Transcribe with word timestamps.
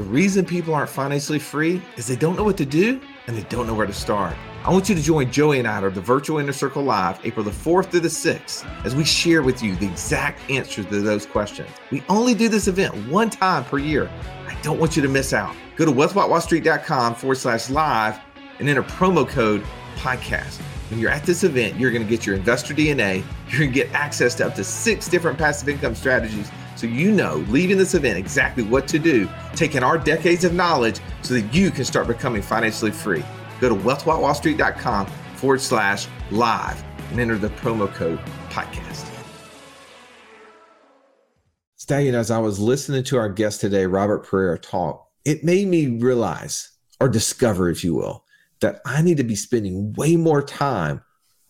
The 0.00 0.06
reason 0.06 0.46
people 0.46 0.72
aren't 0.72 0.88
financially 0.88 1.38
free 1.38 1.82
is 1.98 2.06
they 2.06 2.16
don't 2.16 2.34
know 2.34 2.42
what 2.42 2.56
to 2.56 2.64
do 2.64 3.02
and 3.26 3.36
they 3.36 3.42
don't 3.50 3.66
know 3.66 3.74
where 3.74 3.86
to 3.86 3.92
start. 3.92 4.34
I 4.64 4.70
want 4.70 4.88
you 4.88 4.94
to 4.94 5.02
join 5.02 5.30
Joey 5.30 5.58
and 5.58 5.68
I 5.68 5.76
at 5.76 5.94
the 5.94 6.00
Virtual 6.00 6.38
Inner 6.38 6.54
Circle 6.54 6.84
Live 6.84 7.20
April 7.22 7.44
the 7.44 7.50
4th 7.50 7.90
through 7.90 8.00
the 8.00 8.08
6th 8.08 8.64
as 8.86 8.96
we 8.96 9.04
share 9.04 9.42
with 9.42 9.62
you 9.62 9.76
the 9.76 9.86
exact 9.86 10.40
answers 10.50 10.86
to 10.86 11.02
those 11.02 11.26
questions. 11.26 11.68
We 11.90 12.02
only 12.08 12.32
do 12.32 12.48
this 12.48 12.66
event 12.66 12.94
one 13.10 13.28
time 13.28 13.62
per 13.64 13.76
year. 13.76 14.10
I 14.48 14.58
don't 14.62 14.80
want 14.80 14.96
you 14.96 15.02
to 15.02 15.08
miss 15.08 15.34
out. 15.34 15.54
Go 15.76 15.84
to 15.84 15.92
wealthwithoutwallstreet.com 15.92 17.16
forward 17.16 17.36
slash 17.36 17.68
live 17.68 18.18
and 18.58 18.70
enter 18.70 18.82
promo 18.82 19.28
code 19.28 19.62
podcast. 19.96 20.62
When 20.88 20.98
you're 20.98 21.10
at 21.10 21.24
this 21.24 21.44
event, 21.44 21.78
you're 21.78 21.90
going 21.90 22.04
to 22.04 22.08
get 22.08 22.24
your 22.24 22.36
investor 22.36 22.72
DNA. 22.72 23.22
You're 23.50 23.58
going 23.58 23.72
to 23.72 23.84
get 23.84 23.92
access 23.92 24.34
to 24.36 24.46
up 24.46 24.54
to 24.54 24.64
six 24.64 25.08
different 25.08 25.36
passive 25.36 25.68
income 25.68 25.94
strategies 25.94 26.50
so 26.80 26.86
you 26.86 27.12
know 27.12 27.44
leaving 27.48 27.76
this 27.76 27.92
event 27.92 28.16
exactly 28.16 28.62
what 28.62 28.88
to 28.88 28.98
do, 28.98 29.28
taking 29.54 29.82
our 29.82 29.98
decades 29.98 30.44
of 30.44 30.54
knowledge 30.54 30.98
so 31.20 31.34
that 31.34 31.52
you 31.52 31.70
can 31.70 31.84
start 31.84 32.06
becoming 32.06 32.40
financially 32.40 32.90
free. 32.90 33.22
Go 33.60 33.68
to 33.68 33.74
wealthwithoutwallstreet.com 33.74 35.06
forward 35.36 35.60
slash 35.60 36.08
live 36.30 36.82
and 37.10 37.20
enter 37.20 37.36
the 37.36 37.50
promo 37.50 37.92
code 37.92 38.18
podcast. 38.48 39.06
Stallion, 41.76 42.14
as 42.14 42.30
I 42.30 42.38
was 42.38 42.58
listening 42.58 43.04
to 43.04 43.18
our 43.18 43.28
guest 43.28 43.60
today, 43.60 43.84
Robert 43.84 44.24
Pereira 44.26 44.58
talk, 44.58 45.06
it 45.26 45.44
made 45.44 45.68
me 45.68 45.98
realize 45.98 46.70
or 46.98 47.10
discover, 47.10 47.68
if 47.68 47.84
you 47.84 47.94
will, 47.94 48.24
that 48.60 48.80
I 48.86 49.02
need 49.02 49.18
to 49.18 49.24
be 49.24 49.34
spending 49.34 49.92
way 49.94 50.16
more 50.16 50.42
time 50.42 51.02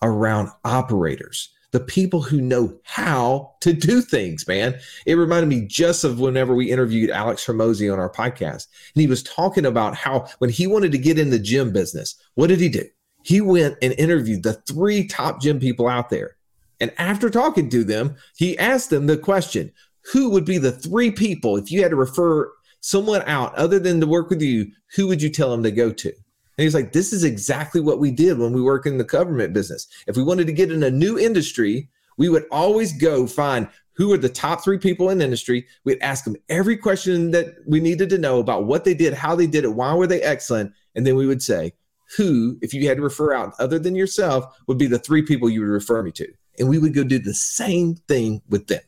around 0.03 0.49
operators 0.65 1.51
the 1.73 1.81
people 1.81 2.21
who 2.21 2.41
know 2.41 2.79
how 2.83 3.55
to 3.61 3.73
do 3.73 4.01
things, 4.01 4.47
man. 4.49 4.79
It 5.07 5.15
reminded 5.15 5.49
me 5.49 5.67
just 5.67 6.05
of 6.05 6.21
whenever 6.21 6.55
we 6.55 6.71
interviewed 6.71 7.11
Alex 7.11 7.47
Hormozi 7.47 7.93
on 7.93 7.99
our 7.99 8.11
podcast. 8.11 8.67
And 8.95 9.01
he 9.01 9.07
was 9.07 9.23
talking 9.23 9.67
about 9.67 9.95
how 9.95 10.27
when 10.39 10.51
he 10.51 10.67
wanted 10.67 10.93
to 10.93 10.99
get 10.99 11.19
in 11.19 11.31
the 11.31 11.39
gym 11.39 11.73
business, 11.73 12.17
what 12.35 12.49
did 12.49 12.61
he 12.61 12.69
do? 12.69 12.85
He 13.23 13.41
went 13.41 13.77
and 13.83 13.93
interviewed 13.95 14.43
the 14.43 14.55
three 14.55 15.07
top 15.07 15.41
gym 15.41 15.61
people 15.61 15.89
out 15.89 16.11
there. 16.11 16.37
And 16.81 16.93
after 16.99 17.29
talking 17.29 17.69
to 17.71 17.85
them, 17.85 18.17
he 18.37 18.59
asked 18.59 18.91
them 18.91 19.07
the 19.07 19.19
question 19.19 19.73
who 20.13 20.31
would 20.31 20.47
be 20.47 20.59
the 20.59 20.73
three 20.73 21.11
people, 21.11 21.57
if 21.57 21.71
you 21.71 21.83
had 21.83 21.91
to 21.91 21.97
refer 21.97 22.51
someone 22.81 23.23
out 23.27 23.55
other 23.55 23.79
than 23.79 24.01
to 24.01 24.07
work 24.07 24.31
with 24.31 24.41
you, 24.41 24.73
who 24.97 25.07
would 25.07 25.21
you 25.21 25.29
tell 25.29 25.51
them 25.51 25.63
to 25.63 25.71
go 25.71 25.93
to? 25.93 26.13
And 26.61 26.65
he's 26.65 26.75
like, 26.75 26.93
this 26.93 27.15
is 27.15 27.25
exactly 27.25 27.81
what 27.81 28.01
we 28.01 28.11
did 28.11 28.37
when 28.37 28.53
we 28.53 28.61
work 28.61 28.85
in 28.85 28.99
the 28.99 29.05
government 29.05 29.55
business. 29.55 29.89
If 30.07 30.19
we 30.19 30.23
wanted 30.23 30.47
to 30.47 30.53
get 30.53 30.71
in 30.71 30.83
a 30.83 30.91
new 30.91 31.19
industry, 31.19 31.89
we 32.19 32.29
would 32.29 32.45
always 32.51 32.93
go 32.93 33.27
find 33.27 33.67
who 33.95 34.13
are 34.13 34.19
the 34.19 34.29
top 34.29 34.63
three 34.63 34.77
people 34.77 35.09
in 35.09 35.17
the 35.17 35.25
industry. 35.25 35.67
We'd 35.85 36.03
ask 36.03 36.25
them 36.25 36.37
every 36.51 36.77
question 36.77 37.31
that 37.31 37.55
we 37.67 37.81
needed 37.81 38.11
to 38.11 38.19
know 38.19 38.41
about 38.41 38.67
what 38.67 38.85
they 38.85 38.93
did, 38.93 39.15
how 39.15 39.35
they 39.35 39.47
did 39.47 39.65
it, 39.65 39.73
why 39.73 39.95
were 39.95 40.07
they 40.07 40.21
excellent. 40.21 40.75
And 40.95 41.07
then 41.07 41.17
we 41.17 41.27
would 41.27 41.43
say, 41.43 41.73
who, 42.19 42.59
if 42.61 42.75
you 42.75 42.87
had 42.87 42.99
to 42.99 43.03
refer 43.03 43.33
out 43.33 43.55
other 43.59 43.79
than 43.79 43.95
yourself, 43.95 44.45
would 44.67 44.77
be 44.77 44.87
the 44.87 44.99
three 44.99 45.23
people 45.23 45.49
you 45.49 45.61
would 45.61 45.69
refer 45.69 46.03
me 46.03 46.13
to. 46.13 46.31
And 46.59 46.69
we 46.69 46.77
would 46.77 46.93
go 46.93 47.05
do 47.05 47.19
the 47.19 47.33
same 47.33 47.95
thing 47.95 48.43
with 48.51 48.67
them. 48.67 48.83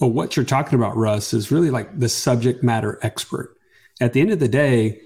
Well, 0.00 0.08
what 0.08 0.36
you're 0.36 0.46
talking 0.46 0.78
about, 0.78 0.96
Russ, 0.96 1.34
is 1.34 1.52
really 1.52 1.70
like 1.70 1.98
the 1.98 2.08
subject 2.08 2.62
matter 2.62 2.98
expert. 3.02 3.58
At 4.00 4.14
the 4.14 4.22
end 4.22 4.30
of 4.30 4.38
the 4.38 4.48
day, 4.48 5.02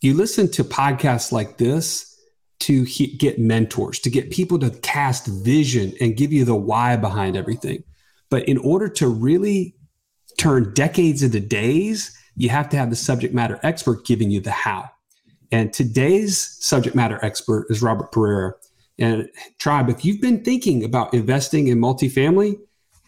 you 0.00 0.14
listen 0.14 0.50
to 0.52 0.64
podcasts 0.64 1.32
like 1.32 1.58
this 1.58 2.16
to 2.60 2.82
he- 2.84 3.16
get 3.16 3.38
mentors, 3.38 3.98
to 4.00 4.10
get 4.10 4.30
people 4.30 4.58
to 4.58 4.70
cast 4.70 5.26
vision 5.26 5.92
and 6.00 6.16
give 6.16 6.32
you 6.32 6.44
the 6.44 6.54
why 6.54 6.96
behind 6.96 7.36
everything. 7.36 7.82
But 8.30 8.48
in 8.48 8.58
order 8.58 8.88
to 8.88 9.08
really 9.08 9.74
turn 10.38 10.72
decades 10.74 11.22
into 11.22 11.40
days, 11.40 12.16
you 12.36 12.48
have 12.48 12.68
to 12.70 12.76
have 12.76 12.90
the 12.90 12.96
subject 12.96 13.34
matter 13.34 13.58
expert 13.62 14.06
giving 14.06 14.30
you 14.30 14.40
the 14.40 14.50
how. 14.50 14.90
And 15.50 15.72
today's 15.72 16.56
subject 16.60 16.94
matter 16.94 17.18
expert 17.24 17.66
is 17.70 17.82
Robert 17.82 18.12
Pereira. 18.12 18.54
And 18.98 19.28
Tribe, 19.58 19.88
if 19.88 20.04
you've 20.04 20.20
been 20.20 20.44
thinking 20.44 20.84
about 20.84 21.14
investing 21.14 21.68
in 21.68 21.78
multifamily, 21.78 22.58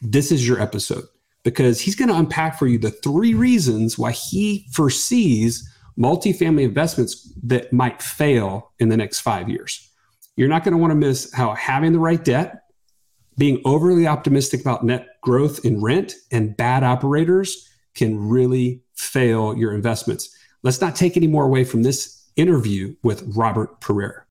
this 0.00 0.32
is 0.32 0.46
your 0.46 0.60
episode 0.60 1.04
because 1.42 1.80
he's 1.80 1.94
going 1.94 2.08
to 2.08 2.16
unpack 2.16 2.58
for 2.58 2.66
you 2.66 2.78
the 2.78 2.90
three 2.90 3.34
reasons 3.34 3.98
why 3.98 4.12
he 4.12 4.66
foresees 4.72 5.68
multifamily 6.00 6.62
investments 6.62 7.30
that 7.42 7.72
might 7.72 8.00
fail 8.00 8.72
in 8.78 8.88
the 8.88 8.96
next 8.96 9.20
five 9.20 9.50
years. 9.50 9.90
You're 10.34 10.48
not 10.48 10.64
going 10.64 10.72
to 10.72 10.78
want 10.78 10.92
to 10.92 10.94
miss 10.94 11.30
how 11.34 11.54
having 11.54 11.92
the 11.92 11.98
right 11.98 12.24
debt, 12.24 12.62
being 13.36 13.60
overly 13.66 14.06
optimistic 14.06 14.62
about 14.62 14.82
net 14.82 15.06
growth 15.20 15.62
in 15.64 15.82
rent, 15.82 16.14
and 16.32 16.56
bad 16.56 16.82
operators 16.84 17.68
can 17.94 18.28
really 18.28 18.82
fail 18.94 19.54
your 19.56 19.74
investments. 19.74 20.34
Let's 20.62 20.80
not 20.80 20.96
take 20.96 21.18
any 21.18 21.26
more 21.26 21.44
away 21.44 21.64
from 21.64 21.82
this 21.82 22.30
interview 22.34 22.94
with 23.02 23.22
Robert 23.36 23.80
Pereira. 23.82 24.24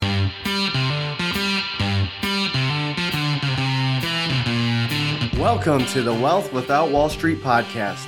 Welcome 5.40 5.86
to 5.88 6.02
the 6.02 6.14
Wealth 6.14 6.52
Without 6.52 6.90
Wall 6.90 7.10
Street 7.10 7.42
podcast 7.42 8.08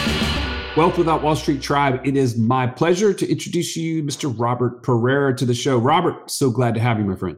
Wealth 0.77 0.97
Without 0.97 1.21
Wall 1.21 1.35
Street 1.35 1.61
Tribe. 1.61 1.99
It 2.05 2.15
is 2.15 2.37
my 2.37 2.65
pleasure 2.65 3.13
to 3.13 3.29
introduce 3.29 3.75
you, 3.75 4.01
Mr. 4.03 4.33
Robert 4.39 4.83
Pereira, 4.83 5.35
to 5.35 5.45
the 5.45 5.53
show. 5.53 5.77
Robert, 5.77 6.31
so 6.31 6.49
glad 6.49 6.75
to 6.75 6.79
have 6.79 6.97
you, 6.97 7.03
my 7.03 7.15
friend. 7.15 7.37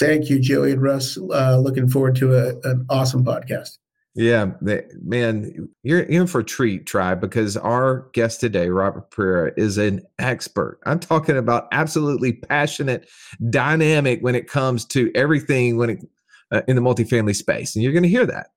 Thank 0.00 0.28
you, 0.28 0.40
Joey 0.40 0.72
and 0.72 0.82
Russ. 0.82 1.16
Uh, 1.16 1.58
looking 1.58 1.88
forward 1.88 2.16
to 2.16 2.34
a, 2.34 2.58
an 2.68 2.84
awesome 2.90 3.24
podcast. 3.24 3.78
Yeah, 4.16 4.52
man, 4.60 5.68
you're 5.84 6.00
in 6.00 6.26
for 6.26 6.40
a 6.40 6.44
treat, 6.44 6.84
Tribe, 6.84 7.20
because 7.20 7.56
our 7.56 8.08
guest 8.12 8.40
today, 8.40 8.68
Robert 8.68 9.08
Pereira, 9.12 9.52
is 9.56 9.78
an 9.78 10.02
expert. 10.18 10.80
I'm 10.84 10.98
talking 10.98 11.36
about 11.36 11.68
absolutely 11.70 12.32
passionate, 12.32 13.08
dynamic 13.50 14.20
when 14.20 14.34
it 14.34 14.48
comes 14.48 14.84
to 14.86 15.12
everything 15.14 15.76
when 15.76 15.90
it 15.90 16.04
uh, 16.50 16.62
in 16.66 16.74
the 16.74 16.82
multifamily 16.82 17.36
space, 17.36 17.76
and 17.76 17.84
you're 17.84 17.92
going 17.92 18.02
to 18.02 18.08
hear 18.08 18.26
that. 18.26 18.48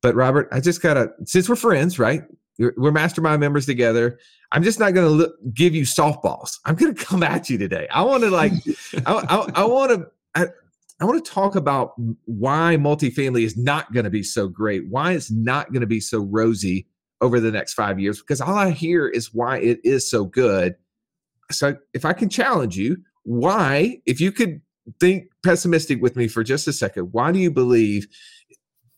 But 0.00 0.14
Robert, 0.14 0.48
I 0.52 0.60
just 0.60 0.80
gotta, 0.80 1.10
since 1.24 1.48
we're 1.48 1.56
friends, 1.56 1.98
right? 1.98 2.22
We're 2.58 2.92
mastermind 2.92 3.40
members 3.40 3.66
together. 3.66 4.18
I'm 4.52 4.62
just 4.62 4.80
not 4.80 4.94
going 4.94 5.18
to 5.18 5.32
give 5.52 5.74
you 5.74 5.82
softballs. 5.82 6.58
I'm 6.64 6.74
going 6.74 6.94
to 6.94 7.04
come 7.04 7.22
at 7.22 7.48
you 7.48 7.58
today. 7.58 7.86
I 7.90 8.02
want 8.02 8.24
to 8.24 8.30
like, 8.30 8.52
I, 9.06 9.64
want 9.64 9.90
to, 9.90 10.06
I, 10.34 10.46
I 11.00 11.04
want 11.04 11.24
to 11.24 11.30
talk 11.30 11.54
about 11.54 11.92
why 12.24 12.76
multifamily 12.78 13.44
is 13.44 13.56
not 13.56 13.92
going 13.92 14.04
to 14.04 14.10
be 14.10 14.22
so 14.22 14.48
great, 14.48 14.88
why 14.88 15.12
it's 15.12 15.30
not 15.30 15.72
going 15.72 15.82
to 15.82 15.86
be 15.86 16.00
so 16.00 16.20
rosy 16.20 16.86
over 17.20 17.40
the 17.40 17.52
next 17.52 17.74
five 17.74 17.98
years, 18.00 18.20
because 18.20 18.40
all 18.40 18.54
I 18.54 18.70
hear 18.70 19.08
is 19.08 19.32
why 19.32 19.58
it 19.58 19.80
is 19.84 20.08
so 20.08 20.24
good. 20.24 20.74
So 21.50 21.76
if 21.94 22.04
I 22.04 22.12
can 22.12 22.28
challenge 22.28 22.76
you, 22.76 22.96
why, 23.22 24.00
if 24.06 24.20
you 24.20 24.32
could 24.32 24.60
think 25.00 25.24
pessimistic 25.44 26.00
with 26.00 26.16
me 26.16 26.28
for 26.28 26.42
just 26.42 26.66
a 26.68 26.72
second, 26.72 27.12
why 27.12 27.32
do 27.32 27.38
you 27.38 27.50
believe, 27.50 28.06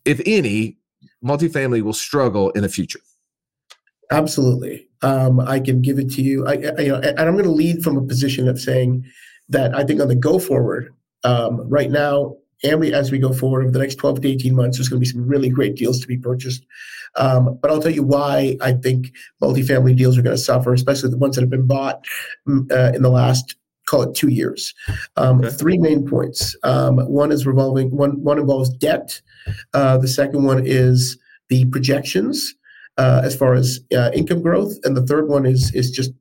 if 0.05 0.21
any, 0.25 0.79
multifamily 1.25 1.83
will 1.83 1.93
struggle 1.93 2.51
in 2.51 2.63
the 2.63 2.69
future? 2.69 3.01
Absolutely. 4.11 4.89
Um, 5.03 5.41
I 5.41 5.61
can 5.61 5.81
give 5.81 5.99
it 5.99 6.11
to 6.13 6.23
you. 6.23 6.47
I, 6.47 6.53
I, 6.53 6.81
you 6.81 6.89
know, 6.89 7.01
and 7.01 7.21
I'm 7.21 7.35
going 7.35 7.45
to 7.45 7.51
lead 7.51 7.83
from 7.83 7.97
a 7.97 8.03
position 8.03 8.49
of 8.49 8.61
saying 8.61 9.05
that 9.49 9.75
I 9.75 9.85
think 9.85 10.01
on 10.01 10.09
the 10.09 10.17
go 10.17 10.39
forward, 10.39 10.93
um, 11.25 11.69
right 11.69 11.91
now, 11.91 12.37
and 12.63 12.81
we, 12.81 12.93
as 12.93 13.11
we 13.11 13.19
go 13.19 13.33
forward 13.33 13.63
over 13.63 13.71
the 13.71 13.79
next 13.79 13.97
12 13.97 14.21
to 14.21 14.29
18 14.29 14.55
months, 14.55 14.77
there's 14.77 14.89
going 14.89 15.01
to 15.01 15.07
be 15.07 15.11
some 15.11 15.27
really 15.27 15.49
great 15.49 15.77
deals 15.77 16.01
to 16.01 16.07
be 16.07 16.19
purchased. 16.19 16.67
Um, 17.17 17.59
but 17.61 17.71
I'll 17.71 17.81
tell 17.81 17.91
you 17.91 18.03
why 18.03 18.57
I 18.61 18.73
think 18.73 19.13
multifamily 19.43 19.97
deals 19.97 20.19
are 20.19 20.23
going 20.23 20.37
to 20.37 20.43
suffer, 20.43 20.73
especially 20.73 21.11
the 21.11 21.17
ones 21.17 21.37
that 21.37 21.43
have 21.43 21.51
been 21.51 21.67
bought 21.67 22.05
mm, 22.47 22.71
uh, 22.71 22.93
in 22.95 23.03
the 23.03 23.11
last 23.11 23.57
call 23.87 24.03
it 24.03 24.15
two 24.15 24.29
years. 24.29 24.73
Um, 25.17 25.41
okay. 25.41 25.51
Three 25.51 25.79
main 25.79 26.07
points. 26.07 26.57
Um, 26.63 26.99
one 26.99 27.33
is 27.33 27.47
revolving. 27.47 27.91
One 27.91 28.23
one 28.23 28.39
involves 28.39 28.71
debt. 28.71 29.21
Uh, 29.75 29.99
the 29.99 30.07
second 30.07 30.45
one 30.45 30.65
is 30.65 31.19
the 31.49 31.65
projections 31.67 32.55
uh, 32.99 33.23
as 33.25 33.37
far 33.37 33.55
as 33.55 33.81
uh, 33.97 34.11
income 34.13 34.43
growth, 34.43 34.79
and 34.85 34.97
the 34.97 35.07
third 35.07 35.29
one 35.29 35.47
is 35.47 35.75
is 35.75 35.91
just 35.91 36.13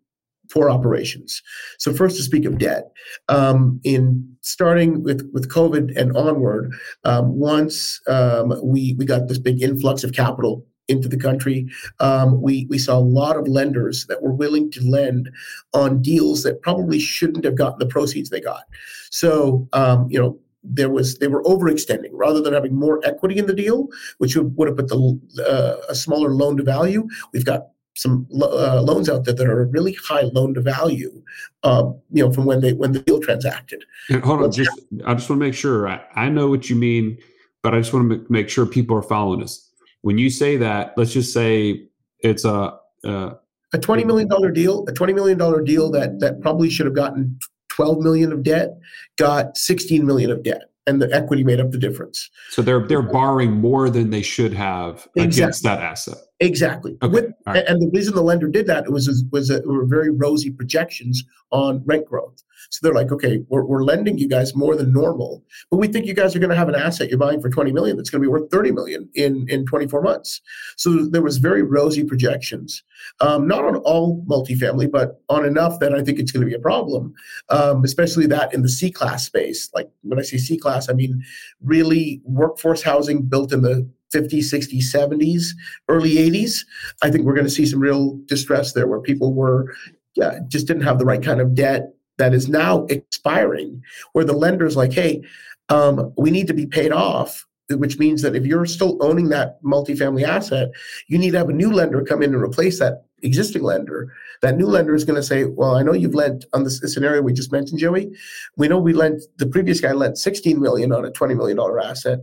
poor 0.51 0.69
operations. 0.69 1.42
So 1.77 1.94
first, 1.94 2.18
to 2.18 2.24
speak 2.24 2.45
of 2.45 2.57
debt, 2.57 2.92
um, 3.27 3.80
in 3.83 4.36
starting 4.42 5.04
with 5.04 5.30
with 5.33 5.50
COVID 5.50 5.95
and 6.00 6.16
onward, 6.16 6.74
um, 7.04 7.38
once 7.38 8.01
um, 8.07 8.54
we 8.63 8.95
we 8.98 9.06
got 9.06 9.27
this 9.27 9.39
big 9.39 9.62
influx 9.62 10.04
of 10.04 10.13
capital 10.13 10.66
into 10.88 11.07
the 11.07 11.18
country. 11.18 11.68
Um, 12.00 12.42
we 12.42 12.66
we 12.69 12.77
saw 12.77 12.98
a 12.98 13.00
lot 13.00 13.38
of 13.38 13.48
lenders 13.48 14.07
that 14.07 14.21
were 14.21 14.33
willing 14.33 14.71
to 14.71 14.81
lend 14.81 15.30
on 15.74 16.01
deals 16.01 16.44
that 16.44 16.62
probably 16.62 17.00
shouldn't 17.00 17.45
have 17.45 17.56
gotten 17.56 17.80
the 17.80 17.86
proceeds 17.86 18.30
they 18.30 18.42
got. 18.42 18.63
So 19.12 19.68
um, 19.74 20.07
you 20.10 20.19
know 20.19 20.39
there 20.69 20.89
was 20.89 21.18
they 21.18 21.27
were 21.27 21.44
overextending 21.44 22.12
rather 22.13 22.42
than 22.42 22.54
having 22.54 22.75
more 22.75 23.00
equity 23.04 23.38
in 23.38 23.48
the 23.48 23.54
deal, 23.54 23.88
which 24.19 24.36
would, 24.36 24.56
would 24.56 24.68
have 24.68 24.77
put 24.77 24.88
the 24.88 25.19
uh, 25.45 25.86
a 25.89 25.95
smaller 25.95 26.30
loan 26.30 26.57
to 26.57 26.63
value. 26.63 27.07
We've 27.33 27.45
got 27.45 27.68
some 27.95 28.27
uh, 28.42 28.81
loans 28.81 29.10
out 29.10 29.25
there 29.25 29.33
that 29.33 29.48
are 29.48 29.66
really 29.66 29.94
high 29.94 30.21
loan 30.33 30.54
to 30.54 30.62
value, 30.62 31.21
uh, 31.63 31.92
you 32.12 32.24
know, 32.24 32.31
from 32.31 32.45
when 32.45 32.62
they 32.62 32.74
when 32.74 32.92
the 32.92 33.00
deal 33.00 33.19
transacted. 33.19 33.83
And 34.10 34.24
hold 34.24 34.44
on, 34.44 34.51
just 34.51 34.71
I 35.06 35.13
just 35.16 35.30
want 35.30 35.42
to 35.42 35.45
make 35.45 35.54
sure 35.54 35.88
I, 35.88 36.01
I 36.16 36.30
know 36.30 36.50
what 36.50 36.69
you 36.69 36.75
mean, 36.75 37.18
but 37.63 37.74
I 37.74 37.80
just 37.80 37.94
want 37.94 38.10
to 38.10 38.25
make 38.30 38.50
sure 38.50 38.66
people 38.66 38.95
are 38.98 39.01
following 39.01 39.44
us. 39.44 39.69
When 40.01 40.18
you 40.18 40.30
say 40.30 40.56
that, 40.57 40.94
let's 40.95 41.12
just 41.12 41.33
say 41.33 41.88
it's 42.19 42.45
a 42.45 42.77
a, 43.04 43.36
a 43.74 43.77
twenty 43.80 44.04
million 44.04 44.27
dollar 44.27 44.51
deal, 44.51 44.86
a 44.88 44.94
twenty 44.94 45.13
million 45.13 45.38
dollar 45.38 45.62
deal 45.62 45.92
that 45.92 46.19
that 46.19 46.42
probably 46.42 46.69
should 46.69 46.86
have 46.86 46.95
gotten 46.95 47.39
twelve 47.79 47.99
million 47.99 48.31
of 48.31 48.43
debt, 48.43 48.77
got 49.17 49.57
sixteen 49.57 50.05
million 50.05 50.31
of 50.31 50.43
debt 50.43 50.63
and 50.89 51.01
the 51.01 51.13
equity 51.13 51.43
made 51.43 51.59
up 51.59 51.71
the 51.71 51.77
difference. 51.77 52.29
So 52.49 52.61
they're 52.61 52.85
they're 52.85 53.01
borrowing 53.01 53.53
more 53.53 53.89
than 53.89 54.09
they 54.09 54.21
should 54.21 54.53
have 54.53 55.07
exactly. 55.15 55.23
against 55.23 55.63
that 55.63 55.81
asset. 55.81 56.17
Exactly. 56.39 56.97
Okay. 57.01 57.13
With, 57.13 57.33
right. 57.45 57.65
And 57.68 57.81
the 57.81 57.89
reason 57.89 58.15
the 58.15 58.21
lender 58.21 58.47
did 58.47 58.65
that 58.68 58.89
was 58.89 59.25
was 59.31 59.50
that 59.50 59.68
were 59.68 59.86
very 59.86 60.09
rosy 60.09 60.51
projections 60.51 61.24
on 61.51 61.83
rent 61.86 62.06
growth. 62.06 62.44
So 62.69 62.80
they're 62.81 62.94
like, 62.94 63.12
okay, 63.12 63.44
we're, 63.50 63.63
we're 63.65 63.83
lending 63.83 64.18
you 64.18 64.27
guys 64.27 64.56
more 64.56 64.75
than 64.75 64.94
normal, 64.94 65.44
but 65.71 65.77
we 65.77 65.88
think 65.88 66.06
you 66.06 66.13
guys 66.13 66.36
are 66.36 66.39
going 66.39 66.51
to 66.51 66.56
have 66.56 66.69
an 66.69 66.75
asset 66.75 67.09
you're 67.09 67.18
buying 67.18 67.41
for 67.41 67.50
20 67.50 67.71
million 67.71 67.97
that's 67.97 68.09
going 68.09 68.21
to 68.21 68.25
be 68.25 68.31
worth 68.31 68.51
30 68.51 68.71
million 68.71 69.09
in, 69.15 69.47
in 69.50 69.65
24 69.65 70.01
months. 70.01 70.41
So 70.77 71.06
there 71.06 71.21
was 71.21 71.38
very 71.38 71.63
rosy 71.63 72.03
projections, 72.03 72.83
um, 73.21 73.47
not 73.47 73.65
on 73.65 73.77
all 73.77 74.24
multifamily, 74.25 74.92
but 74.92 75.21
on 75.30 75.45
enough 75.45 75.80
that 75.80 75.95
I 75.95 76.03
think 76.03 76.19
it's 76.19 76.31
going 76.31 76.42
to 76.42 76.50
be 76.50 76.56
a 76.56 76.59
problem, 76.59 77.13
um, 77.50 77.83
especially 77.83 78.27
that 78.27 78.53
in 78.53 78.62
the 78.62 78.69
C 78.69 78.92
class 78.92 79.25
space. 79.25 79.69
Like 79.74 79.89
when 80.01 80.19
I 80.19 80.24
say 80.24 80.38
C 80.38 80.57
class, 80.57 80.89
I 80.89 80.94
mean 80.94 81.24
really 81.63 82.21
workforce 82.24 82.83
housing 82.83 83.24
built 83.24 83.51
in 83.51 83.62
the 83.62 83.89
50s, 84.13 84.51
60s, 84.51 84.94
70s, 84.94 85.47
early 85.88 86.15
80s. 86.15 86.65
I 87.01 87.11
think 87.11 87.25
we're 87.25 87.35
going 87.35 87.45
to 87.45 87.51
see 87.51 87.65
some 87.65 87.79
real 87.79 88.19
distress 88.25 88.73
there 88.73 88.88
where 88.88 89.01
people 89.01 89.33
were 89.33 89.73
yeah, 90.15 90.39
just 90.47 90.67
didn't 90.67 90.83
have 90.83 91.00
the 91.00 91.06
right 91.06 91.23
kind 91.23 91.39
of 91.39 91.56
debt 91.56 91.94
that 92.17 92.33
is 92.33 92.50
now 92.50 92.85
expiring, 92.85 93.81
where 94.13 94.25
the 94.25 94.33
lender's 94.33 94.75
like, 94.75 94.91
hey, 94.91 95.23
um, 95.69 96.13
we 96.17 96.31
need 96.31 96.47
to 96.47 96.53
be 96.53 96.65
paid 96.65 96.91
off, 96.91 97.45
which 97.69 97.97
means 97.97 98.21
that 98.21 98.35
if 98.35 98.45
you're 98.45 98.65
still 98.65 98.97
owning 99.01 99.29
that 99.29 99.61
multifamily 99.63 100.23
asset, 100.23 100.69
you 101.07 101.17
need 101.17 101.31
to 101.31 101.38
have 101.38 101.50
a 101.50 101.53
new 101.53 101.71
lender 101.71 102.03
come 102.03 102.21
in 102.21 102.33
and 102.33 102.44
replace 102.44 102.79
that 102.79 103.06
existing 103.21 103.63
lender. 103.63 104.11
That 104.41 104.57
new 104.57 104.67
lender 104.67 104.95
is 104.95 105.06
going 105.06 105.15
to 105.15 105.23
say, 105.23 105.45
well, 105.45 105.75
I 105.75 105.83
know 105.83 105.94
you've 105.94 106.15
lent 106.15 106.45
on 106.53 106.63
this, 106.63 106.81
scenario 106.94 107.21
we 107.21 107.33
just 107.33 107.51
mentioned, 107.51 107.79
Joey. 107.79 108.11
We 108.57 108.67
know 108.67 108.79
we 108.79 108.94
lent, 108.94 109.23
the 109.38 109.47
previous 109.47 109.79
guy 109.79 109.91
lent 109.94 110.17
16 110.17 110.59
million 110.59 110.91
on 110.91 111.06
a 111.06 111.11
$20 111.11 111.35
million 111.38 111.59
asset. 111.81 112.19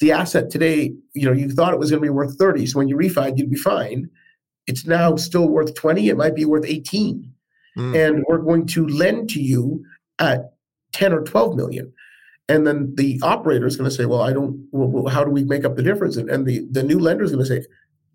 The 0.00 0.12
asset 0.12 0.50
today, 0.50 0.92
you 1.14 1.26
know, 1.26 1.32
you 1.32 1.50
thought 1.50 1.72
it 1.72 1.78
was 1.78 1.90
going 1.90 2.02
to 2.02 2.06
be 2.06 2.10
worth 2.10 2.36
30. 2.36 2.66
So 2.66 2.78
when 2.78 2.88
you 2.88 2.96
refied, 2.96 3.38
you'd 3.38 3.50
be 3.50 3.56
fine. 3.56 4.10
It's 4.66 4.86
now 4.86 5.16
still 5.16 5.48
worth 5.48 5.74
20. 5.74 6.08
It 6.08 6.16
might 6.16 6.34
be 6.34 6.44
worth 6.44 6.64
18 6.64 7.32
mm. 7.78 8.08
and 8.08 8.24
we're 8.28 8.38
going 8.38 8.66
to 8.66 8.86
lend 8.88 9.30
to 9.30 9.40
you 9.40 9.84
at 10.18 10.54
10 10.92 11.12
or 11.12 11.22
12 11.22 11.56
million 11.56 11.92
and 12.48 12.66
then 12.66 12.94
the 12.96 13.18
operator 13.22 13.66
is 13.66 13.76
going 13.76 13.88
to 13.88 13.94
say 13.94 14.06
well 14.06 14.22
i 14.22 14.32
don't 14.32 14.56
well, 14.72 15.06
how 15.12 15.24
do 15.24 15.30
we 15.30 15.44
make 15.44 15.64
up 15.64 15.76
the 15.76 15.82
difference 15.82 16.16
and, 16.16 16.30
and 16.30 16.46
the, 16.46 16.66
the 16.70 16.82
new 16.82 16.98
lender 16.98 17.24
is 17.24 17.32
going 17.32 17.44
to 17.44 17.48
say 17.48 17.66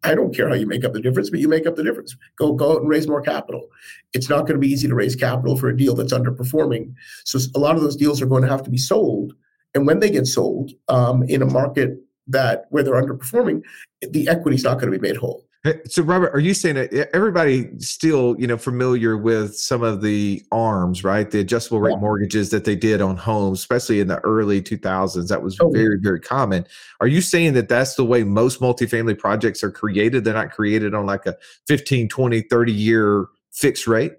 i 0.04 0.16
don't 0.16 0.36
care 0.36 0.48
how 0.48 0.56
you 0.56 0.68
make 0.68 0.86
up 0.86 0.94
the 0.94 1.02
difference 1.02 1.30
but 1.30 1.40
you 1.40 1.48
make 1.48 1.66
up 1.66 1.76
the 1.76 1.84
difference 1.84 2.16
go 2.38 2.54
go 2.54 2.74
out 2.74 2.82
and 2.82 2.90
raise 2.90 3.08
more 3.08 3.22
capital 3.22 3.68
it's 4.14 4.30
not 4.30 4.42
going 4.42 4.54
to 4.54 4.60
be 4.60 4.72
easy 4.72 4.88
to 4.88 4.96
raise 4.96 5.16
capital 5.16 5.58
for 5.58 5.70
a 5.70 5.78
deal 5.78 5.96
that's 5.96 6.14
underperforming 6.14 6.94
so 7.26 7.40
a 7.56 7.60
lot 7.60 7.76
of 7.76 7.82
those 7.82 7.96
deals 7.96 8.22
are 8.22 8.28
going 8.28 8.44
to 8.44 8.50
have 8.50 8.64
to 8.64 8.70
be 8.70 8.78
sold 8.78 9.34
and 9.80 9.88
when 9.88 10.00
they 10.00 10.10
get 10.10 10.28
sold 10.28 10.72
um, 10.90 11.24
in 11.24 11.42
a 11.42 11.46
market 11.46 11.98
that 12.28 12.66
where 12.70 12.84
they're 12.84 13.02
underperforming 13.02 13.62
the 14.02 14.28
equity 14.28 14.56
is 14.56 14.64
not 14.64 14.76
going 14.80 14.92
to 14.92 14.98
be 14.98 15.02
made 15.02 15.18
whole 15.18 15.44
so, 15.88 16.04
Robert, 16.04 16.34
are 16.34 16.40
you 16.40 16.54
saying 16.54 16.76
that 16.76 16.94
everybody 17.14 17.68
still, 17.80 18.34
you 18.40 18.48
know, 18.48 18.58
familiar 18.58 19.18
with 19.18 19.58
some 19.58 19.84
of 19.84 20.02
the 20.02 20.42
arms, 20.54 21.04
right? 21.04 21.30
The 21.30 21.42
adjustable 21.42 21.82
rate 21.82 21.92
yeah. 21.92 22.00
mortgages 22.00 22.50
that 22.52 22.64
they 22.64 22.78
did 22.78 23.02
on 23.02 23.18
homes, 23.18 23.60
especially 23.60 24.00
in 24.00 24.08
the 24.08 24.20
early 24.20 24.62
2000s. 24.62 25.28
That 25.28 25.44
was 25.44 25.60
oh, 25.60 25.70
very, 25.70 25.98
very 26.00 26.22
common. 26.22 26.66
Are 27.02 27.08
you 27.08 27.20
saying 27.20 27.54
that 27.56 27.68
that's 27.68 27.96
the 27.96 28.06
way 28.06 28.24
most 28.24 28.62
multifamily 28.62 29.20
projects 29.20 29.62
are 29.62 29.70
created? 29.70 30.24
They're 30.24 30.34
not 30.34 30.52
created 30.52 30.96
on 30.96 31.06
like 31.06 31.26
a 31.26 31.36
15, 31.68 32.08
20, 32.08 32.42
30 32.44 32.72
year 32.72 33.28
fixed 33.52 33.86
rate? 33.86 34.14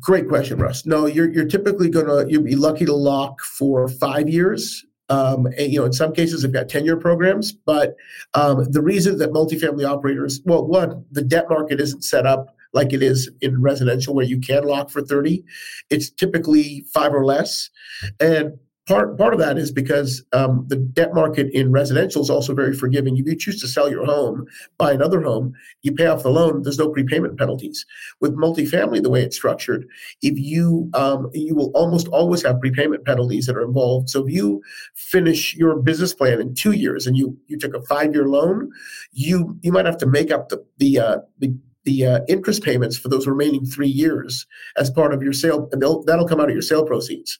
Great 0.00 0.28
question, 0.28 0.58
Russ. 0.58 0.86
No, 0.86 1.06
you're 1.06 1.30
you're 1.30 1.46
typically 1.46 1.90
gonna 1.90 2.26
you'll 2.26 2.42
be 2.42 2.56
lucky 2.56 2.86
to 2.86 2.94
lock 2.94 3.42
for 3.42 3.86
five 3.86 4.30
years 4.30 4.84
um, 5.08 5.46
and, 5.46 5.72
you 5.72 5.78
know, 5.78 5.84
in 5.84 5.92
some 5.92 6.12
cases, 6.12 6.42
they've 6.42 6.52
got 6.52 6.68
10 6.68 6.84
year 6.84 6.96
programs. 6.96 7.52
But 7.52 7.96
um, 8.34 8.64
the 8.70 8.82
reason 8.82 9.18
that 9.18 9.32
multifamily 9.32 9.88
operators, 9.88 10.40
well, 10.44 10.66
one, 10.66 11.04
the 11.10 11.22
debt 11.22 11.46
market 11.48 11.80
isn't 11.80 12.02
set 12.02 12.26
up 12.26 12.54
like 12.72 12.92
it 12.92 13.02
is 13.02 13.30
in 13.40 13.60
residential 13.62 14.14
where 14.14 14.24
you 14.24 14.40
can 14.40 14.64
lock 14.64 14.90
for 14.90 15.00
30. 15.00 15.44
It's 15.90 16.10
typically 16.10 16.84
five 16.92 17.14
or 17.14 17.24
less. 17.24 17.70
And 18.18 18.58
part 18.86 19.16
part 19.16 19.32
of 19.32 19.40
that 19.40 19.56
is 19.56 19.72
because 19.72 20.22
um, 20.32 20.64
the 20.68 20.76
debt 20.76 21.14
market 21.14 21.50
in 21.52 21.72
residential 21.72 22.22
is 22.22 22.30
also 22.30 22.54
very 22.54 22.74
forgiving. 22.74 23.16
If 23.16 23.26
you 23.26 23.36
choose 23.36 23.60
to 23.60 23.68
sell 23.68 23.90
your 23.90 24.04
home, 24.04 24.46
buy 24.78 24.92
another 24.92 25.22
home, 25.22 25.54
you 25.82 25.92
pay 25.92 26.06
off 26.06 26.22
the 26.22 26.30
loan. 26.30 26.62
There's 26.62 26.78
no 26.78 26.90
prepayment 26.90 27.38
penalties. 27.38 27.86
With 28.20 28.36
multifamily, 28.36 29.02
the 29.02 29.10
way 29.10 29.22
it's 29.22 29.36
structured, 29.36 29.86
if 30.22 30.38
you 30.38 30.90
um, 30.94 31.30
you 31.32 31.54
will 31.54 31.70
almost 31.74 32.08
always 32.08 32.42
have 32.42 32.60
prepayment 32.60 33.04
penalties 33.04 33.46
that 33.46 33.56
are 33.56 33.64
involved. 33.64 34.10
So 34.10 34.26
if 34.26 34.32
you 34.32 34.62
finish 34.94 35.54
your 35.54 35.76
business 35.80 36.12
plan 36.12 36.40
in 36.40 36.54
two 36.54 36.72
years 36.72 37.06
and 37.06 37.16
you 37.16 37.36
you 37.46 37.58
took 37.58 37.74
a 37.74 37.82
five 37.82 38.12
year 38.12 38.28
loan, 38.28 38.70
you 39.12 39.58
you 39.62 39.72
might 39.72 39.86
have 39.86 39.98
to 39.98 40.06
make 40.06 40.30
up 40.30 40.50
the 40.50 40.64
the 40.78 40.98
uh, 40.98 41.16
the 41.38 41.54
the 41.84 42.06
uh, 42.06 42.20
interest 42.28 42.62
payments 42.62 42.96
for 42.96 43.08
those 43.08 43.26
remaining 43.26 43.64
three 43.64 43.88
years 43.88 44.46
as 44.76 44.90
part 44.90 45.12
of 45.12 45.22
your 45.22 45.32
sale, 45.32 45.68
and 45.72 45.82
that'll 45.82 46.28
come 46.28 46.40
out 46.40 46.48
of 46.48 46.54
your 46.54 46.62
sale 46.62 46.84
proceeds. 46.84 47.38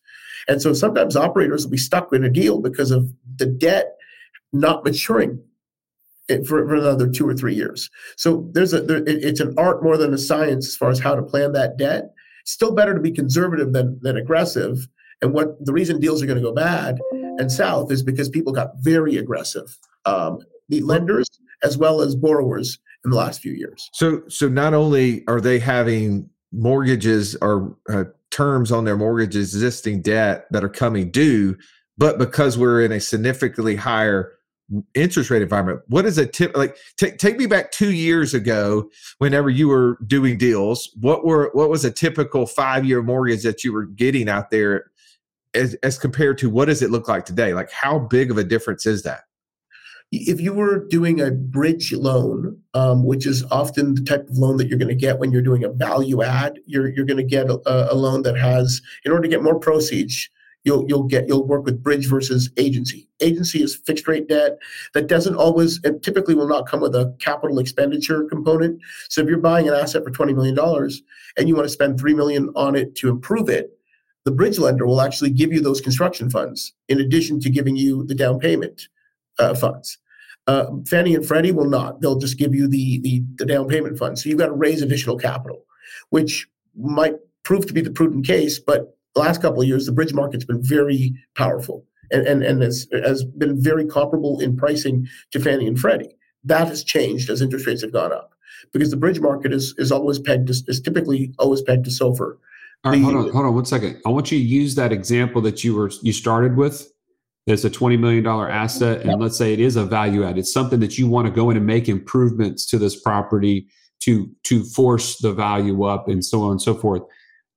And 0.49 0.61
so 0.61 0.73
sometimes 0.73 1.17
operators 1.17 1.65
will 1.65 1.71
be 1.71 1.79
stuck 1.79 2.13
in 2.13 2.25
a 2.25 2.31
deal 2.31 2.61
because 2.61 2.91
of 2.91 3.11
the 3.37 3.47
debt 3.47 3.97
not 4.53 4.85
maturing 4.85 5.43
for, 6.47 6.67
for 6.67 6.75
another 6.75 7.09
two 7.09 7.29
or 7.29 7.35
three 7.35 7.55
years. 7.55 7.91
So 8.17 8.49
there's 8.53 8.73
a 8.73 8.81
there, 8.81 9.03
it's 9.07 9.41
an 9.41 9.55
art 9.59 9.83
more 9.83 9.97
than 9.97 10.15
a 10.15 10.19
science 10.19 10.69
as 10.69 10.77
far 10.77 10.91
as 10.91 11.01
how 11.01 11.15
to 11.15 11.23
plan 11.23 11.53
that 11.53 11.77
debt. 11.77 12.11
Still 12.45 12.75
better 12.75 12.95
to 12.95 13.01
be 13.01 13.11
conservative 13.11 13.73
than 13.73 13.99
than 14.03 14.17
aggressive. 14.17 14.89
And 15.23 15.33
what 15.33 15.65
the 15.65 15.73
reason 15.73 16.01
deals 16.01 16.23
are 16.23 16.27
going 16.27 16.39
to 16.39 16.45
go 16.45 16.53
bad 16.53 17.01
and 17.39 17.51
south 17.51 17.91
is 17.91 18.03
because 18.03 18.29
people 18.29 18.53
got 18.53 18.73
very 18.81 19.17
aggressive. 19.17 19.79
Um, 20.05 20.41
the 20.69 20.83
lenders 20.83 21.29
as 21.65 21.79
well 21.79 22.01
as 22.01 22.15
borrowers 22.15 22.79
in 23.05 23.11
the 23.11 23.17
last 23.17 23.41
few 23.41 23.53
years. 23.53 23.89
So 23.93 24.23
so 24.29 24.49
not 24.49 24.75
only 24.75 25.27
are 25.27 25.41
they 25.41 25.59
having 25.59 26.29
mortgages 26.53 27.37
or 27.43 27.77
uh, 27.91 28.05
terms 28.31 28.71
on 28.71 28.85
their 28.85 28.97
mortgages, 28.97 29.55
existing 29.55 30.03
debt 30.03 30.47
that 30.51 30.63
are 30.63 30.69
coming 30.69 31.11
due 31.11 31.57
but 31.97 32.19
because 32.19 32.59
we're 32.59 32.83
in 32.83 32.93
a 32.93 33.01
significantly 33.01 33.77
higher 33.77 34.33
interest 34.95 35.29
rate 35.29 35.43
environment 35.43 35.81
what 35.89 36.07
is 36.07 36.17
a 36.17 36.27
tip 36.27 36.57
like 36.57 36.77
t- 36.97 37.11
take 37.11 37.37
me 37.37 37.47
back 37.47 37.71
two 37.71 37.93
years 37.93 38.33
ago 38.33 38.89
whenever 39.19 39.51
you 39.51 39.69
were 39.69 39.99
doing 40.07 40.39
deals. 40.39 40.91
What 41.01 41.25
were 41.25 41.51
what 41.53 41.69
was 41.69 41.85
a 41.85 41.91
typical 41.91 42.47
five 42.47 42.85
year 42.85 43.03
mortgage 43.03 43.43
that 43.43 43.63
you 43.63 43.75
were 43.75 43.85
getting 43.85 44.29
out 44.29 44.51
there 44.51 44.87
as, 45.53 45.75
as 45.83 45.99
compared 45.99 46.39
to 46.39 46.49
what 46.49 46.65
does 46.65 46.81
it 46.81 46.91
look 46.91 47.09
like 47.09 47.27
today? 47.27 47.53
Like 47.53 47.71
how 47.71 47.99
big 47.99 48.31
of 48.31 48.39
a 48.39 48.45
difference 48.45 48.87
is 48.87 49.03
that 49.03 49.25
if 50.13 50.41
you 50.41 50.53
were 50.53 50.87
doing 50.87 51.21
a 51.21 51.31
bridge 51.31 51.93
loan, 51.93 52.61
um, 52.75 53.05
which 53.05 53.27
is 53.27 53.45
often 53.51 53.95
the 53.95 54.03
type 54.03 54.29
of 54.29 54.37
loan 54.37 54.57
that 54.59 54.69
you're 54.69 54.79
going 54.79 54.89
to 54.89 54.95
get 54.95 55.19
when 55.19 55.33
you're 55.33 55.43
doing 55.43 55.65
a 55.65 55.71
value 55.71 56.23
add, 56.23 56.59
you're 56.67 56.89
you're 56.89 57.07
going 57.07 57.17
to 57.17 57.25
get 57.25 57.49
a, 57.49 57.61
a, 57.67 57.95
loan 57.95 58.23
that 58.23 58.37
has, 58.37 58.81
in 59.05 59.13
order 59.13 59.23
to 59.23 59.29
get 59.29 59.43
more 59.43 59.59
proceeds, 59.59 60.29
you'll 60.65 60.85
you'll 60.89 61.05
get 61.05 61.27
you'll 61.27 61.47
work 61.47 61.65
with 61.65 61.83
bridge 61.83 62.07
versus 62.07 62.51
agency. 62.57 63.09
Agency 63.21 63.63
is 63.63 63.77
fixed 63.77 64.07
rate 64.07 64.29
debt 64.29 64.59
that 64.93 65.09
doesn't 65.09 65.37
always 65.37 65.81
typically 66.03 66.35
will 66.35 66.49
not 66.49 66.69
come 66.69 66.81
with 66.81 66.95
a 66.95 67.15
capital 67.21 67.59
expenditure 67.59 68.25
component. 68.25 68.81
So 69.09 69.21
if 69.21 69.29
you're 69.29 69.39
buying 69.39 69.69
an 69.69 69.75
asset 69.75 70.05
for 70.05 70.11
twenty 70.11 70.35
million 70.35 70.55
dollars 70.55 71.03
and 71.37 71.49
you 71.49 71.57
want 71.57 71.67
to 71.67 71.73
spend 71.73 71.99
three 71.99 72.15
million 72.15 72.51
on 72.55 72.77
it 72.77 72.95
to 72.97 73.09
improve 73.09 73.49
it, 73.49 73.71
the 74.25 74.33
bridge 74.33 74.59
lender 74.59 74.87
will 74.87 75.01
actually 75.01 75.31
give 75.31 75.53
you 75.53 75.61
those 75.61 75.81
construction 75.81 76.31
funds 76.31 76.73
in 76.89 77.01
addition 77.01 77.41
to 77.41 77.51
giving 77.51 77.77
you 77.77 78.05
the 78.05 78.15
down 78.15 78.39
payment 78.39 78.89
uh, 79.39 79.55
funds. 79.55 79.99
Uh, 80.47 80.67
Fannie 80.87 81.15
and 81.15 81.27
Freddie 81.27 81.53
will 81.53 81.69
not. 81.69 82.01
They'll 82.01 82.19
just 82.19 82.39
give 82.39 82.55
you 82.55 82.69
the, 82.69 83.01
the, 83.01 83.23
the 83.37 83.47
down 83.47 83.69
payment 83.69 83.99
fund. 83.99 84.19
So 84.19 84.29
you've 84.29 84.39
got 84.39 84.47
to 84.47 84.53
raise 84.53 84.83
additional 84.83 85.17
capital, 85.17 85.65
which 86.11 86.47
might 86.77 87.15
prove 87.45 87.67
to 87.67 87.73
be 87.73 87.81
the 87.81 87.91
prudent 87.91 88.27
case. 88.27 88.59
But 88.59 88.97
last 89.15 89.41
couple 89.41 89.63
of 89.63 89.69
years, 89.69 89.87
the 89.87 89.93
bridge 89.93 90.13
market's 90.13 90.45
been 90.45 90.63
very 90.63 91.15
powerful 91.35 91.87
and, 92.11 92.27
and, 92.27 92.43
and 92.43 92.63
has, 92.63 92.87
has 92.93 93.25
been 93.25 93.61
very 93.61 93.87
comparable 93.87 94.41
in 94.41 94.57
pricing 94.57 95.07
to 95.31 95.41
Fannie 95.41 95.67
and 95.67 95.79
Freddie. 95.79 96.17
that 96.45 96.69
has 96.69 96.85
changed 96.85 97.31
as 97.31 97.41
interest 97.41 97.67
rates 97.67 97.83
have 97.83 97.93
gone 97.93 98.13
up 98.13 98.35
because 98.73 98.91
the 98.91 98.97
bridge 98.97 99.21
market 99.21 99.53
is 99.53 99.75
is 99.79 99.91
always 99.91 100.19
pegged 100.19 100.49
to, 100.49 100.55
is 100.69 100.81
typically 100.81 101.33
always 101.39 101.63
pegged 101.63 101.85
to 101.85 101.91
SOFR. 101.91 102.37
All 102.85 102.93
right, 102.93 103.01
hold 103.01 103.17
on, 103.17 103.31
hold 103.31 103.47
on 103.47 103.55
one 103.55 103.65
second. 103.65 104.01
I 104.05 104.11
want 104.11 104.31
you 104.31 104.39
to 104.39 104.45
use 104.45 104.75
that 104.75 104.93
example 104.93 105.41
that 105.43 105.65
you 105.65 105.75
were 105.75 105.91
you 106.03 106.13
started 106.13 106.57
with. 106.57 106.91
It's 107.47 107.65
a 107.65 107.71
twenty 107.71 107.97
million 107.97 108.25
dollar 108.25 108.49
asset, 108.49 109.03
and 109.03 109.21
let's 109.21 109.37
say 109.37 109.53
it 109.53 109.61
is 109.61 109.77
a 109.77 109.85
value 109.85 110.25
add. 110.25 110.39
It's 110.39 110.53
something 110.53 110.81
that 110.81 110.97
you 110.97 111.09
want 111.09 111.27
to 111.27 111.33
go 111.33 111.51
in 111.51 111.57
and 111.57 111.67
make 111.67 111.89
improvements 111.89 112.65
to 112.67 112.79
this 112.79 112.99
property 112.99 113.67
to 114.01 114.31
to 114.45 114.65
force 114.65 115.19
the 115.19 115.33
value 115.33 115.85
up, 115.85 116.09
and 116.09 116.25
so 116.25 116.43
on 116.43 116.53
and 116.53 116.63
so 116.63 116.75
forth. 116.75 117.03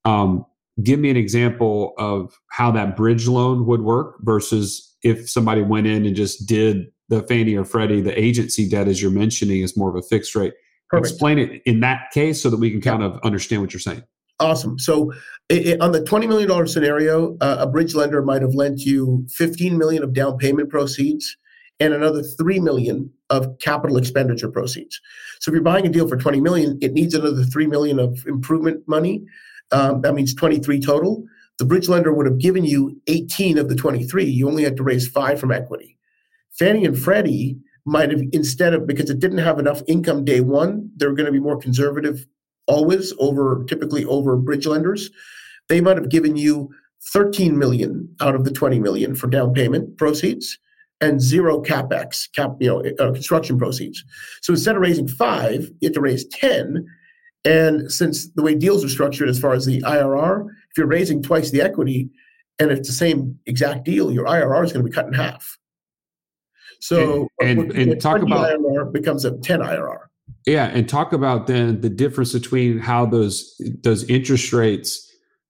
Um, 0.03 0.46
give 0.84 1.00
me 1.00 1.10
an 1.10 1.17
example 1.17 1.94
of 1.98 2.38
how 2.51 2.72
that 2.72 2.98
bridge 2.98 3.27
loan 3.27 3.65
would 3.65 3.82
work 3.82 4.17
versus 4.22 4.96
if 5.03 5.29
somebody 5.29 5.62
went 5.62 5.88
in 5.88 6.06
and 6.06 6.15
just 6.15 6.48
did 6.48 6.88
the 7.10 7.24
Fannie 7.24 7.56
or 7.56 7.63
Freddie, 7.63 8.01
the 8.01 8.20
agency 8.20 8.67
debt, 8.67 8.88
as 8.88 9.01
you're 9.01 9.12
mentioning, 9.12 9.62
is 9.62 9.77
more 9.77 9.89
of 9.89 9.96
a 9.96 10.01
fixed 10.01 10.36
rate. 10.36 10.53
Perfect. 10.89 11.12
Explain 11.12 11.39
it 11.39 11.62
in 11.65 11.79
that 11.82 12.12
case 12.13 12.41
so 12.41 12.50
that 12.50 12.58
we 12.58 12.72
can 12.72 12.82
kind 12.82 13.03
of 13.03 13.20
understand 13.24 13.62
what 13.62 13.74
you're 13.74 13.79
saying. 13.79 14.03
Awesome. 14.39 14.77
So, 14.77 15.12
it, 15.50 15.67
it, 15.67 15.82
on 15.82 15.94
the 15.94 16.03
twenty 16.03 16.27
million 16.27 16.50
dollar 16.50 16.67
scenario, 16.67 17.38
uh, 17.41 17.58
a 17.60 17.67
bridge 17.67 17.96
lender 17.96 18.22
might 18.22 18.41
have 18.41 18.53
lent 18.53 18.82
you 18.82 19.25
fifteen 19.29 19.77
million 19.77 20.03
of 20.03 20.13
down 20.13 20.38
payment 20.38 20.70
proceeds 20.70 21.36
and 21.79 21.94
another 21.94 22.22
three 22.22 22.60
million 22.60 23.12
of 23.29 23.58
capital 23.60 23.98
expenditure 23.98 24.50
proceeds. 24.50 25.00
So, 25.39 25.50
if 25.50 25.53
you're 25.53 25.63
buying 25.63 25.88
a 25.88 25.89
deal 25.89 26.08
for 26.08 26.17
twenty 26.17 26.39
million, 26.39 26.77
it 26.82 26.94
needs 26.94 27.13
another 27.13 27.44
three 27.44 27.65
million 27.65 28.00
of 28.00 28.25
improvement 28.27 28.88
money. 28.88 29.25
Um, 29.72 30.01
that 30.01 30.13
means 30.13 30.36
twenty 30.36 30.60
three 30.60 30.79
total. 30.79 31.24
The 31.58 31.65
bridge 31.65 31.89
lender 31.89 32.13
would 32.13 32.27
have 32.27 32.38
given 32.38 32.63
you 32.65 33.01
eighteen 33.08 33.58
of 33.58 33.70
the 33.70 33.75
twenty 33.75 34.03
three. 34.03 34.25
You 34.25 34.48
only 34.48 34.63
had 34.63 34.77
to 34.77 34.84
raise 34.84 35.08
five 35.08 35.39
from 35.39 35.51
equity. 35.51 35.98
Fannie 36.60 36.86
and 36.86 36.98
Freddie 36.98 37.58
might 37.86 38.12
have 38.12 38.22
instead 38.34 38.74
of 38.74 38.86
because 38.86 39.10
it 39.10 39.20
didn't 39.20 39.38
have 39.39 39.58
enough 39.58 39.82
income 39.88 40.25
day 40.25 40.41
one, 40.41 40.91
they're 40.98 41.13
going 41.13 41.25
to 41.25 41.32
be 41.32 41.39
more 41.39 41.58
conservative 41.58 42.27
always 42.68 43.14
over 43.20 43.64
typically 43.68 44.06
over 44.06 44.36
bridge 44.36 44.68
lenders. 44.68 45.10
They 45.70 45.82
might 45.82 45.98
have 45.98 46.10
given 46.10 46.38
you 46.38 46.70
13 47.14 47.58
million 47.58 48.14
out 48.22 48.36
of 48.36 48.44
the 48.44 48.52
20 48.52 48.80
million 48.80 49.16
for 49.16 49.28
down 49.28 49.54
payment 49.54 49.98
proceeds 49.98 50.58
and 51.00 51.22
zero 51.22 51.62
capex 51.62 52.28
cap 52.36 52.56
you 52.60 52.68
know 52.68 52.80
uh, 53.00 53.12
construction 53.12 53.58
proceeds. 53.58 54.04
So 54.42 54.54
instead 54.54 54.76
of 54.76 54.82
raising 54.82 55.08
five, 55.08 55.70
you 55.80 55.88
have 55.88 55.94
to 55.94 56.02
raise 56.02 56.26
10. 56.28 56.86
And 57.46 57.92
since 57.92 58.30
the 58.34 58.42
way 58.42 58.56
deals 58.56 58.84
are 58.84 58.90
structured 58.90 59.30
as 59.30 59.40
far 59.40 59.54
as 59.54 59.66
the 59.66 59.82
IRR, 59.82 60.48
if 60.48 60.78
you're 60.78 60.88
raising 60.88 61.22
twice 61.22 61.52
the 61.52 61.62
equity 61.62 62.10
and 62.60 62.72
it's 62.72 62.90
the 62.90 62.94
same 62.94 63.38
exact 63.46 63.86
deal, 63.86 64.12
your 64.12 64.26
IRR 64.26 64.66
is 64.66 64.74
going 64.74 64.84
to 64.84 64.90
be 64.90 64.94
cut 64.94 65.06
in 65.06 65.14
half. 65.14 65.58
So 66.80 67.28
and, 67.42 67.72
and, 67.72 67.92
and 67.92 68.02
talk 68.02 68.22
about 68.22 68.50
IRR 68.50 68.92
becomes 68.92 69.24
a 69.26 69.38
10 69.38 69.62
IRR. 69.62 70.07
Yeah, 70.46 70.67
and 70.67 70.88
talk 70.88 71.12
about 71.12 71.48
then 71.48 71.81
the 71.81 71.89
difference 71.89 72.34
between 72.34 72.79
how 72.79 73.05
those 73.05 73.60
those 73.84 74.03
interest 74.05 74.53
rates 74.53 75.03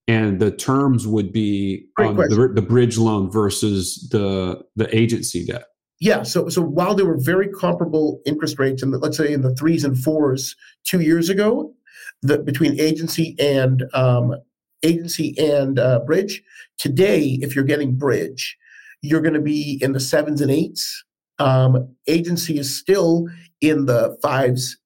and 0.08 0.40
the 0.40 0.52
terms 0.52 1.06
would 1.06 1.32
be 1.32 1.86
on 2.00 2.16
the, 2.16 2.52
the 2.54 2.62
bridge 2.62 2.98
loan 2.98 3.30
versus 3.30 4.08
the 4.12 4.64
the 4.76 4.94
agency 4.96 5.46
debt. 5.46 5.66
Yeah, 6.00 6.24
so 6.24 6.50
so 6.50 6.62
while 6.62 6.96
there 6.96 7.06
were 7.06 7.20
very 7.20 7.48
comparable 7.48 8.22
interest 8.26 8.58
rates, 8.60 8.82
in 8.82 8.92
the, 8.92 8.98
let's 8.98 9.18
say 9.18 9.32
in 9.32 9.42
the 9.42 9.56
threes 9.56 9.84
and 9.84 9.98
fours 9.98 10.56
two 10.84 11.02
years 11.02 11.30
ago, 11.30 11.74
the 12.22 12.40
between 12.40 12.80
agency 12.80 13.36
and 13.40 13.84
um, 13.94 14.34
agency 14.84 15.36
and 15.38 15.78
uh, 15.78 16.00
bridge, 16.00 16.42
today 16.80 17.38
if 17.42 17.56
you're 17.56 17.66
getting 17.66 17.96
bridge, 17.96 18.58
you're 19.02 19.22
going 19.22 19.34
to 19.34 19.42
be 19.42 19.80
in 19.82 19.92
the 19.92 20.00
sevens 20.00 20.42
and 20.42 20.50
eights 20.50 21.04
um, 21.40 21.96
agency 22.08 22.58
is 22.58 22.76
still 22.76 23.28
in 23.62 23.86
the 23.86 24.18
fives 24.22 24.78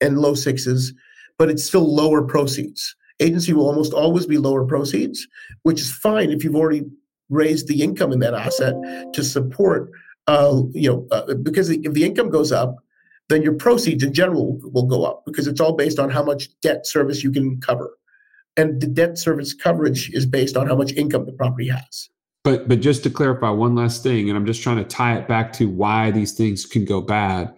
and 0.00 0.18
low 0.18 0.34
sixes, 0.34 0.92
but 1.38 1.50
it's 1.50 1.64
still 1.64 1.94
lower 1.94 2.22
proceeds. 2.22 2.94
Agency 3.20 3.52
will 3.52 3.66
almost 3.66 3.92
always 3.92 4.26
be 4.26 4.38
lower 4.38 4.64
proceeds, 4.64 5.26
which 5.62 5.80
is 5.80 5.92
fine 5.92 6.30
if 6.30 6.42
you've 6.42 6.56
already 6.56 6.84
raised 7.28 7.68
the 7.68 7.82
income 7.82 8.12
in 8.12 8.20
that 8.20 8.34
asset 8.34 8.74
to 9.12 9.22
support. 9.22 9.90
Uh, 10.26 10.62
you 10.72 10.90
know, 10.90 11.06
uh, 11.10 11.34
because 11.34 11.70
if 11.70 11.92
the 11.92 12.04
income 12.04 12.30
goes 12.30 12.52
up, 12.52 12.76
then 13.28 13.42
your 13.42 13.54
proceeds 13.54 14.02
in 14.02 14.12
general 14.12 14.58
will 14.62 14.86
go 14.86 15.04
up 15.04 15.22
because 15.24 15.46
it's 15.46 15.60
all 15.60 15.74
based 15.74 15.98
on 15.98 16.10
how 16.10 16.22
much 16.22 16.48
debt 16.60 16.86
service 16.86 17.22
you 17.22 17.30
can 17.30 17.60
cover, 17.60 17.96
and 18.56 18.80
the 18.80 18.86
debt 18.86 19.16
service 19.16 19.54
coverage 19.54 20.10
is 20.10 20.26
based 20.26 20.56
on 20.56 20.66
how 20.66 20.76
much 20.76 20.92
income 20.92 21.26
the 21.26 21.32
property 21.32 21.68
has. 21.68 22.10
But 22.42 22.68
but 22.68 22.80
just 22.80 23.02
to 23.04 23.10
clarify 23.10 23.50
one 23.50 23.74
last 23.74 24.02
thing, 24.02 24.28
and 24.28 24.36
I'm 24.36 24.46
just 24.46 24.62
trying 24.62 24.78
to 24.78 24.84
tie 24.84 25.16
it 25.16 25.28
back 25.28 25.52
to 25.54 25.68
why 25.68 26.10
these 26.10 26.32
things 26.32 26.66
can 26.66 26.84
go 26.84 27.00
bad. 27.00 27.54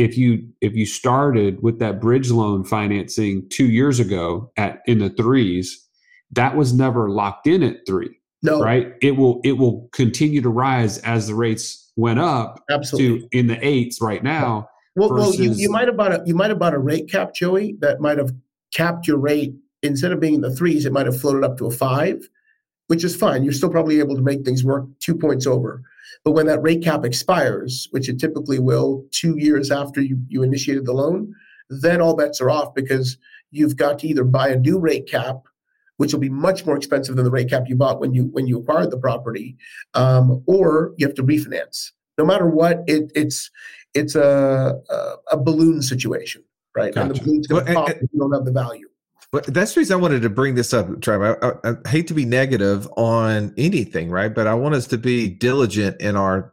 If 0.00 0.16
you 0.16 0.48
if 0.60 0.74
you 0.74 0.86
started 0.86 1.62
with 1.62 1.78
that 1.80 2.00
bridge 2.00 2.30
loan 2.30 2.64
financing 2.64 3.48
two 3.50 3.66
years 3.66 4.00
ago 4.00 4.50
at 4.56 4.80
in 4.86 4.98
the 4.98 5.10
threes, 5.10 5.86
that 6.32 6.56
was 6.56 6.72
never 6.72 7.10
locked 7.10 7.46
in 7.46 7.62
at 7.62 7.86
three. 7.86 8.18
No. 8.42 8.60
Right? 8.60 8.94
It 9.02 9.16
will 9.16 9.40
it 9.44 9.58
will 9.58 9.88
continue 9.92 10.40
to 10.40 10.48
rise 10.48 10.98
as 10.98 11.28
the 11.28 11.34
rates 11.34 11.92
went 11.96 12.18
up 12.18 12.62
Absolutely. 12.70 13.28
to 13.28 13.38
in 13.38 13.46
the 13.46 13.64
eights 13.66 14.00
right 14.00 14.24
now. 14.24 14.68
Well, 14.96 15.10
versus, 15.10 15.38
well 15.38 15.48
you, 15.48 15.52
you 15.54 15.70
might 15.70 15.86
have 15.86 15.96
bought 15.96 16.12
a 16.12 16.22
you 16.24 16.34
might 16.34 16.50
have 16.50 16.58
bought 16.58 16.74
a 16.74 16.78
rate 16.78 17.10
cap, 17.10 17.34
Joey, 17.34 17.76
that 17.80 18.00
might 18.00 18.18
have 18.18 18.32
capped 18.74 19.06
your 19.06 19.18
rate 19.18 19.54
instead 19.82 20.12
of 20.12 20.20
being 20.20 20.34
in 20.34 20.40
the 20.40 20.54
threes, 20.54 20.86
it 20.86 20.92
might 20.92 21.06
have 21.06 21.18
floated 21.20 21.44
up 21.44 21.58
to 21.58 21.66
a 21.66 21.70
five 21.70 22.28
which 22.90 23.04
is 23.04 23.14
fine. 23.14 23.44
You're 23.44 23.52
still 23.52 23.70
probably 23.70 24.00
able 24.00 24.16
to 24.16 24.20
make 24.20 24.44
things 24.44 24.64
work 24.64 24.84
two 24.98 25.14
points 25.14 25.46
over. 25.46 25.80
But 26.24 26.32
when 26.32 26.46
that 26.46 26.62
rate 26.62 26.82
cap 26.82 27.04
expires, 27.04 27.88
which 27.90 28.08
it 28.08 28.18
typically 28.18 28.58
will 28.58 29.04
two 29.10 29.36
years 29.38 29.70
after 29.70 30.00
you, 30.00 30.18
you 30.28 30.42
initiated 30.42 30.86
the 30.86 30.92
loan, 30.92 31.34
then 31.68 32.00
all 32.00 32.16
bets 32.16 32.40
are 32.40 32.50
off 32.50 32.74
because 32.74 33.16
you've 33.50 33.76
got 33.76 33.98
to 34.00 34.06
either 34.06 34.24
buy 34.24 34.48
a 34.48 34.56
new 34.56 34.78
rate 34.78 35.08
cap, 35.08 35.36
which 35.96 36.12
will 36.12 36.20
be 36.20 36.28
much 36.28 36.66
more 36.66 36.76
expensive 36.76 37.16
than 37.16 37.24
the 37.24 37.30
rate 37.30 37.50
cap 37.50 37.64
you 37.66 37.76
bought 37.76 38.00
when 38.00 38.12
you 38.12 38.24
when 38.32 38.46
you 38.46 38.58
acquired 38.58 38.90
the 38.90 38.98
property, 38.98 39.56
um, 39.94 40.42
or 40.46 40.92
you 40.96 41.06
have 41.06 41.14
to 41.16 41.22
refinance. 41.22 41.90
No 42.18 42.24
matter 42.24 42.46
what, 42.46 42.82
it, 42.86 43.10
it's 43.14 43.50
it's 43.94 44.14
a, 44.14 44.78
a, 44.88 45.14
a 45.32 45.36
balloon 45.36 45.82
situation, 45.82 46.42
right? 46.76 46.94
Gotcha. 46.94 47.06
And 47.06 47.16
the 47.16 47.20
balloon's 47.20 47.46
going 47.46 47.66
to 47.66 47.74
pop 47.74 47.90
if 47.90 48.02
you 48.02 48.18
don't 48.18 48.32
have 48.32 48.44
the 48.44 48.52
value. 48.52 48.89
But 49.32 49.46
that's 49.46 49.74
the 49.74 49.80
reason 49.80 49.94
I 49.94 50.00
wanted 50.00 50.22
to 50.22 50.30
bring 50.30 50.56
this 50.56 50.74
up, 50.74 51.00
Trevor. 51.00 51.38
I, 51.44 51.68
I, 51.68 51.72
I, 51.72 51.88
hate 51.88 52.08
to 52.08 52.14
be 52.14 52.24
negative 52.24 52.88
on 52.96 53.54
anything, 53.56 54.10
right? 54.10 54.34
But 54.34 54.48
I 54.48 54.54
want 54.54 54.74
us 54.74 54.88
to 54.88 54.98
be 54.98 55.28
diligent 55.28 56.00
in 56.00 56.16
our 56.16 56.52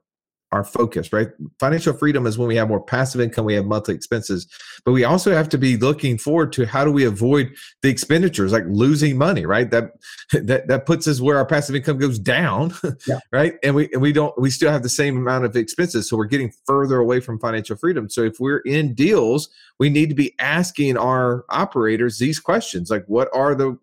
our 0.51 0.63
focus, 0.63 1.11
right? 1.11 1.29
Financial 1.59 1.93
freedom 1.93 2.25
is 2.25 2.37
when 2.37 2.47
we 2.47 2.55
have 2.55 2.69
more 2.69 2.81
passive 2.81 3.19
income, 3.19 3.45
we 3.45 3.53
have 3.53 3.65
monthly 3.65 3.93
expenses, 3.93 4.47
but 4.85 4.93
we 4.93 5.03
also 5.03 5.33
have 5.33 5.49
to 5.49 5.57
be 5.57 5.75
looking 5.75 6.17
forward 6.17 6.53
to 6.53 6.65
how 6.65 6.85
do 6.85 6.91
we 6.91 7.03
avoid 7.03 7.53
the 7.81 7.89
expenditures, 7.89 8.53
like 8.53 8.63
losing 8.67 9.17
money, 9.17 9.45
right? 9.45 9.69
That 9.71 9.91
that 10.31 10.67
that 10.67 10.85
puts 10.85 11.07
us 11.07 11.19
where 11.19 11.37
our 11.37 11.45
passive 11.45 11.75
income 11.75 11.97
goes 11.97 12.17
down, 12.17 12.73
yeah. 13.07 13.19
right? 13.31 13.55
And 13.63 13.75
we 13.75 13.89
and 13.91 14.01
we 14.01 14.13
don't 14.13 14.39
we 14.39 14.49
still 14.49 14.71
have 14.71 14.83
the 14.83 14.89
same 14.89 15.17
amount 15.17 15.45
of 15.45 15.55
expenses, 15.55 16.09
so 16.09 16.15
we're 16.15 16.25
getting 16.25 16.53
further 16.65 16.99
away 16.99 17.19
from 17.19 17.39
financial 17.39 17.75
freedom. 17.75 18.09
So 18.09 18.23
if 18.23 18.39
we're 18.39 18.59
in 18.59 18.93
deals, 18.93 19.49
we 19.79 19.89
need 19.89 20.09
to 20.09 20.15
be 20.15 20.33
asking 20.39 20.97
our 20.97 21.45
operators 21.49 22.19
these 22.19 22.39
questions, 22.39 22.89
like 22.89 23.05
what 23.07 23.29
are 23.33 23.53
the 23.53 23.77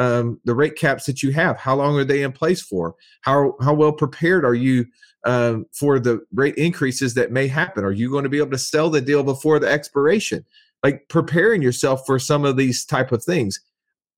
um, 0.00 0.40
the 0.44 0.54
rate 0.54 0.76
caps 0.76 1.04
that 1.04 1.22
you 1.22 1.30
have? 1.32 1.58
How 1.58 1.76
long 1.76 1.98
are 1.98 2.04
they 2.04 2.22
in 2.22 2.32
place 2.32 2.62
for? 2.62 2.94
How 3.20 3.54
how 3.60 3.74
well 3.74 3.92
prepared 3.92 4.46
are 4.46 4.54
you 4.54 4.86
um, 5.26 5.66
for 5.72 6.00
the 6.00 6.24
rate 6.32 6.56
increases 6.56 7.12
that 7.14 7.32
may 7.32 7.46
happen? 7.46 7.84
Are 7.84 7.92
you 7.92 8.10
going 8.10 8.24
to 8.24 8.30
be 8.30 8.38
able 8.38 8.52
to 8.52 8.58
sell 8.58 8.88
the 8.88 9.02
deal 9.02 9.22
before 9.22 9.58
the 9.58 9.70
expiration? 9.70 10.46
Like 10.82 11.06
preparing 11.10 11.60
yourself 11.60 12.06
for 12.06 12.18
some 12.18 12.46
of 12.46 12.56
these 12.56 12.86
type 12.86 13.12
of 13.12 13.22
things. 13.22 13.60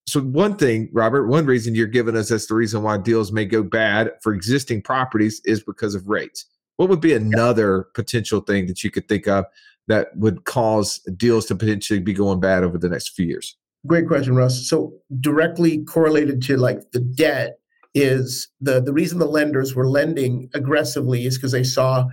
So 0.06 0.20
one 0.20 0.56
thing, 0.56 0.88
Robert, 0.92 1.26
one 1.26 1.46
reason 1.46 1.74
you're 1.74 1.88
giving 1.88 2.16
us 2.16 2.30
as 2.30 2.46
the 2.46 2.54
reason 2.54 2.84
why 2.84 2.98
deals 2.98 3.32
may 3.32 3.44
go 3.44 3.64
bad 3.64 4.12
for 4.22 4.32
existing 4.32 4.82
properties 4.82 5.40
is 5.44 5.64
because 5.64 5.96
of 5.96 6.08
rates. 6.08 6.46
What 6.76 6.90
would 6.90 7.00
be 7.00 7.12
another 7.12 7.88
potential 7.94 8.40
thing 8.40 8.66
that 8.66 8.84
you 8.84 8.90
could 8.92 9.08
think 9.08 9.26
of 9.26 9.46
that 9.88 10.16
would 10.16 10.44
cause 10.44 10.98
deals 11.16 11.46
to 11.46 11.56
potentially 11.56 11.98
be 11.98 12.12
going 12.12 12.38
bad 12.38 12.62
over 12.62 12.78
the 12.78 12.88
next 12.88 13.10
few 13.10 13.26
years? 13.26 13.56
Great 13.86 14.06
question, 14.06 14.36
Russ. 14.36 14.68
So 14.68 14.94
directly 15.20 15.84
correlated 15.84 16.40
to 16.42 16.56
like 16.56 16.92
the 16.92 17.00
debt 17.00 17.58
is 17.94 18.48
the 18.60 18.80
the 18.80 18.92
reason 18.92 19.18
the 19.18 19.26
lenders 19.26 19.74
were 19.74 19.88
lending 19.88 20.48
aggressively 20.54 21.26
is 21.26 21.36
because 21.36 21.52
they 21.52 21.64
saw 21.64 22.06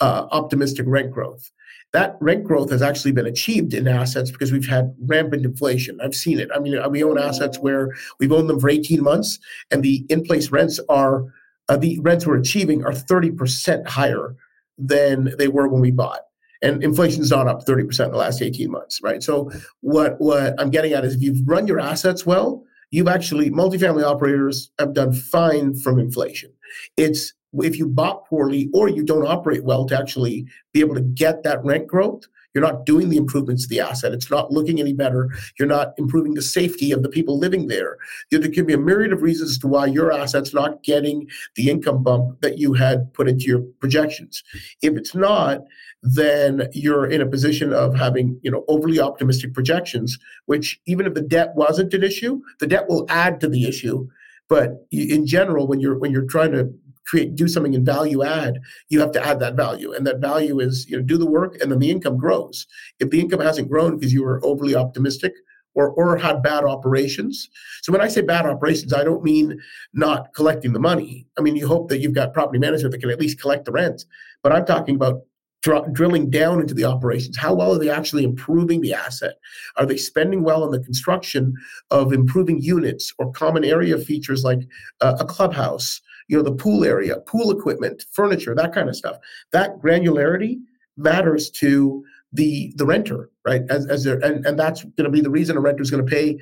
uh, 0.00 0.26
optimistic 0.30 0.84
rent 0.86 1.10
growth. 1.10 1.50
That 1.92 2.16
rent 2.20 2.44
growth 2.44 2.70
has 2.70 2.82
actually 2.82 3.12
been 3.12 3.26
achieved 3.26 3.74
in 3.74 3.86
assets 3.86 4.30
because 4.30 4.52
we've 4.52 4.66
had 4.66 4.94
rampant 5.06 5.44
inflation. 5.44 5.98
I've 6.02 6.14
seen 6.14 6.38
it. 6.38 6.48
I 6.54 6.58
mean, 6.58 6.78
we 6.90 7.04
own 7.04 7.18
assets 7.18 7.58
where 7.58 7.90
we've 8.18 8.32
owned 8.32 8.48
them 8.48 8.60
for 8.60 8.70
18 8.70 9.02
months, 9.02 9.38
and 9.70 9.82
the 9.82 10.06
in-place 10.08 10.50
rents 10.50 10.80
are 10.88 11.24
uh, 11.68 11.76
the 11.76 11.98
rents 12.00 12.26
we're 12.26 12.38
achieving 12.38 12.84
are 12.84 12.92
30% 12.92 13.86
higher 13.86 14.34
than 14.78 15.34
they 15.38 15.48
were 15.48 15.68
when 15.68 15.82
we 15.82 15.90
bought 15.90 16.20
and 16.62 16.82
inflation's 16.82 17.30
not 17.30 17.48
up 17.48 17.64
30% 17.64 18.06
in 18.06 18.12
the 18.12 18.16
last 18.16 18.42
18 18.42 18.70
months 18.70 19.00
right 19.02 19.22
so 19.22 19.50
what 19.80 20.20
what 20.20 20.54
i'm 20.58 20.70
getting 20.70 20.92
at 20.92 21.04
is 21.04 21.14
if 21.14 21.22
you've 21.22 21.46
run 21.46 21.66
your 21.66 21.80
assets 21.80 22.24
well 22.24 22.64
you've 22.92 23.08
actually 23.08 23.50
multifamily 23.50 24.04
operators 24.04 24.70
have 24.78 24.94
done 24.94 25.12
fine 25.12 25.74
from 25.74 25.98
inflation. 25.98 26.52
It's 26.96 27.32
if 27.54 27.76
you 27.76 27.88
bought 27.88 28.26
poorly 28.26 28.70
or 28.72 28.88
you 28.88 29.02
don't 29.02 29.26
operate 29.26 29.64
well 29.64 29.84
to 29.86 29.98
actually 29.98 30.46
be 30.72 30.80
able 30.80 30.94
to 30.94 31.02
get 31.02 31.42
that 31.42 31.62
rent 31.64 31.86
growth, 31.86 32.24
you're 32.54 32.64
not 32.64 32.86
doing 32.86 33.08
the 33.08 33.16
improvements 33.16 33.62
to 33.62 33.68
the 33.68 33.80
asset. 33.80 34.12
It's 34.12 34.30
not 34.30 34.52
looking 34.52 34.78
any 34.78 34.92
better. 34.92 35.30
You're 35.58 35.68
not 35.68 35.94
improving 35.96 36.34
the 36.34 36.42
safety 36.42 36.92
of 36.92 37.02
the 37.02 37.08
people 37.08 37.38
living 37.38 37.66
there. 37.66 37.96
There 38.30 38.40
could 38.40 38.66
be 38.66 38.74
a 38.74 38.78
myriad 38.78 39.12
of 39.12 39.22
reasons 39.22 39.52
as 39.52 39.58
to 39.58 39.68
why 39.68 39.86
your 39.86 40.12
asset's 40.12 40.52
not 40.52 40.82
getting 40.82 41.28
the 41.56 41.70
income 41.70 42.02
bump 42.02 42.40
that 42.42 42.58
you 42.58 42.74
had 42.74 43.12
put 43.14 43.28
into 43.28 43.44
your 43.44 43.60
projections. 43.80 44.42
If 44.82 44.96
it's 44.96 45.14
not, 45.14 45.62
then 46.02 46.68
you're 46.72 47.06
in 47.06 47.20
a 47.20 47.26
position 47.26 47.72
of 47.72 47.94
having 47.94 48.38
you 48.42 48.50
know 48.50 48.64
overly 48.68 49.00
optimistic 49.00 49.54
projections 49.54 50.18
which 50.46 50.80
even 50.86 51.06
if 51.06 51.14
the 51.14 51.22
debt 51.22 51.52
wasn't 51.54 51.94
an 51.94 52.02
issue 52.02 52.40
the 52.58 52.66
debt 52.66 52.88
will 52.88 53.06
add 53.08 53.40
to 53.40 53.48
the 53.48 53.66
issue. 53.66 54.06
But 54.48 54.86
in 54.90 55.26
general 55.26 55.66
when 55.66 55.80
you're 55.80 55.98
when 55.98 56.10
you're 56.10 56.26
trying 56.26 56.52
to 56.52 56.72
create 57.06 57.34
do 57.34 57.48
something 57.48 57.74
in 57.74 57.84
value 57.84 58.22
add 58.22 58.60
you 58.88 59.00
have 59.00 59.12
to 59.12 59.24
add 59.24 59.40
that 59.40 59.54
value. 59.54 59.92
And 59.92 60.06
that 60.06 60.20
value 60.20 60.58
is 60.58 60.86
you 60.88 60.96
know 60.96 61.02
do 61.02 61.16
the 61.16 61.30
work 61.30 61.56
and 61.60 61.70
then 61.70 61.78
the 61.78 61.90
income 61.90 62.16
grows. 62.16 62.66
If 62.98 63.10
the 63.10 63.20
income 63.20 63.40
hasn't 63.40 63.70
grown 63.70 63.96
because 63.96 64.12
you 64.12 64.24
were 64.24 64.44
overly 64.44 64.74
optimistic 64.74 65.32
or 65.74 65.90
or 65.90 66.16
had 66.16 66.42
bad 66.42 66.64
operations. 66.64 67.48
So 67.82 67.92
when 67.92 68.02
i 68.02 68.08
say 68.08 68.22
bad 68.22 68.44
operations 68.44 68.92
i 68.92 69.04
don't 69.04 69.22
mean 69.22 69.60
not 69.92 70.34
collecting 70.34 70.72
the 70.72 70.80
money. 70.80 71.28
I 71.38 71.42
mean 71.42 71.54
you 71.54 71.68
hope 71.68 71.88
that 71.90 71.98
you've 71.98 72.14
got 72.14 72.34
property 72.34 72.58
management 72.58 72.90
that 72.90 72.98
can 72.98 73.10
at 73.10 73.20
least 73.20 73.40
collect 73.40 73.66
the 73.66 73.72
rent. 73.72 74.04
But 74.42 74.52
i'm 74.52 74.66
talking 74.66 74.96
about 74.96 75.22
dr- 75.62 75.92
drilling 75.92 76.28
down 76.28 76.60
into 76.60 76.74
the 76.74 76.84
operations. 76.84 77.36
How 77.36 77.54
well 77.54 77.74
are 77.74 77.78
they 77.78 77.90
actually 77.90 78.24
improving 78.24 78.80
the 78.80 78.92
asset? 78.92 79.36
Are 79.76 79.86
they 79.86 79.96
spending 79.96 80.42
well 80.42 80.64
on 80.64 80.72
the 80.72 80.80
construction 80.80 81.54
of 81.90 82.12
improving 82.12 82.60
units 82.60 83.12
or 83.18 83.32
common 83.32 83.64
area 83.64 83.96
features 83.98 84.44
like 84.44 84.60
uh, 85.00 85.16
a 85.18 85.24
clubhouse 85.24 86.00
you 86.28 86.36
know 86.36 86.42
the 86.42 86.54
pool 86.54 86.84
area 86.84 87.16
pool 87.26 87.50
equipment 87.50 88.04
furniture 88.12 88.54
that 88.54 88.74
kind 88.74 88.88
of 88.88 88.96
stuff? 88.96 89.16
That 89.52 89.80
granularity 89.80 90.60
matters 90.96 91.50
to 91.50 92.04
the 92.32 92.72
the 92.76 92.86
renter 92.86 93.30
right? 93.44 93.62
As, 93.70 93.86
as 93.86 94.04
there 94.04 94.18
and, 94.24 94.44
and 94.46 94.58
that's 94.58 94.84
going 94.84 95.04
to 95.04 95.10
be 95.10 95.20
the 95.20 95.30
reason 95.30 95.56
a 95.56 95.60
renter 95.60 95.82
is 95.82 95.90
going 95.90 96.04
to 96.04 96.10
pay 96.10 96.38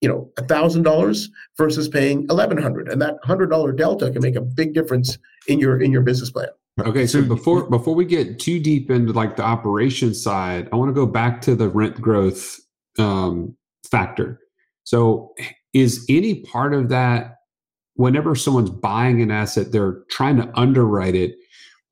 you 0.00 0.08
know 0.08 0.30
thousand 0.48 0.82
dollars 0.82 1.30
versus 1.56 1.88
paying 1.88 2.26
eleven 2.30 2.56
hundred 2.56 2.88
and 2.88 3.00
that 3.00 3.16
hundred 3.22 3.48
dollar 3.48 3.72
delta 3.72 4.10
can 4.10 4.22
make 4.22 4.36
a 4.36 4.40
big 4.40 4.74
difference 4.74 5.18
in 5.46 5.58
your 5.58 5.80
in 5.80 5.92
your 5.92 6.02
business 6.02 6.30
plan 6.30 6.48
okay 6.86 7.06
so 7.06 7.22
before 7.22 7.68
before 7.70 7.94
we 7.94 8.04
get 8.04 8.38
too 8.38 8.58
deep 8.58 8.90
into 8.90 9.12
like 9.12 9.36
the 9.36 9.42
operation 9.42 10.14
side 10.14 10.68
i 10.72 10.76
want 10.76 10.88
to 10.88 10.94
go 10.94 11.06
back 11.06 11.40
to 11.40 11.54
the 11.54 11.68
rent 11.68 12.00
growth 12.00 12.58
um, 12.98 13.56
factor 13.90 14.40
so 14.84 15.32
is 15.72 16.04
any 16.08 16.42
part 16.42 16.74
of 16.74 16.88
that 16.88 17.36
whenever 18.00 18.34
someone's 18.34 18.70
buying 18.70 19.20
an 19.20 19.30
asset, 19.30 19.72
they're 19.72 20.02
trying 20.08 20.36
to 20.36 20.50
underwrite 20.58 21.14
it. 21.14 21.34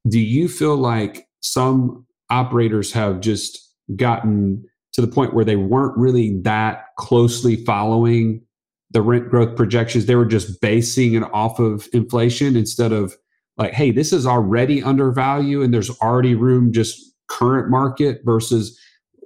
Do 0.09 0.19
you 0.19 0.49
feel 0.49 0.75
like 0.75 1.29
some 1.41 2.07
operators 2.31 2.91
have 2.93 3.21
just 3.21 3.59
gotten 3.95 4.65
to 4.95 5.03
the 5.03 5.07
point 5.07 5.35
where 5.35 5.45
they 5.45 5.57
weren't 5.57 5.97
really 5.99 6.41
that 6.41 6.87
closely 6.97 7.63
following 7.65 8.43
the 8.91 9.03
rent 9.03 9.29
growth 9.29 9.55
projections? 9.55 10.07
They 10.07 10.15
were 10.15 10.25
just 10.25 10.63
basing 10.63 11.13
it 11.13 11.25
off 11.35 11.59
of 11.59 11.87
inflation 11.93 12.57
instead 12.57 12.91
of 12.91 13.15
like, 13.59 13.73
hey, 13.73 13.91
this 13.91 14.13
is 14.13 14.27
already 14.27 14.83
undervalued 14.83 15.65
and 15.65 15.75
there's 15.75 15.91
already 16.01 16.35
room 16.35 16.73
just 16.73 17.15
current 17.29 17.69
market 17.71 18.23
versus 18.25 18.79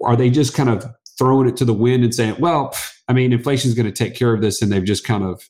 are 0.03 0.17
they 0.17 0.31
just 0.31 0.55
kind 0.55 0.69
of 0.69 0.85
throwing 1.19 1.49
it 1.49 1.57
to 1.59 1.65
the 1.65 1.75
wind 1.75 2.03
and 2.05 2.15
saying, 2.15 2.37
well, 2.39 2.75
I 3.09 3.13
mean, 3.13 3.33
inflation 3.33 3.69
is 3.69 3.75
going 3.75 3.87
to 3.87 3.93
take 3.93 4.15
care 4.15 4.33
of 4.33 4.41
this, 4.41 4.63
and 4.63 4.73
they've 4.73 4.85
just 4.85 5.05
kind 5.05 5.25
of 5.25 5.49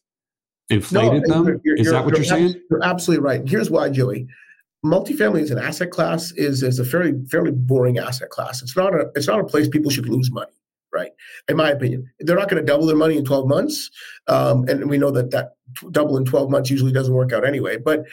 inflated 0.68 1.24
no, 1.26 1.44
them? 1.44 1.60
You're, 1.64 1.76
is 1.76 1.90
that 1.90 2.04
what 2.04 2.10
you're, 2.10 2.24
you're 2.24 2.24
saying? 2.24 2.54
You're 2.70 2.84
absolutely 2.84 3.24
right. 3.24 3.48
Here's 3.48 3.70
why, 3.70 3.88
Joey. 3.88 4.26
Multifamily 4.84 5.42
as 5.42 5.50
an 5.52 5.58
asset 5.58 5.90
class 5.90 6.32
is, 6.32 6.62
is 6.62 6.78
a 6.80 6.84
fairly 6.84 7.14
fairly 7.30 7.52
boring 7.52 7.98
asset 7.98 8.30
class. 8.30 8.62
It's 8.62 8.76
not 8.76 8.94
a 8.94 9.10
it's 9.14 9.28
not 9.28 9.38
a 9.38 9.44
place 9.44 9.68
people 9.68 9.92
should 9.92 10.08
lose 10.08 10.32
money, 10.32 10.50
right? 10.92 11.12
In 11.48 11.56
my 11.56 11.70
opinion, 11.70 12.10
they're 12.18 12.36
not 12.36 12.48
going 12.48 12.60
to 12.60 12.66
double 12.66 12.86
their 12.86 12.96
money 12.96 13.16
in 13.16 13.24
12 13.24 13.46
months, 13.46 13.90
um, 14.26 14.68
and 14.68 14.90
we 14.90 14.98
know 14.98 15.12
that 15.12 15.30
that 15.30 15.52
double 15.92 16.16
in 16.16 16.24
12 16.24 16.50
months 16.50 16.68
usually 16.68 16.90
doesn't 16.90 17.14
work 17.14 17.32
out 17.32 17.46
anyway. 17.46 17.76
But 17.76 18.06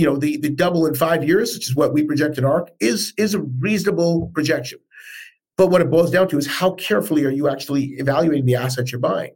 you 0.00 0.06
know, 0.06 0.16
the 0.16 0.38
the 0.38 0.48
double 0.48 0.86
in 0.86 0.94
five 0.94 1.22
years, 1.22 1.52
which 1.52 1.68
is 1.68 1.76
what 1.76 1.92
we 1.92 2.02
project 2.02 2.38
in 2.38 2.44
ARC, 2.46 2.70
is 2.80 3.12
is 3.18 3.34
a 3.34 3.40
reasonable 3.40 4.30
projection. 4.34 4.78
But 5.58 5.66
what 5.66 5.82
it 5.82 5.90
boils 5.90 6.10
down 6.10 6.26
to 6.28 6.38
is 6.38 6.46
how 6.46 6.70
carefully 6.72 7.26
are 7.26 7.30
you 7.30 7.50
actually 7.50 7.84
evaluating 7.98 8.46
the 8.46 8.54
assets 8.54 8.90
you're 8.90 8.98
buying? 8.98 9.34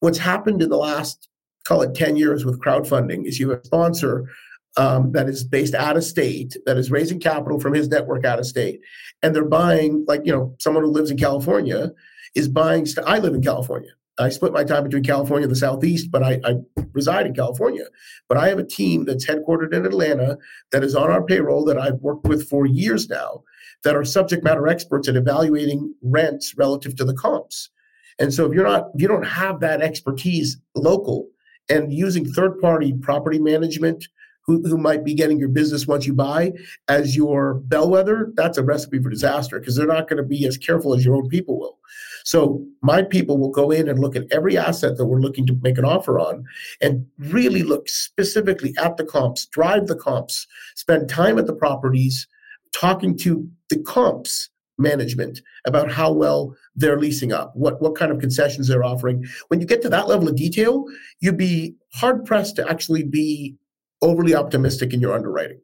What's 0.00 0.18
happened 0.18 0.60
in 0.60 0.68
the 0.68 0.76
last 0.76 1.30
call 1.64 1.80
it 1.80 1.94
10 1.94 2.16
years 2.16 2.44
with 2.44 2.60
crowdfunding 2.60 3.24
is 3.24 3.40
you 3.40 3.48
have 3.50 3.60
a 3.60 3.64
sponsor 3.64 4.28
um, 4.76 5.12
that 5.12 5.28
is 5.28 5.44
based 5.44 5.74
out 5.74 5.96
of 5.96 6.04
state 6.04 6.56
that 6.66 6.76
is 6.76 6.90
raising 6.90 7.20
capital 7.20 7.58
from 7.58 7.72
his 7.72 7.88
network 7.88 8.24
out 8.24 8.38
of 8.38 8.46
state 8.46 8.80
and 9.22 9.34
they're 9.34 9.44
buying 9.44 10.04
like 10.08 10.22
you 10.24 10.32
know 10.32 10.56
someone 10.58 10.82
who 10.82 10.90
lives 10.90 11.10
in 11.10 11.16
california 11.16 11.92
is 12.34 12.48
buying 12.48 12.84
st- 12.84 13.06
i 13.06 13.18
live 13.18 13.34
in 13.34 13.42
california 13.42 13.90
i 14.18 14.28
split 14.28 14.52
my 14.52 14.64
time 14.64 14.84
between 14.84 15.02
california 15.02 15.44
and 15.44 15.52
the 15.52 15.58
southeast 15.58 16.10
but 16.10 16.22
I, 16.22 16.40
I 16.44 16.54
reside 16.92 17.26
in 17.26 17.34
california 17.34 17.84
but 18.28 18.38
i 18.38 18.48
have 18.48 18.58
a 18.58 18.64
team 18.64 19.04
that's 19.04 19.26
headquartered 19.26 19.72
in 19.72 19.86
atlanta 19.86 20.38
that 20.70 20.84
is 20.84 20.94
on 20.94 21.10
our 21.10 21.24
payroll 21.24 21.64
that 21.64 21.78
i've 21.78 22.00
worked 22.00 22.26
with 22.26 22.48
for 22.48 22.66
years 22.66 23.08
now 23.08 23.42
that 23.84 23.96
are 23.96 24.04
subject 24.04 24.44
matter 24.44 24.68
experts 24.68 25.08
at 25.08 25.16
evaluating 25.16 25.94
rents 26.02 26.54
relative 26.56 26.96
to 26.96 27.04
the 27.04 27.14
comps 27.14 27.70
and 28.18 28.32
so 28.32 28.46
if 28.46 28.52
you're 28.52 28.66
not 28.66 28.88
if 28.94 29.02
you 29.02 29.08
don't 29.08 29.26
have 29.26 29.60
that 29.60 29.80
expertise 29.80 30.58
local 30.74 31.28
and 31.68 31.92
using 31.92 32.24
third 32.24 32.60
party 32.60 32.92
property 32.92 33.38
management 33.38 34.06
who, 34.44 34.62
who 34.62 34.76
might 34.76 35.04
be 35.04 35.14
getting 35.14 35.38
your 35.38 35.48
business 35.48 35.86
once 35.86 36.06
you 36.06 36.12
buy 36.12 36.52
as 36.88 37.16
your 37.16 37.54
bellwether, 37.54 38.32
that's 38.34 38.58
a 38.58 38.62
recipe 38.62 39.00
for 39.00 39.08
disaster 39.08 39.58
because 39.58 39.76
they're 39.76 39.86
not 39.86 40.08
going 40.08 40.16
to 40.16 40.28
be 40.28 40.46
as 40.46 40.58
careful 40.58 40.94
as 40.94 41.04
your 41.04 41.14
own 41.14 41.28
people 41.28 41.58
will. 41.58 41.78
So 42.24 42.64
my 42.82 43.02
people 43.02 43.38
will 43.38 43.50
go 43.50 43.70
in 43.70 43.88
and 43.88 43.98
look 43.98 44.16
at 44.16 44.30
every 44.30 44.56
asset 44.56 44.96
that 44.96 45.06
we're 45.06 45.20
looking 45.20 45.46
to 45.46 45.58
make 45.62 45.78
an 45.78 45.84
offer 45.84 46.18
on 46.18 46.44
and 46.80 47.06
really 47.18 47.62
look 47.62 47.88
specifically 47.88 48.74
at 48.78 48.96
the 48.96 49.04
comps, 49.04 49.46
drive 49.46 49.86
the 49.86 49.96
comps, 49.96 50.46
spend 50.74 51.08
time 51.08 51.38
at 51.38 51.46
the 51.46 51.54
properties, 51.54 52.26
talking 52.72 53.16
to 53.18 53.48
the 53.70 53.78
comps 53.82 54.50
management 54.78 55.40
about 55.66 55.90
how 55.90 56.10
well 56.12 56.54
they're 56.74 56.98
leasing 56.98 57.32
up, 57.32 57.54
what, 57.54 57.80
what 57.80 57.94
kind 57.94 58.10
of 58.10 58.18
concessions 58.18 58.68
they're 58.68 58.84
offering. 58.84 59.24
When 59.48 59.60
you 59.60 59.66
get 59.66 59.82
to 59.82 59.88
that 59.90 60.08
level 60.08 60.28
of 60.28 60.36
detail, 60.36 60.84
you'd 61.20 61.36
be 61.36 61.74
hard 61.94 62.24
pressed 62.24 62.56
to 62.56 62.68
actually 62.68 63.04
be 63.04 63.56
overly 64.00 64.34
optimistic 64.34 64.92
in 64.92 65.00
your 65.00 65.14
underwriting. 65.14 65.60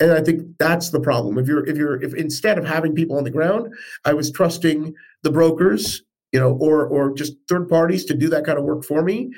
And 0.00 0.12
I 0.12 0.20
think 0.20 0.42
that's 0.58 0.90
the 0.90 1.00
problem. 1.00 1.38
If 1.38 1.48
you're 1.48 1.66
if 1.66 1.76
you're 1.76 2.00
if 2.02 2.14
instead 2.14 2.58
of 2.58 2.64
having 2.64 2.94
people 2.94 3.16
on 3.16 3.24
the 3.24 3.30
ground, 3.30 3.74
I 4.04 4.14
was 4.14 4.30
trusting 4.30 4.94
the 5.22 5.32
brokers, 5.32 6.02
you 6.32 6.38
know, 6.38 6.52
or 6.60 6.86
or 6.86 7.12
just 7.14 7.34
third 7.48 7.68
parties 7.68 8.04
to 8.06 8.14
do 8.14 8.28
that 8.28 8.44
kind 8.44 8.58
of 8.58 8.64
work 8.64 8.84
for 8.84 9.02
me, 9.02 9.32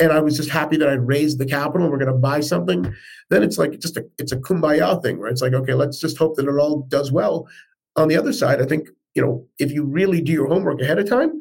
and 0.00 0.12
I 0.12 0.20
was 0.20 0.36
just 0.36 0.50
happy 0.50 0.76
that 0.76 0.88
I'd 0.88 1.06
raised 1.06 1.38
the 1.38 1.46
capital 1.46 1.82
and 1.82 1.90
we're 1.90 1.98
going 1.98 2.12
to 2.12 2.18
buy 2.18 2.40
something, 2.40 2.94
then 3.30 3.42
it's 3.42 3.58
like 3.58 3.78
just 3.80 3.96
a 3.96 4.04
it's 4.18 4.32
a 4.32 4.36
kumbaya 4.36 5.02
thing, 5.02 5.18
where 5.18 5.28
it's 5.28 5.42
like 5.42 5.52
okay, 5.52 5.74
let's 5.74 5.98
just 5.98 6.16
hope 6.16 6.36
that 6.36 6.46
it 6.46 6.58
all 6.58 6.82
does 6.82 7.10
well. 7.10 7.48
On 7.96 8.08
the 8.08 8.16
other 8.16 8.32
side, 8.32 8.62
I 8.62 8.66
think 8.66 8.88
you 9.14 9.22
know 9.22 9.46
if 9.58 9.72
you 9.72 9.84
really 9.84 10.20
do 10.20 10.32
your 10.32 10.48
homework 10.48 10.80
ahead 10.80 11.00
of 11.00 11.08
time, 11.08 11.32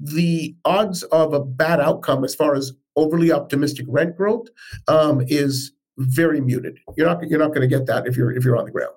the 0.00 0.56
odds 0.64 1.04
of 1.04 1.32
a 1.32 1.44
bad 1.44 1.80
outcome 1.80 2.24
as 2.24 2.34
far 2.34 2.54
as 2.54 2.72
overly 2.96 3.30
optimistic 3.30 3.86
rent 3.88 4.16
growth 4.16 4.48
um, 4.88 5.22
is 5.28 5.72
very 5.98 6.40
muted. 6.40 6.78
You're 6.96 7.06
not 7.06 7.28
you're 7.28 7.38
not 7.38 7.48
going 7.48 7.62
to 7.62 7.66
get 7.66 7.86
that 7.86 8.06
if 8.06 8.16
you're 8.16 8.32
if 8.32 8.44
you're 8.44 8.56
on 8.56 8.64
the 8.64 8.70
ground. 8.70 8.94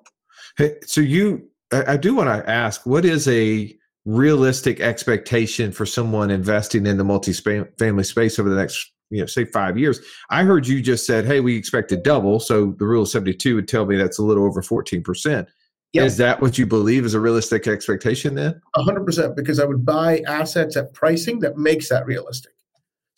Hey, 0.56 0.76
so 0.84 1.00
you, 1.00 1.48
I, 1.72 1.92
I 1.92 1.96
do 1.96 2.14
want 2.14 2.28
to 2.28 2.50
ask, 2.50 2.84
what 2.84 3.04
is 3.04 3.28
a 3.28 3.74
realistic 4.04 4.80
expectation 4.80 5.72
for 5.72 5.86
someone 5.86 6.30
investing 6.30 6.86
in 6.86 6.96
the 6.96 7.04
multi-family 7.04 8.04
space 8.04 8.38
over 8.38 8.48
the 8.48 8.56
next 8.56 8.92
you 9.10 9.20
know 9.20 9.26
say 9.26 9.44
five 9.44 9.76
years 9.76 10.00
i 10.30 10.42
heard 10.42 10.66
you 10.66 10.80
just 10.80 11.04
said 11.04 11.26
hey 11.26 11.40
we 11.40 11.54
expect 11.54 11.90
to 11.90 11.98
double 11.98 12.40
so 12.40 12.74
the 12.78 12.86
rule 12.86 13.02
of 13.02 13.08
72 13.10 13.54
would 13.54 13.68
tell 13.68 13.84
me 13.84 13.98
that's 13.98 14.18
a 14.18 14.22
little 14.22 14.46
over 14.46 14.62
14% 14.62 15.46
Yep. 15.92 16.06
Is 16.06 16.16
that 16.18 16.40
what 16.40 16.56
you 16.56 16.66
believe 16.66 17.04
is 17.04 17.14
a 17.14 17.20
realistic 17.20 17.66
expectation 17.66 18.36
then? 18.36 18.60
100% 18.76 19.34
because 19.34 19.58
I 19.58 19.64
would 19.64 19.84
buy 19.84 20.22
assets 20.28 20.76
at 20.76 20.92
pricing 20.94 21.40
that 21.40 21.56
makes 21.56 21.88
that 21.88 22.06
realistic. 22.06 22.52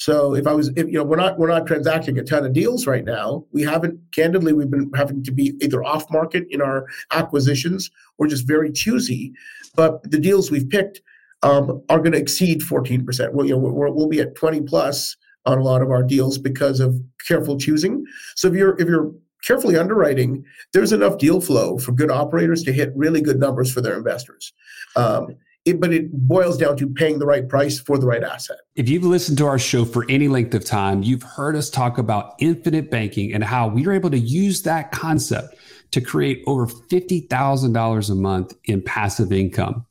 So 0.03 0.35
if 0.35 0.49
I 0.49 0.53
was, 0.53 0.71
if, 0.71 0.89
you 0.89 0.95
know, 0.95 1.05
we're 1.05 1.15
not 1.15 1.39
we're 1.39 1.47
not 1.47 1.65
transacting 1.65 2.19
a 2.19 2.25
ton 2.25 2.45
of 2.45 2.53
deals 2.53 2.89
right 2.89 3.05
now. 3.05 3.45
We 3.53 3.63
haven't, 3.63 4.01
candidly, 4.13 4.53
we've 4.53 4.69
been 4.69 4.91
having 4.97 5.23
to 5.23 5.31
be 5.31 5.55
either 5.61 5.85
off 5.85 6.11
market 6.11 6.45
in 6.51 6.61
our 6.61 6.87
acquisitions 7.13 7.89
or 8.19 8.27
just 8.27 8.45
very 8.45 8.73
choosy. 8.73 9.33
But 9.77 10.03
the 10.11 10.19
deals 10.19 10.51
we've 10.51 10.69
picked 10.69 11.03
um, 11.45 11.85
are 11.89 12.01
going 12.01 12.11
to 12.13 12.19
exceed 12.19 12.63
14%. 12.63 13.33
Well, 13.33 13.47
you 13.47 13.53
know, 13.53 13.59
we 13.59 13.71
will 13.71 14.09
be 14.09 14.19
at 14.19 14.35
20 14.35 14.63
plus 14.63 15.17
on 15.47 15.59
a 15.59 15.63
lot 15.63 15.83
of 15.83 15.93
our 15.93 16.03
deals 16.03 16.37
because 16.37 16.81
of 16.81 17.01
careful 17.25 17.57
choosing. 17.57 18.05
So 18.35 18.49
if 18.49 18.55
you're 18.55 18.75
if 18.81 18.89
you're 18.89 19.13
carefully 19.45 19.77
underwriting, 19.77 20.45
there's 20.73 20.93
enough 20.93 21.19
deal 21.19 21.41
flow 21.41 21.79
for 21.79 21.93
good 21.93 22.11
operators 22.11 22.65
to 22.65 22.73
hit 22.73 22.91
really 22.97 23.21
good 23.21 23.39
numbers 23.39 23.73
for 23.73 23.81
their 23.81 23.97
investors. 23.97 24.53
Um, 24.97 25.37
it, 25.65 25.81
but 25.81 25.93
it 25.93 26.11
boils 26.13 26.59
down 26.59 26.77
to 26.79 26.89
paying 26.89 27.19
the 27.19 27.27
right 27.27 27.49
price 27.49 27.79
for 27.79 27.99
the 27.99 28.07
right 28.07 28.23
asset. 28.23 28.59
If 28.75 28.89
you've 28.89 29.05
listened 29.05 29.39
to 29.39 29.47
our 29.47 29.59
show 29.59 29.85
for 29.85 30.05
any 30.09 30.29
length 30.29 30.55
of 30.55 30.65
time, 30.65 31.03
you've 31.03 31.23
heard 31.23 31.55
us 31.55 31.71
talk 31.71 31.99
about 31.99 32.35
infinite 32.39 32.91
banking 32.91 33.33
and 33.33 33.45
how 33.45 33.69
we 33.69 33.87
are 33.87 33.93
able 33.93 34.11
to 34.11 34.19
use 34.19 34.63
that 34.63 34.91
concept 34.91 35.55
to 35.93 36.01
create 36.01 36.43
over 36.47 36.67
$50,000 36.67 38.11
a 38.11 38.15
month 38.15 38.55
in 38.65 38.83
passive 38.83 39.33
income. 39.33 39.87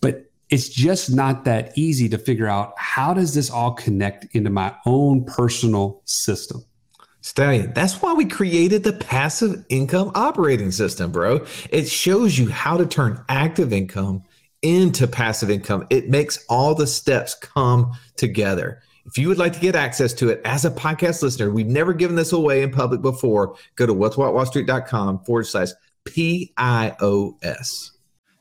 But 0.00 0.30
it's 0.50 0.68
just 0.68 1.12
not 1.12 1.44
that 1.44 1.76
easy 1.76 2.08
to 2.10 2.18
figure 2.18 2.46
out 2.46 2.74
how 2.76 3.12
does 3.12 3.34
this 3.34 3.50
all 3.50 3.72
connect 3.72 4.34
into 4.36 4.50
my 4.50 4.74
own 4.86 5.24
personal 5.24 6.02
system. 6.04 6.64
Stallion, 7.22 7.72
that's 7.74 8.00
why 8.00 8.12
we 8.12 8.24
created 8.24 8.84
the 8.84 8.92
passive 8.92 9.64
income 9.68 10.12
operating 10.14 10.70
system, 10.70 11.10
bro. 11.10 11.44
It 11.70 11.88
shows 11.88 12.38
you 12.38 12.48
how 12.48 12.76
to 12.76 12.86
turn 12.86 13.24
active 13.28 13.72
income 13.72 14.22
into 14.62 15.06
passive 15.06 15.50
income. 15.50 15.86
It 15.90 16.08
makes 16.08 16.44
all 16.48 16.74
the 16.74 16.86
steps 16.86 17.34
come 17.34 17.92
together. 18.16 18.82
If 19.06 19.16
you 19.16 19.28
would 19.28 19.38
like 19.38 19.54
to 19.54 19.60
get 19.60 19.74
access 19.74 20.12
to 20.14 20.28
it 20.28 20.42
as 20.44 20.64
a 20.64 20.70
podcast 20.70 21.22
listener, 21.22 21.50
we've 21.50 21.66
never 21.66 21.94
given 21.94 22.16
this 22.16 22.32
away 22.32 22.62
in 22.62 22.70
public 22.70 23.00
before. 23.00 23.56
Go 23.76 23.86
to 23.86 23.94
wealthwithoutwallstreet.com 23.94 25.24
forward 25.24 25.46
slash 25.46 25.68
PIOS. 26.06 27.92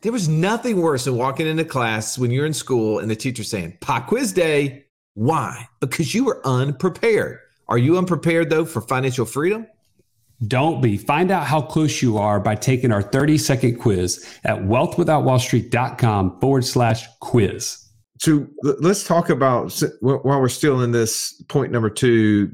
There 0.02 0.12
was 0.12 0.28
nothing 0.28 0.82
worse 0.82 1.06
than 1.06 1.16
walking 1.16 1.48
into 1.48 1.66
class 1.66 2.18
when 2.18 2.32
you're 2.32 2.46
in 2.46 2.54
school 2.54 3.00
and 3.00 3.10
the 3.10 3.16
teacher 3.16 3.44
saying, 3.44 3.78
Pop 3.82 4.08
quiz 4.08 4.34
day. 4.34 4.86
Why? 5.14 5.68
Because 5.80 6.14
you 6.14 6.26
were 6.26 6.46
unprepared. 6.46 7.40
Are 7.68 7.78
you 7.78 7.98
unprepared 7.98 8.50
though 8.50 8.66
for 8.66 8.82
financial 8.82 9.26
freedom? 9.26 9.68
Don't 10.46 10.82
be. 10.82 10.98
Find 10.98 11.32
out 11.32 11.48
how 11.48 11.62
close 11.62 12.02
you 12.02 12.18
are 12.18 12.40
by 12.40 12.56
taking 12.56 12.92
our 12.92 13.02
30 13.02 13.40
second 13.40 13.80
quiz 13.80 14.24
at 14.44 14.58
wealthwithoutwallstreet.com 14.60 16.40
forward 16.40 16.66
slash 16.66 17.08
quiz. 17.20 17.84
So 18.20 18.48
let's 18.64 19.04
talk 19.04 19.30
about 19.30 19.80
while 20.02 20.42
we're 20.42 20.50
still 20.50 20.82
in 20.82 20.92
this 20.92 21.34
point 21.50 21.72
number 21.72 21.90
two, 21.90 22.52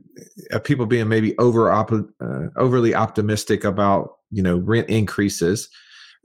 uh, 0.52 0.60
people 0.60 0.86
being 0.86 1.08
maybe 1.08 1.38
over 1.38 1.72
uh, 1.72 1.94
overly 2.58 2.94
optimistic 2.94 3.64
about 3.64 4.18
you 4.30 4.44
know 4.44 4.58
rent 4.58 4.90
increases. 4.90 5.70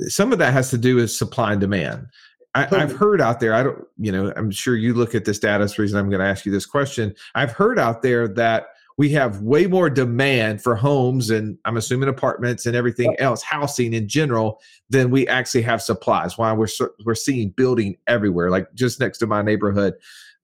Some 0.02 0.32
of 0.32 0.38
that 0.38 0.52
has 0.52 0.70
to 0.70 0.78
do 0.78 0.96
with 0.96 1.10
supply 1.10 1.52
and 1.52 1.60
demand. 1.60 2.06
I, 2.54 2.66
have 2.78 2.92
heard 2.92 3.20
out 3.20 3.38
there. 3.38 3.54
I 3.54 3.62
don't, 3.62 3.84
you 3.98 4.10
know, 4.10 4.32
I'm 4.36 4.50
sure 4.50 4.74
you 4.74 4.94
look 4.94 5.14
at 5.14 5.24
this 5.24 5.38
data. 5.38 5.62
That's 5.62 5.76
the 5.76 5.82
reason 5.82 5.98
I'm 5.98 6.10
going 6.10 6.20
to 6.20 6.26
ask 6.26 6.44
you 6.44 6.50
this 6.50 6.66
question. 6.66 7.14
I've 7.34 7.52
heard 7.52 7.78
out 7.78 8.02
there 8.02 8.26
that 8.26 8.68
we 8.98 9.08
have 9.10 9.40
way 9.42 9.66
more 9.66 9.88
demand 9.88 10.60
for 10.60 10.74
homes 10.74 11.30
and 11.30 11.56
I'm 11.64 11.76
assuming 11.76 12.08
apartments 12.08 12.66
and 12.66 12.74
everything 12.74 13.14
else, 13.20 13.42
housing 13.42 13.94
in 13.94 14.08
general, 14.08 14.60
than 14.90 15.10
we 15.10 15.26
actually 15.28 15.62
have 15.62 15.80
supplies. 15.80 16.36
Why 16.36 16.52
we're 16.52 16.68
we're 17.04 17.14
seeing 17.14 17.50
building 17.50 17.96
everywhere, 18.08 18.50
like 18.50 18.74
just 18.74 19.00
next 19.00 19.18
to 19.18 19.26
my 19.26 19.40
neighborhood. 19.40 19.94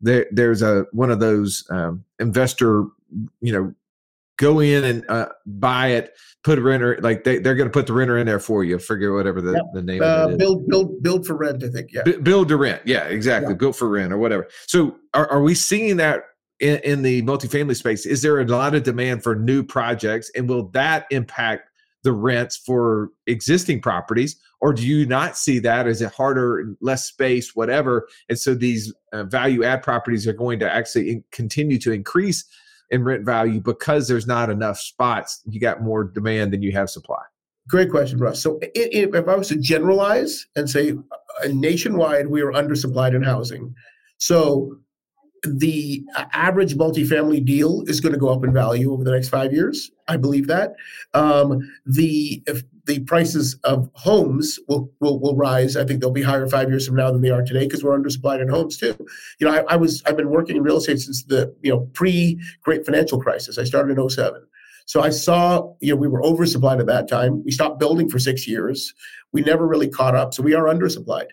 There, 0.00 0.26
there's 0.30 0.62
a 0.62 0.86
one 0.92 1.10
of 1.10 1.18
those 1.18 1.66
um, 1.70 2.04
investor, 2.20 2.84
you 3.40 3.52
know, 3.52 3.74
go 4.36 4.60
in 4.60 4.84
and 4.84 5.04
uh, 5.08 5.28
buy 5.46 5.88
it, 5.88 6.14
put 6.44 6.58
a 6.58 6.62
renter 6.62 6.98
like 7.00 7.24
they, 7.24 7.38
they're 7.38 7.54
going 7.56 7.68
to 7.68 7.72
put 7.72 7.88
the 7.88 7.92
renter 7.92 8.18
in 8.18 8.26
there 8.26 8.38
for 8.38 8.62
you. 8.62 8.78
Figure 8.78 9.14
whatever 9.14 9.40
the, 9.40 9.52
yep. 9.52 9.62
the 9.72 9.82
name 9.82 10.02
uh, 10.02 10.04
of 10.04 10.30
it 10.30 10.32
is. 10.34 10.38
Build, 10.38 10.68
build, 10.68 11.02
build 11.02 11.26
for 11.26 11.36
rent. 11.36 11.64
I 11.64 11.68
think. 11.70 11.90
Yeah. 11.92 12.02
B- 12.04 12.18
build 12.18 12.48
to 12.48 12.56
rent. 12.56 12.82
Yeah, 12.84 13.04
exactly. 13.04 13.52
Yeah. 13.52 13.58
Built 13.58 13.74
for 13.74 13.88
rent 13.88 14.12
or 14.12 14.18
whatever. 14.18 14.46
So 14.66 14.96
are, 15.12 15.28
are 15.28 15.42
we 15.42 15.56
seeing 15.56 15.96
that 15.96 16.24
in, 16.64 16.78
in 16.78 17.02
the 17.02 17.22
multifamily 17.22 17.76
space? 17.76 18.06
Is 18.06 18.22
there 18.22 18.40
a 18.40 18.46
lot 18.46 18.74
of 18.74 18.84
demand 18.84 19.22
for 19.22 19.36
new 19.36 19.62
projects, 19.62 20.30
and 20.34 20.48
will 20.48 20.68
that 20.70 21.06
impact 21.10 21.68
the 22.04 22.12
rents 22.12 22.56
for 22.56 23.10
existing 23.26 23.82
properties, 23.82 24.36
or 24.62 24.72
do 24.72 24.86
you 24.86 25.06
not 25.06 25.36
see 25.36 25.58
that? 25.58 25.86
Is 25.86 26.00
it 26.00 26.10
harder, 26.10 26.74
less 26.80 27.04
space, 27.04 27.54
whatever? 27.54 28.08
And 28.30 28.38
so 28.38 28.54
these 28.54 28.94
uh, 29.12 29.24
value 29.24 29.62
add 29.62 29.82
properties 29.82 30.26
are 30.26 30.32
going 30.32 30.58
to 30.60 30.72
actually 30.72 31.10
in, 31.10 31.24
continue 31.32 31.78
to 31.80 31.92
increase 31.92 32.44
in 32.90 33.04
rent 33.04 33.26
value 33.26 33.60
because 33.60 34.08
there's 34.08 34.26
not 34.26 34.48
enough 34.48 34.78
spots. 34.78 35.42
You 35.46 35.60
got 35.60 35.82
more 35.82 36.04
demand 36.04 36.52
than 36.52 36.62
you 36.62 36.72
have 36.72 36.88
supply. 36.88 37.22
Great 37.68 37.90
question, 37.90 38.18
Russ. 38.18 38.40
So, 38.40 38.58
if 38.62 39.14
I 39.28 39.36
was 39.36 39.48
to 39.48 39.56
generalize 39.56 40.46
and 40.56 40.68
say 40.68 40.92
uh, 40.92 41.48
nationwide, 41.48 42.28
we 42.28 42.42
are 42.42 42.52
undersupplied 42.52 43.14
in 43.14 43.22
housing. 43.22 43.74
So, 44.18 44.76
the 45.46 46.02
average 46.32 46.74
multifamily 46.74 47.44
deal 47.44 47.82
is 47.86 48.00
going 48.00 48.12
to 48.12 48.18
go 48.18 48.28
up 48.28 48.44
in 48.44 48.52
value 48.52 48.92
over 48.92 49.04
the 49.04 49.10
next 49.10 49.28
five 49.28 49.52
years. 49.52 49.90
I 50.08 50.16
believe 50.16 50.46
that. 50.48 50.74
Um, 51.12 51.60
the 51.86 52.42
the 52.86 53.00
prices 53.00 53.58
of 53.64 53.90
homes 53.94 54.58
will, 54.68 54.90
will 55.00 55.18
will 55.18 55.36
rise. 55.36 55.76
I 55.76 55.84
think 55.84 56.00
they'll 56.00 56.10
be 56.10 56.22
higher 56.22 56.46
five 56.46 56.68
years 56.68 56.86
from 56.86 56.96
now 56.96 57.10
than 57.10 57.22
they 57.22 57.30
are 57.30 57.42
today 57.42 57.66
because 57.66 57.82
we're 57.82 57.98
undersupplied 57.98 58.42
in 58.42 58.48
homes 58.48 58.76
too. 58.76 58.94
You 59.40 59.46
know, 59.46 59.54
I, 59.54 59.74
I, 59.74 59.76
was 59.76 60.02
I've 60.04 60.16
been 60.16 60.30
working 60.30 60.56
in 60.56 60.62
real 60.62 60.76
estate 60.76 61.00
since 61.00 61.24
the 61.24 61.54
you 61.62 61.72
know 61.72 61.80
pre 61.94 62.40
Great 62.62 62.84
Financial 62.84 63.20
Crisis. 63.20 63.58
I 63.58 63.64
started 63.64 63.98
in 63.98 64.08
07. 64.08 64.42
So 64.86 65.00
I 65.00 65.08
saw, 65.10 65.72
you 65.80 65.90
know, 65.90 65.96
we 65.96 66.08
were 66.08 66.20
oversupplied 66.20 66.78
at 66.78 66.86
that 66.86 67.08
time. 67.08 67.42
We 67.42 67.52
stopped 67.52 67.78
building 67.78 68.08
for 68.08 68.18
six 68.18 68.46
years. 68.46 68.92
We 69.32 69.40
never 69.40 69.66
really 69.66 69.88
caught 69.88 70.14
up. 70.14 70.34
So 70.34 70.42
we 70.42 70.54
are 70.54 70.64
undersupplied. 70.64 71.28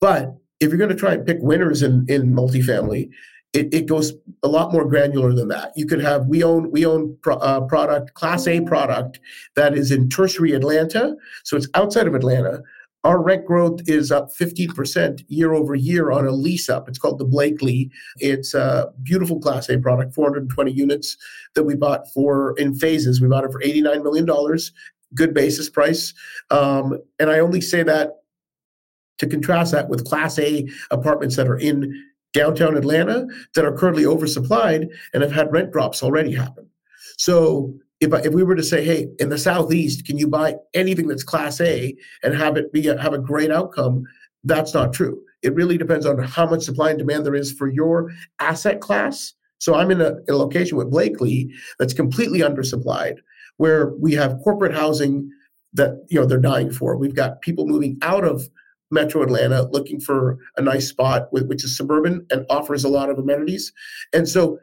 But 0.00 0.34
if 0.60 0.70
you're 0.70 0.78
going 0.78 0.90
to 0.90 0.96
try 0.96 1.12
and 1.12 1.26
pick 1.26 1.38
winners 1.40 1.82
in, 1.82 2.06
in 2.08 2.32
multifamily, 2.32 3.10
it, 3.56 3.72
it 3.72 3.86
goes 3.86 4.12
a 4.42 4.48
lot 4.48 4.70
more 4.70 4.84
granular 4.84 5.32
than 5.32 5.48
that. 5.48 5.72
You 5.76 5.86
could 5.86 6.00
have 6.00 6.26
we 6.26 6.44
own 6.44 6.70
we 6.70 6.84
own 6.84 7.16
pro, 7.22 7.36
uh, 7.36 7.62
product 7.62 8.12
class 8.14 8.46
A 8.46 8.60
product 8.60 9.18
that 9.54 9.74
is 9.74 9.90
in 9.90 10.10
tertiary 10.10 10.52
Atlanta, 10.52 11.16
so 11.42 11.56
it's 11.56 11.68
outside 11.74 12.06
of 12.06 12.14
Atlanta. 12.14 12.62
Our 13.02 13.22
rent 13.22 13.46
growth 13.46 13.80
is 13.86 14.10
up 14.10 14.30
15% 14.34 15.24
year 15.28 15.54
over 15.54 15.76
year 15.76 16.10
on 16.10 16.26
a 16.26 16.32
lease 16.32 16.68
up. 16.68 16.88
It's 16.88 16.98
called 16.98 17.18
the 17.18 17.24
Blakely. 17.24 17.88
It's 18.16 18.52
a 18.52 18.92
beautiful 19.04 19.38
Class 19.38 19.68
A 19.68 19.78
product, 19.78 20.12
420 20.12 20.72
units 20.72 21.16
that 21.54 21.62
we 21.62 21.76
bought 21.76 22.12
for 22.12 22.58
in 22.58 22.74
phases. 22.74 23.20
We 23.20 23.28
bought 23.28 23.44
it 23.44 23.52
for 23.52 23.60
$89 23.60 24.02
million, 24.02 24.58
good 25.14 25.34
basis 25.34 25.70
price. 25.70 26.14
Um, 26.50 26.98
and 27.20 27.30
I 27.30 27.38
only 27.38 27.60
say 27.60 27.84
that 27.84 28.22
to 29.18 29.28
contrast 29.28 29.70
that 29.70 29.88
with 29.88 30.04
Class 30.04 30.36
A 30.40 30.68
apartments 30.90 31.36
that 31.36 31.46
are 31.46 31.58
in 31.58 31.94
downtown 32.36 32.76
Atlanta 32.76 33.26
that 33.54 33.64
are 33.64 33.76
currently 33.76 34.04
oversupplied 34.04 34.88
and 35.14 35.22
have 35.22 35.32
had 35.32 35.50
rent 35.50 35.72
drops 35.72 36.02
already 36.02 36.32
happen. 36.32 36.68
So 37.16 37.74
if, 38.00 38.12
if 38.12 38.34
we 38.34 38.44
were 38.44 38.54
to 38.54 38.62
say, 38.62 38.84
hey, 38.84 39.08
in 39.18 39.30
the 39.30 39.38
southeast, 39.38 40.04
can 40.04 40.18
you 40.18 40.28
buy 40.28 40.56
anything 40.74 41.08
that's 41.08 41.24
Class 41.24 41.60
A 41.62 41.96
and 42.22 42.34
have 42.34 42.56
it 42.58 42.72
be 42.72 42.86
a, 42.88 43.00
have 43.00 43.14
a 43.14 43.18
great 43.18 43.50
outcome? 43.50 44.04
That's 44.44 44.74
not 44.74 44.92
true. 44.92 45.20
It 45.42 45.54
really 45.54 45.78
depends 45.78 46.04
on 46.04 46.18
how 46.18 46.46
much 46.46 46.62
supply 46.62 46.90
and 46.90 46.98
demand 46.98 47.24
there 47.24 47.34
is 47.34 47.52
for 47.52 47.68
your 47.68 48.12
asset 48.38 48.80
class. 48.80 49.32
So 49.58 49.74
I'm 49.74 49.90
in 49.90 50.02
a, 50.02 50.16
a 50.28 50.34
location 50.34 50.76
with 50.76 50.90
Blakely 50.90 51.50
that's 51.78 51.94
completely 51.94 52.40
undersupplied, 52.40 53.16
where 53.56 53.94
we 53.98 54.12
have 54.12 54.38
corporate 54.44 54.74
housing 54.74 55.30
that 55.72 56.04
you 56.08 56.20
know 56.20 56.26
they're 56.26 56.38
dying 56.38 56.70
for. 56.70 56.96
We've 56.96 57.14
got 57.14 57.40
people 57.40 57.66
moving 57.66 57.98
out 58.02 58.24
of 58.24 58.48
metro 58.90 59.22
Atlanta 59.22 59.62
looking 59.72 60.00
for 60.00 60.38
a 60.56 60.62
nice 60.62 60.88
spot, 60.88 61.28
which 61.32 61.64
is 61.64 61.76
suburban 61.76 62.26
and 62.30 62.46
offers 62.48 62.84
a 62.84 62.88
lot 62.88 63.10
of 63.10 63.18
amenities. 63.18 63.72
And 64.12 64.28
so 64.28 64.58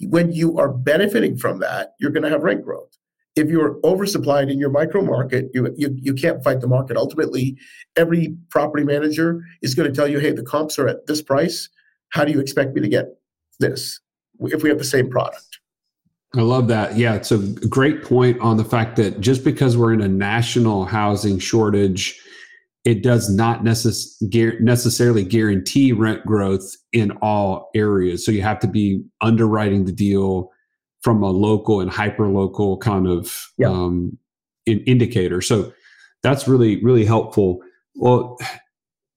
when 0.00 0.32
you 0.32 0.58
are 0.58 0.68
benefiting 0.68 1.36
from 1.36 1.58
that, 1.60 1.94
you're 1.98 2.10
going 2.10 2.22
to 2.22 2.30
have 2.30 2.42
rent 2.42 2.64
growth. 2.64 2.96
If 3.36 3.48
you're 3.48 3.80
oversupplied 3.82 4.50
in 4.50 4.58
your 4.58 4.70
micro 4.70 5.02
market, 5.02 5.48
you, 5.54 5.72
you, 5.76 5.96
you 5.96 6.12
can't 6.12 6.42
fight 6.42 6.60
the 6.60 6.66
market. 6.66 6.96
Ultimately, 6.96 7.56
every 7.96 8.36
property 8.50 8.82
manager 8.82 9.42
is 9.62 9.76
going 9.76 9.88
to 9.88 9.94
tell 9.94 10.08
you, 10.08 10.18
hey, 10.18 10.32
the 10.32 10.42
comps 10.42 10.78
are 10.78 10.88
at 10.88 11.06
this 11.06 11.22
price. 11.22 11.68
How 12.10 12.24
do 12.24 12.32
you 12.32 12.40
expect 12.40 12.74
me 12.74 12.80
to 12.80 12.88
get 12.88 13.06
this 13.60 14.00
if 14.40 14.62
we 14.62 14.68
have 14.68 14.78
the 14.78 14.84
same 14.84 15.08
product? 15.08 15.60
I 16.34 16.42
love 16.42 16.68
that. 16.68 16.96
Yeah, 16.96 17.14
it's 17.14 17.30
a 17.30 17.38
great 17.38 18.02
point 18.02 18.40
on 18.40 18.56
the 18.56 18.64
fact 18.64 18.96
that 18.96 19.20
just 19.20 19.44
because 19.44 19.76
we're 19.76 19.92
in 19.92 20.00
a 20.00 20.08
national 20.08 20.84
housing 20.84 21.38
shortage, 21.38 22.20
it 22.88 23.02
does 23.02 23.28
not 23.28 23.64
necess- 23.64 24.16
necessarily 24.62 25.22
guarantee 25.22 25.92
rent 25.92 26.24
growth 26.24 26.74
in 26.94 27.10
all 27.20 27.68
areas. 27.74 28.24
So 28.24 28.32
you 28.32 28.40
have 28.40 28.58
to 28.60 28.66
be 28.66 29.04
underwriting 29.20 29.84
the 29.84 29.92
deal 29.92 30.50
from 31.02 31.22
a 31.22 31.28
local 31.28 31.82
and 31.82 31.90
hyper 31.90 32.28
local 32.28 32.78
kind 32.78 33.06
of 33.06 33.46
yeah. 33.58 33.68
um, 33.68 34.16
in 34.64 34.80
indicator. 34.84 35.42
So 35.42 35.70
that's 36.22 36.48
really, 36.48 36.82
really 36.82 37.04
helpful. 37.04 37.60
Well, 37.94 38.38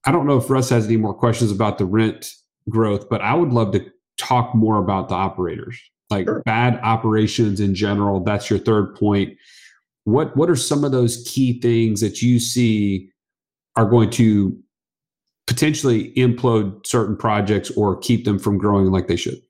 I 0.06 0.12
don't 0.12 0.28
know 0.28 0.36
if 0.36 0.50
Russ 0.50 0.70
has 0.70 0.86
any 0.86 0.98
more 0.98 1.14
questions 1.14 1.50
about 1.50 1.78
the 1.78 1.86
rent 1.86 2.30
growth, 2.68 3.08
but 3.10 3.22
I 3.22 3.36
would 3.36 3.54
love 3.54 3.72
to 3.72 3.90
talk 4.18 4.54
more 4.54 4.80
about 4.80 5.08
the 5.08 5.16
operators, 5.16 5.80
like 6.10 6.26
sure. 6.26 6.44
bad 6.44 6.78
operations 6.84 7.62
in 7.62 7.74
general. 7.74 8.22
That's 8.22 8.50
your 8.50 8.60
third 8.60 8.96
point. 8.96 9.38
What 10.04 10.36
what 10.36 10.50
are 10.50 10.58
some 10.58 10.84
of 10.84 10.92
those 10.92 11.24
key 11.26 11.62
things 11.62 12.02
that 12.02 12.22
you 12.22 12.38
see 12.38 13.12
are 13.76 13.86
going 13.86 14.10
to 14.12 14.58
potentially 15.48 16.14
implode 16.16 16.86
certain 16.86 17.16
projects 17.16 17.72
or 17.72 17.98
keep 17.98 18.26
them 18.26 18.40
from 18.40 18.58
growing 18.58 18.88
like 18.88 19.08
they 19.08 19.16
should? 19.16 19.42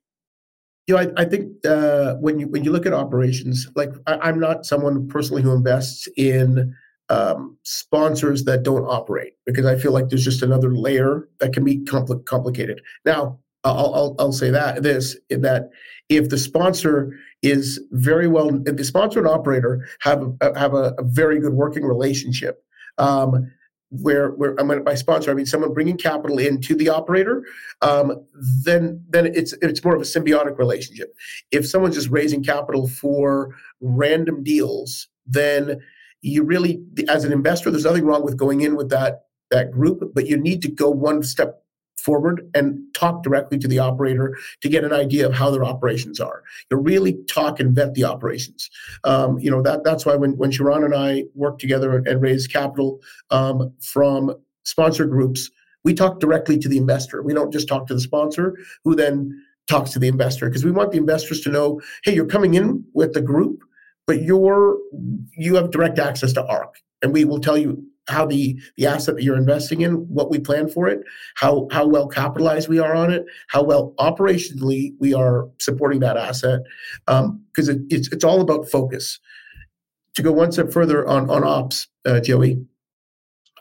You 0.86 0.96
know, 0.96 1.00
I, 1.00 1.22
I 1.22 1.24
think 1.24 1.64
uh, 1.64 2.14
when 2.14 2.40
you 2.40 2.48
when 2.48 2.64
you 2.64 2.72
look 2.72 2.86
at 2.86 2.92
operations, 2.92 3.68
like 3.76 3.90
I, 4.06 4.28
am 4.28 4.40
not 4.40 4.66
someone 4.66 5.06
personally 5.08 5.42
who 5.42 5.52
invests 5.52 6.08
in 6.16 6.74
um, 7.08 7.56
sponsors 7.62 8.44
that 8.44 8.64
don't 8.64 8.84
operate 8.84 9.34
because 9.46 9.64
I 9.64 9.76
feel 9.76 9.92
like 9.92 10.08
there's 10.08 10.24
just 10.24 10.42
another 10.42 10.74
layer 10.74 11.28
that 11.38 11.52
can 11.52 11.62
be 11.62 11.78
compl- 11.78 12.24
complicated. 12.24 12.80
Now, 13.04 13.38
I'll, 13.64 13.94
I'll, 13.94 14.16
I'll 14.18 14.32
say 14.32 14.50
that 14.50 14.82
this 14.82 15.16
that 15.30 15.70
if 16.08 16.30
the 16.30 16.38
sponsor 16.38 17.16
is 17.42 17.80
very 17.92 18.26
well, 18.26 18.60
if 18.66 18.76
the 18.76 18.84
sponsor 18.84 19.20
and 19.20 19.28
operator 19.28 19.86
have 20.00 20.34
a, 20.40 20.58
have 20.58 20.74
a, 20.74 20.94
a 20.98 21.04
very 21.04 21.38
good 21.38 21.52
working 21.52 21.84
relationship, 21.84 22.64
um, 22.98 23.50
where 24.00 24.30
where 24.30 24.58
I 24.58 24.62
mean 24.62 24.82
by 24.82 24.94
sponsor 24.94 25.30
I 25.30 25.34
mean 25.34 25.46
someone 25.46 25.72
bringing 25.72 25.96
capital 25.96 26.38
into 26.38 26.74
the 26.74 26.88
operator, 26.88 27.44
um, 27.82 28.24
then 28.64 29.04
then 29.10 29.26
it's 29.26 29.52
it's 29.60 29.84
more 29.84 29.94
of 29.94 30.00
a 30.00 30.04
symbiotic 30.04 30.58
relationship. 30.58 31.14
If 31.50 31.68
someone's 31.68 31.96
just 31.96 32.08
raising 32.08 32.42
capital 32.42 32.88
for 32.88 33.54
random 33.80 34.42
deals, 34.42 35.08
then 35.26 35.80
you 36.22 36.42
really 36.42 36.82
as 37.08 37.24
an 37.24 37.32
investor, 37.32 37.70
there's 37.70 37.84
nothing 37.84 38.04
wrong 38.04 38.24
with 38.24 38.36
going 38.36 38.62
in 38.62 38.76
with 38.76 38.88
that 38.90 39.26
that 39.50 39.70
group, 39.70 40.12
but 40.14 40.26
you 40.26 40.36
need 40.36 40.62
to 40.62 40.68
go 40.68 40.88
one 40.88 41.22
step 41.22 41.62
forward 42.02 42.50
and 42.54 42.80
talk 42.94 43.22
directly 43.22 43.58
to 43.58 43.68
the 43.68 43.78
operator 43.78 44.36
to 44.60 44.68
get 44.68 44.84
an 44.84 44.92
idea 44.92 45.26
of 45.26 45.32
how 45.32 45.50
their 45.50 45.64
operations 45.64 46.20
are. 46.20 46.42
You 46.70 46.76
really 46.76 47.14
talk 47.28 47.60
and 47.60 47.74
vet 47.74 47.94
the 47.94 48.04
operations. 48.04 48.68
Um, 49.04 49.38
you 49.38 49.50
know 49.50 49.62
that 49.62 49.84
that's 49.84 50.04
why 50.04 50.16
when 50.16 50.36
when 50.36 50.50
Sharon 50.50 50.84
and 50.84 50.94
I 50.94 51.24
work 51.34 51.58
together 51.58 51.96
and, 51.96 52.22
raise 52.22 52.46
capital 52.46 53.00
um, 53.30 53.72
from 53.80 54.34
sponsor 54.64 55.06
groups, 55.06 55.50
we 55.84 55.94
talk 55.94 56.20
directly 56.20 56.58
to 56.58 56.68
the 56.68 56.76
investor. 56.76 57.22
We 57.22 57.34
don't 57.34 57.52
just 57.52 57.68
talk 57.68 57.86
to 57.88 57.94
the 57.94 58.00
sponsor, 58.00 58.56
who 58.84 58.94
then 58.94 59.44
talks 59.68 59.90
to 59.92 59.98
the 59.98 60.08
investor, 60.08 60.48
because 60.48 60.64
we 60.64 60.70
want 60.70 60.92
the 60.92 60.98
investors 60.98 61.40
to 61.42 61.50
know, 61.50 61.80
hey, 62.04 62.14
you're 62.14 62.26
coming 62.26 62.54
in 62.54 62.84
with 62.94 63.12
the 63.12 63.22
group, 63.22 63.62
but 64.06 64.22
you're 64.22 64.78
you 65.36 65.54
have 65.56 65.70
direct 65.70 65.98
access 65.98 66.32
to 66.34 66.46
ARC, 66.46 66.76
and 67.02 67.12
we 67.12 67.24
will 67.24 67.40
tell 67.40 67.58
you 67.58 67.82
how 68.08 68.26
the 68.26 68.58
the 68.76 68.86
asset 68.86 69.14
that 69.14 69.22
you're 69.22 69.36
investing 69.36 69.82
in, 69.82 69.94
what 70.08 70.30
we 70.30 70.38
plan 70.38 70.68
for 70.68 70.88
it, 70.88 71.00
how 71.36 71.68
how 71.70 71.86
well 71.86 72.08
capitalized 72.08 72.68
we 72.68 72.78
are 72.78 72.94
on 72.94 73.12
it, 73.12 73.24
how 73.48 73.62
well 73.62 73.94
operationally 73.98 74.94
we 74.98 75.14
are 75.14 75.48
supporting 75.58 76.00
that 76.00 76.16
asset, 76.16 76.60
because 77.06 77.68
um, 77.68 77.76
it, 77.76 77.80
it's 77.90 78.12
it's 78.12 78.24
all 78.24 78.40
about 78.40 78.68
focus. 78.68 79.18
To 80.16 80.22
go 80.22 80.32
one 80.32 80.52
step 80.52 80.72
further 80.72 81.06
on 81.06 81.30
on 81.30 81.44
ops, 81.44 81.88
uh, 82.04 82.20
Joey, 82.20 82.64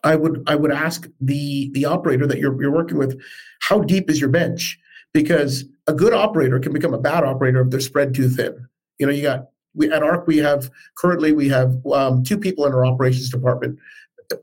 I 0.04 0.16
would 0.16 0.44
I 0.48 0.56
would 0.56 0.72
ask 0.72 1.08
the 1.20 1.70
the 1.74 1.86
operator 1.86 2.28
that 2.28 2.40
you're 2.40 2.60
you're 2.62 2.74
working 2.74 2.98
with, 2.98 3.22
how 3.62 3.80
deep 3.80 4.10
is 4.10 4.20
your 4.20 4.30
bench? 4.30 4.78
Because 5.14 5.66
a 5.88 5.94
good 5.94 6.14
operator 6.14 6.60
can 6.60 6.74
become 6.74 6.94
a 6.94 7.00
bad 7.00 7.24
operator 7.24 7.62
if 7.62 7.70
they're 7.70 7.80
spread 7.80 8.14
too 8.14 8.30
thin. 8.30 8.68
You 8.98 9.06
know, 9.06 9.12
you 9.12 9.22
got 9.22 9.48
we 9.74 9.90
at 9.92 10.04
ARC 10.04 10.28
we 10.28 10.38
have 10.38 10.70
currently 10.96 11.32
we 11.32 11.48
have 11.50 11.76
um, 11.94 12.24
two 12.24 12.38
people 12.38 12.66
in 12.66 12.74
our 12.74 12.86
operations 12.86 13.30
department 13.30 13.80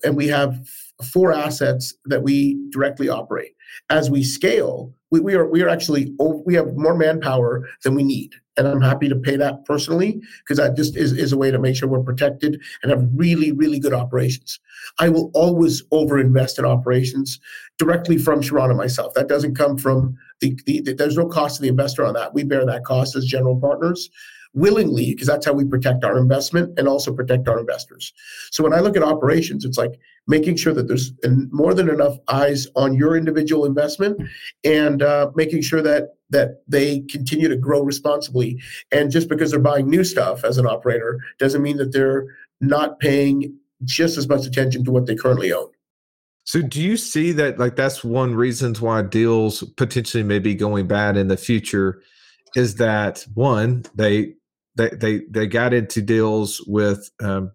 and 0.05 0.17
we 0.17 0.27
have 0.29 0.69
four 1.13 1.33
assets 1.33 1.95
that 2.07 2.23
we 2.23 2.59
directly 2.71 3.09
operate. 3.09 3.55
As 3.91 4.11
we 4.11 4.25
scale, 4.25 4.93
we, 5.11 5.21
we 5.21 5.35
are 5.35 5.49
we 5.49 5.63
are 5.63 5.69
actually 5.69 6.15
we 6.45 6.55
have 6.55 6.77
more 6.77 6.95
manpower 6.95 7.69
than 7.83 7.95
we 7.95 8.03
need, 8.03 8.35
and 8.57 8.67
I'm 8.67 8.81
happy 8.81 9.09
to 9.09 9.17
pay 9.17 9.37
that 9.37 9.65
personally 9.65 10.21
because 10.41 10.59
that 10.59 10.77
just 10.77 10.97
is, 10.97 11.13
is 11.13 11.33
a 11.33 11.39
way 11.39 11.51
to 11.51 11.59
make 11.59 11.77
sure 11.77 11.89
we're 11.89 12.03
protected 12.03 12.61
and 12.83 12.91
have 12.91 13.09
really 13.15 13.53
really 13.53 13.79
good 13.79 13.95
operations. 13.95 14.59
I 14.99 15.09
will 15.09 15.31
always 15.35 15.83
overinvest 15.85 16.59
in 16.59 16.65
operations 16.65 17.41
directly 17.79 18.19
from 18.19 18.43
Sharon 18.43 18.71
and 18.71 18.79
myself. 18.79 19.15
That 19.15 19.29
doesn't 19.29 19.55
come 19.55 19.79
from 19.79 20.17
the, 20.41 20.59
the, 20.67 20.81
the 20.81 20.93
there's 20.93 21.17
no 21.17 21.27
cost 21.27 21.57
to 21.57 21.63
the 21.63 21.69
investor 21.69 22.05
on 22.05 22.15
that. 22.15 22.35
We 22.35 22.45
bear 22.45 22.67
that 22.67 22.85
cost 22.85 23.17
as 23.17 23.25
general 23.25 23.59
partners 23.59 24.11
willingly 24.59 25.13
because 25.13 25.29
that's 25.29 25.47
how 25.47 25.53
we 25.53 25.65
protect 25.65 26.05
our 26.05 26.19
investment 26.19 26.79
and 26.79 26.89
also 26.89 27.13
protect 27.13 27.49
our 27.49 27.59
investors. 27.59 28.13
So 28.51 28.63
when 28.63 28.75
I 28.75 28.81
look 28.81 28.97
at 28.97 29.03
operations, 29.03 29.65
it's 29.65 29.79
like 29.79 29.99
making 30.27 30.57
sure 30.57 30.75
that 30.75 30.89
there's 30.89 31.13
more 31.51 31.75
than 31.75 31.89
enough 31.89 32.17
eyes 32.29 32.67
on 32.77 32.95
your 32.95 33.17
individual 33.17 33.65
investment 33.65 34.21
and 34.65 35.03
uh, 35.03 35.31
making 35.35 35.63
sure 35.63 35.83
that 35.83 36.15
that 36.31 36.63
they 36.69 37.01
continue 37.09 37.49
to 37.49 37.57
grow 37.57 37.81
responsibly. 37.83 38.61
And 38.93 39.11
just 39.11 39.31
because 39.31 39.51
they're 39.51 39.61
buying 39.61 39.89
new 39.89 40.05
stuff 40.05 40.45
as 40.45 40.59
an 40.59 40.67
operator 40.67 41.19
doesn't 41.39 41.63
mean 41.63 41.79
that 41.79 41.93
they're 41.93 42.27
not 42.61 42.99
paying 42.99 43.57
just 43.85 44.19
as 44.19 44.29
much 44.29 44.45
attention 44.45 44.85
to 44.85 44.91
what 44.91 45.07
they 45.07 45.15
currently 45.15 45.53
own. 45.53 45.69
So 46.45 46.63
do 46.63 46.83
you 46.83 46.97
see 46.97 47.33
that 47.33 47.59
like 47.59 47.77
that's 47.77 48.03
one 48.03 48.35
reasons 48.35 48.81
why 48.81 49.03
deals 49.03 49.63
potentially 49.77 50.23
may 50.23 50.39
be 50.39 50.55
going 50.55 50.87
bad 50.87 51.17
in 51.17 51.29
the 51.29 51.37
future 51.37 52.03
is 52.57 52.77
that 52.77 53.27
one 53.35 53.85
they 53.95 54.35
they 54.79 54.89
they 54.91 55.21
they 55.29 55.47
got 55.47 55.75
into 55.75 56.01
deals 56.01 56.65
with 56.67 57.11
um, 57.21 57.53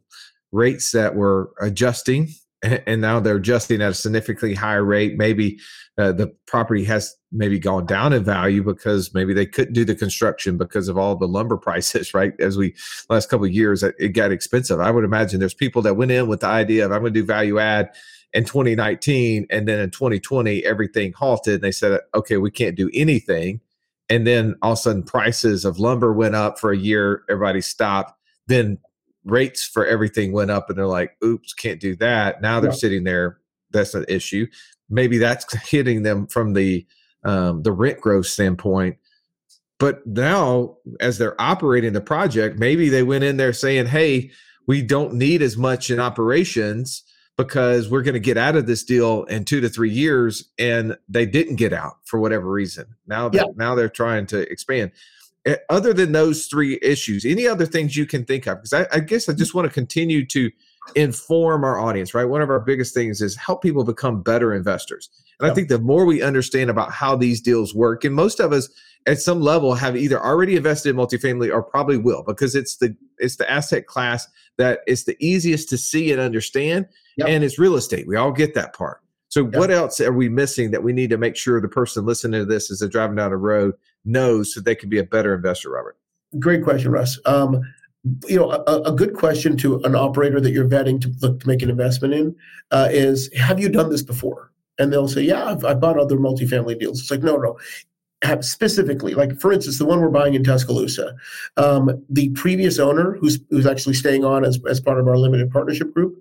rates 0.51 0.91
that 0.91 1.15
were 1.15 1.51
adjusting, 1.59 2.29
and 2.61 3.01
now 3.01 3.19
they're 3.19 3.37
adjusting 3.37 3.81
at 3.81 3.91
a 3.91 3.95
significantly 3.95 4.53
higher 4.53 4.83
rate. 4.83 5.17
Maybe 5.17 5.59
uh, 5.97 6.11
the 6.11 6.27
property 6.45 6.83
has 6.83 7.15
maybe 7.31 7.57
gone 7.57 7.85
down 7.85 8.13
in 8.13 8.23
value 8.23 8.61
because 8.61 9.13
maybe 9.13 9.33
they 9.33 9.45
couldn't 9.45 9.73
do 9.73 9.85
the 9.85 9.95
construction 9.95 10.57
because 10.57 10.87
of 10.87 10.97
all 10.97 11.15
the 11.15 11.27
lumber 11.27 11.57
prices. 11.67 12.13
Right, 12.13 12.33
as 12.39 12.57
we 12.57 12.75
last 13.09 13.29
couple 13.29 13.45
of 13.45 13.53
years, 13.53 13.81
it 13.81 14.09
got 14.09 14.31
expensive. 14.31 14.79
I 14.79 14.91
would 14.91 15.05
imagine 15.05 15.39
there's 15.39 15.53
people 15.53 15.81
that 15.83 15.95
went 15.95 16.11
in 16.11 16.27
with 16.27 16.41
the 16.41 16.47
idea 16.47 16.85
of 16.85 16.91
I'm 16.91 17.01
going 17.01 17.13
to 17.13 17.19
do 17.21 17.25
value 17.25 17.57
add 17.57 17.89
in 18.33 18.43
2019 18.43 19.45
and 19.51 19.67
then 19.67 19.79
in 19.79 19.91
2020 19.91 20.65
everything 20.65 21.13
halted 21.13 21.53
and 21.53 21.63
they 21.63 21.71
said 21.71 21.99
okay 22.15 22.37
we 22.37 22.49
can't 22.49 22.75
do 22.75 22.89
anything 22.91 23.61
and 24.09 24.27
then 24.27 24.55
all 24.61 24.73
of 24.73 24.77
a 24.77 24.81
sudden 24.81 25.03
prices 25.03 25.65
of 25.65 25.79
lumber 25.79 26.13
went 26.13 26.35
up 26.35 26.59
for 26.59 26.71
a 26.71 26.77
year 26.77 27.23
everybody 27.29 27.61
stopped. 27.61 28.13
Then 28.47 28.77
rates 29.23 29.63
for 29.63 29.85
everything 29.85 30.33
went 30.33 30.51
up 30.51 30.69
and 30.69 30.77
they're 30.77 30.85
like 30.85 31.15
oops 31.23 31.53
can't 31.53 31.79
do 31.79 31.95
that. 31.97 32.41
Now 32.41 32.59
they're 32.59 32.71
yeah. 32.71 32.77
sitting 32.77 33.03
there. 33.03 33.39
That's 33.71 33.93
an 33.93 34.05
issue. 34.07 34.47
Maybe 34.89 35.17
that's 35.17 35.51
hitting 35.69 36.03
them 36.03 36.27
from 36.27 36.53
the 36.53 36.85
um, 37.23 37.63
the 37.63 37.71
rent 37.71 38.01
growth 38.01 38.27
standpoint. 38.27 38.97
But 39.79 40.05
now 40.05 40.77
as 40.99 41.17
they're 41.17 41.39
operating 41.41 41.93
the 41.93 42.01
project 42.01 42.59
maybe 42.59 42.89
they 42.89 43.03
went 43.03 43.23
in 43.23 43.37
there 43.37 43.53
saying 43.53 43.87
hey 43.87 44.31
we 44.65 44.81
don't 44.81 45.13
need 45.13 45.41
as 45.41 45.57
much 45.57 45.89
in 45.89 45.99
operations 45.99 47.03
because 47.37 47.89
we're 47.89 48.03
going 48.03 48.13
to 48.13 48.19
get 48.19 48.37
out 48.37 48.55
of 48.55 48.67
this 48.67 48.83
deal 48.83 49.23
in 49.23 49.43
two 49.45 49.59
to 49.61 49.69
three 49.69 49.89
years 49.89 50.49
and 50.59 50.95
they 51.09 51.25
didn't 51.25 51.55
get 51.55 51.73
out 51.73 51.97
for 52.05 52.19
whatever 52.19 52.49
reason. 52.49 52.85
Now 53.07 53.29
that 53.29 53.37
yeah. 53.37 53.53
now 53.55 53.75
they're 53.75 53.89
trying 53.89 54.27
to 54.27 54.41
expand. 54.51 54.91
Eh, 55.45 55.57
other 55.69 55.93
than 55.93 56.13
those 56.13 56.45
three 56.45 56.79
issues 56.81 57.25
any 57.25 57.45
other 57.47 57.65
things 57.65 57.97
you 57.97 58.05
can 58.05 58.23
think 58.23 58.47
of? 58.47 58.59
Because 58.59 58.73
I, 58.73 58.87
I, 58.95 58.99
guess 58.99 59.27
i 59.27 59.33
just 59.33 59.53
want 59.53 59.67
to 59.67 59.73
continue 59.73 60.25
to 60.27 60.49
inform 60.95 61.63
our 61.63 61.79
audience 61.79 62.13
right? 62.13 62.25
One 62.25 62.41
of 62.41 62.49
our 62.49 62.59
biggest 62.59 62.93
things 62.93 63.21
is 63.21 63.35
help 63.35 63.61
people 63.61 63.83
become 63.83 64.21
better 64.21 64.53
investors. 64.53 65.09
And 65.39 65.47
yeah. 65.47 65.51
i 65.51 65.55
think 65.55 65.69
the 65.69 65.79
more 65.79 66.05
we 66.05 66.21
understand 66.21 66.69
about 66.69 66.91
how 66.91 67.15
these 67.15 67.41
deals 67.41 67.73
work 67.73 68.03
and 68.03 68.15
most 68.15 68.39
of 68.39 68.53
us 68.53 68.69
at 69.05 69.19
some 69.19 69.41
level 69.41 69.73
have 69.73 69.97
either 69.97 70.23
already 70.23 70.55
invested 70.55 70.91
in 70.91 70.95
multifamily 70.95 71.51
or 71.51 71.61
probably 71.61 71.97
will 71.97 72.23
because 72.23 72.55
it's 72.55 72.77
the 72.77 72.95
it's 73.17 73.37
the 73.37 73.49
asset 73.51 73.87
class 73.87 74.27
that 74.57 74.79
is 74.87 75.05
the 75.05 75.17
easiest 75.19 75.67
to 75.69 75.77
see 75.77 76.11
and 76.11 76.21
understand 76.21 76.87
yep. 77.17 77.27
and 77.27 77.43
it's 77.43 77.59
real 77.59 77.75
estate 77.75 78.07
we 78.07 78.15
all 78.15 78.31
get 78.31 78.53
that 78.53 78.73
part 78.73 79.01
so 79.29 79.45
yep. 79.45 79.55
what 79.55 79.71
else 79.71 79.99
are 79.99 80.13
we 80.13 80.29
missing 80.29 80.71
that 80.71 80.83
we 80.83 80.93
need 80.93 81.09
to 81.09 81.17
make 81.17 81.35
sure 81.35 81.59
the 81.59 81.67
person 81.67 82.05
listening 82.05 82.41
to 82.41 82.45
this 82.45 82.71
as 82.71 82.79
they're 82.79 82.89
driving 82.89 83.15
down 83.15 83.31
the 83.31 83.37
road 83.37 83.73
knows 84.05 84.53
so 84.53 84.61
they 84.61 84.75
can 84.75 84.89
be 84.89 84.99
a 84.99 85.03
better 85.03 85.33
investor 85.33 85.69
robert 85.69 85.97
great 86.39 86.63
question 86.63 86.91
russ 86.91 87.19
um, 87.25 87.61
you 88.27 88.37
know 88.37 88.51
a, 88.51 88.81
a, 88.81 88.91
good 88.91 89.13
question 89.13 89.55
to 89.55 89.81
an 89.83 89.95
operator 89.95 90.41
that 90.41 90.51
you're 90.51 90.67
vetting 90.67 90.99
to 90.99 91.13
look 91.21 91.39
to 91.39 91.47
make 91.47 91.61
an 91.61 91.69
investment 91.69 92.13
in 92.13 92.35
uh, 92.71 92.89
is 92.91 93.33
have 93.33 93.59
you 93.59 93.69
done 93.69 93.89
this 93.89 94.03
before 94.03 94.51
and 94.79 94.91
they'll 94.91 95.07
say, 95.07 95.21
"Yeah, 95.21 95.45
I've, 95.45 95.63
I've, 95.65 95.79
bought 95.79 95.99
other 95.99 96.17
multifamily 96.17 96.79
deals." 96.79 96.99
It's 97.01 97.11
like, 97.11 97.23
no, 97.23 97.37
no 97.37 97.57
have 98.23 98.43
specifically, 98.45 99.13
like 99.13 99.39
for 99.39 99.51
instance, 99.51 99.77
the 99.77 99.85
one 99.85 99.99
we're 99.99 100.09
buying 100.09 100.33
in 100.33 100.43
Tuscaloosa, 100.43 101.15
um, 101.57 102.03
the 102.09 102.29
previous 102.29 102.79
owner, 102.79 103.17
who's 103.19 103.39
who's 103.49 103.67
actually 103.67 103.93
staying 103.93 104.23
on 104.23 104.45
as, 104.45 104.59
as 104.67 104.79
part 104.79 104.99
of 104.99 105.07
our 105.07 105.17
limited 105.17 105.51
partnership 105.51 105.93
group, 105.93 106.15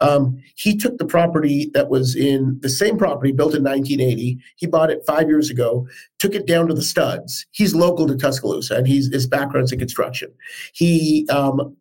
um, 0.00 0.40
he 0.54 0.76
took 0.76 0.98
the 0.98 1.04
property 1.04 1.70
that 1.74 1.88
was 1.88 2.14
in 2.14 2.58
the 2.60 2.68
same 2.68 2.96
property 2.96 3.32
built 3.32 3.54
in 3.54 3.64
1980. 3.64 4.38
He 4.56 4.66
bought 4.66 4.90
it 4.90 5.04
five 5.06 5.28
years 5.28 5.50
ago, 5.50 5.86
took 6.18 6.34
it 6.34 6.46
down 6.46 6.68
to 6.68 6.74
the 6.74 6.82
studs. 6.82 7.46
He's 7.50 7.74
local 7.74 8.06
to 8.06 8.16
Tuscaloosa, 8.16 8.76
and 8.76 8.86
he's 8.86 9.12
his 9.12 9.26
background's 9.26 9.72
in 9.72 9.78
construction. 9.78 10.32
He 10.72 11.26
um, 11.28 11.76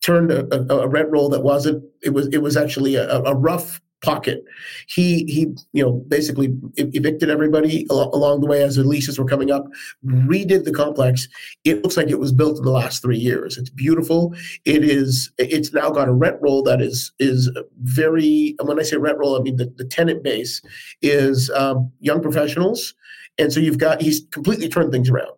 turned 0.00 0.32
a, 0.32 0.46
a, 0.54 0.80
a, 0.80 0.88
rent 0.88 1.10
roll 1.10 1.28
that 1.28 1.42
wasn't. 1.42 1.84
It 2.02 2.10
was 2.10 2.28
it 2.28 2.38
was 2.38 2.56
actually 2.56 2.94
a, 2.94 3.20
a 3.20 3.34
rough 3.34 3.80
pocket. 4.02 4.44
He 4.88 5.24
he 5.24 5.54
you 5.72 5.82
know 5.82 5.92
basically 6.08 6.54
evicted 6.76 7.30
everybody 7.30 7.86
along 7.90 8.40
the 8.40 8.46
way 8.46 8.62
as 8.62 8.76
the 8.76 8.84
leases 8.84 9.18
were 9.18 9.24
coming 9.24 9.50
up. 9.50 9.66
Redid 10.04 10.64
the 10.64 10.72
complex. 10.72 11.28
It 11.64 11.82
looks 11.82 11.96
like 11.96 12.10
it 12.10 12.18
was 12.18 12.32
built 12.32 12.58
in 12.58 12.64
the 12.64 12.70
last 12.70 13.00
three 13.00 13.18
years. 13.18 13.56
It's 13.56 13.70
beautiful. 13.70 14.34
It 14.64 14.84
is. 14.84 15.30
It's 15.38 15.72
now 15.72 15.90
got 15.90 16.08
a 16.08 16.12
rent 16.12 16.36
roll 16.40 16.62
that 16.64 16.82
is 16.82 17.12
is 17.18 17.50
very. 17.82 18.54
And 18.58 18.68
when 18.68 18.78
I 18.78 18.82
say 18.82 18.96
rent 18.96 19.18
roll, 19.18 19.38
I 19.38 19.42
mean 19.42 19.56
the, 19.56 19.72
the 19.76 19.84
tenant 19.84 20.22
base 20.22 20.60
is 21.00 21.50
um, 21.50 21.90
young 22.00 22.20
professionals, 22.20 22.94
and 23.38 23.52
so 23.52 23.60
you've 23.60 23.78
got 23.78 24.02
he's 24.02 24.22
completely 24.30 24.68
turned 24.68 24.92
things 24.92 25.08
around. 25.08 25.30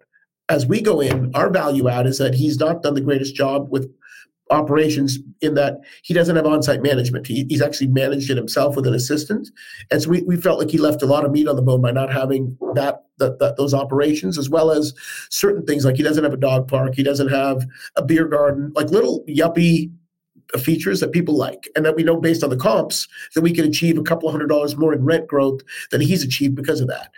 As 0.51 0.67
we 0.67 0.83
go 0.83 1.01
in, 1.01 1.35
our 1.35 1.49
value 1.49 1.89
add 1.89 2.07
is 2.07 2.19
that 2.19 2.35
he's 2.35 2.59
not 2.59 2.83
done 2.83 2.95
the 2.95 3.01
greatest 3.01 3.35
job 3.35 3.69
with 3.71 3.91
operations 4.51 5.19
in 5.41 5.55
that 5.55 5.81
he 6.03 6.13
doesn't 6.15 6.37
have 6.37 6.47
on-site 6.47 6.83
management. 6.83 7.27
He, 7.27 7.47
he's 7.49 7.63
actually 7.63 7.89
managed 7.89 8.31
it 8.31 8.37
himself 8.37 8.77
with 8.77 8.87
an 8.87 8.95
assistant, 8.95 9.51
and 9.91 10.03
so 10.03 10.11
we, 10.11 10.23
we 10.23 10.37
felt 10.37 10.59
like 10.59 10.71
he 10.71 10.79
left 10.79 11.03
a 11.03 11.07
lot 11.07 11.25
of 11.25 11.33
meat 11.33 11.49
on 11.49 11.57
the 11.57 11.63
bone 11.63 11.81
by 11.81 11.93
not 11.93 12.13
having 12.13 12.57
that, 12.75 13.05
that, 13.19 13.39
that 13.39 13.57
those 13.57 13.75
operations, 13.75 14.39
as 14.39 14.51
well 14.51 14.71
as 14.71 14.95
certain 15.31 15.65
things 15.65 15.85
like 15.85 15.97
he 15.97 16.03
doesn't 16.03 16.25
have 16.25 16.35
a 16.35 16.39
dog 16.39 16.69
park, 16.69 16.95
he 16.95 17.03
doesn't 17.03 17.29
have 17.29 17.67
a 17.97 18.05
beer 18.05 18.27
garden, 18.27 18.73
like 18.75 18.91
little 18.91 19.25
yuppie 19.29 19.91
features 20.59 21.01
that 21.01 21.13
people 21.13 21.37
like, 21.37 21.69
and 21.75 21.85
that 21.85 21.97
we 21.97 22.03
know 22.03 22.21
based 22.21 22.45
on 22.45 22.51
the 22.51 22.57
comps 22.57 23.09
that 23.35 23.41
we 23.41 23.53
can 23.53 23.65
achieve 23.65 23.99
a 23.99 24.03
couple 24.03 24.31
hundred 24.31 24.49
dollars 24.49 24.77
more 24.77 24.93
in 24.93 25.05
rent 25.05 25.27
growth 25.27 25.63
than 25.91 26.01
he's 26.01 26.23
achieved 26.23 26.55
because 26.55 26.81
of 26.81 26.89
that 26.89 27.11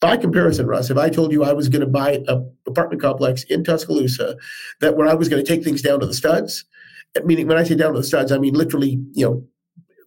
by 0.00 0.16
comparison, 0.16 0.66
Russ, 0.66 0.90
if 0.90 0.96
I 0.96 1.10
told 1.10 1.30
you 1.30 1.44
I 1.44 1.52
was 1.52 1.68
going 1.68 1.82
to 1.82 1.86
buy 1.86 2.22
a 2.26 2.40
apartment 2.66 3.02
complex 3.02 3.44
in 3.44 3.62
Tuscaloosa, 3.62 4.36
that 4.80 4.96
where 4.96 5.06
I 5.06 5.14
was 5.14 5.28
going 5.28 5.44
to 5.44 5.48
take 5.48 5.62
things 5.62 5.82
down 5.82 6.00
to 6.00 6.06
the 6.06 6.14
studs, 6.14 6.64
eh, 7.16 7.20
meaning 7.24 7.46
when 7.46 7.58
I 7.58 7.64
say 7.64 7.74
down 7.74 7.92
to 7.92 8.00
the 8.00 8.06
studs, 8.06 8.32
I 8.32 8.38
mean 8.38 8.54
literally, 8.54 8.98
you 9.12 9.26
know, 9.26 9.44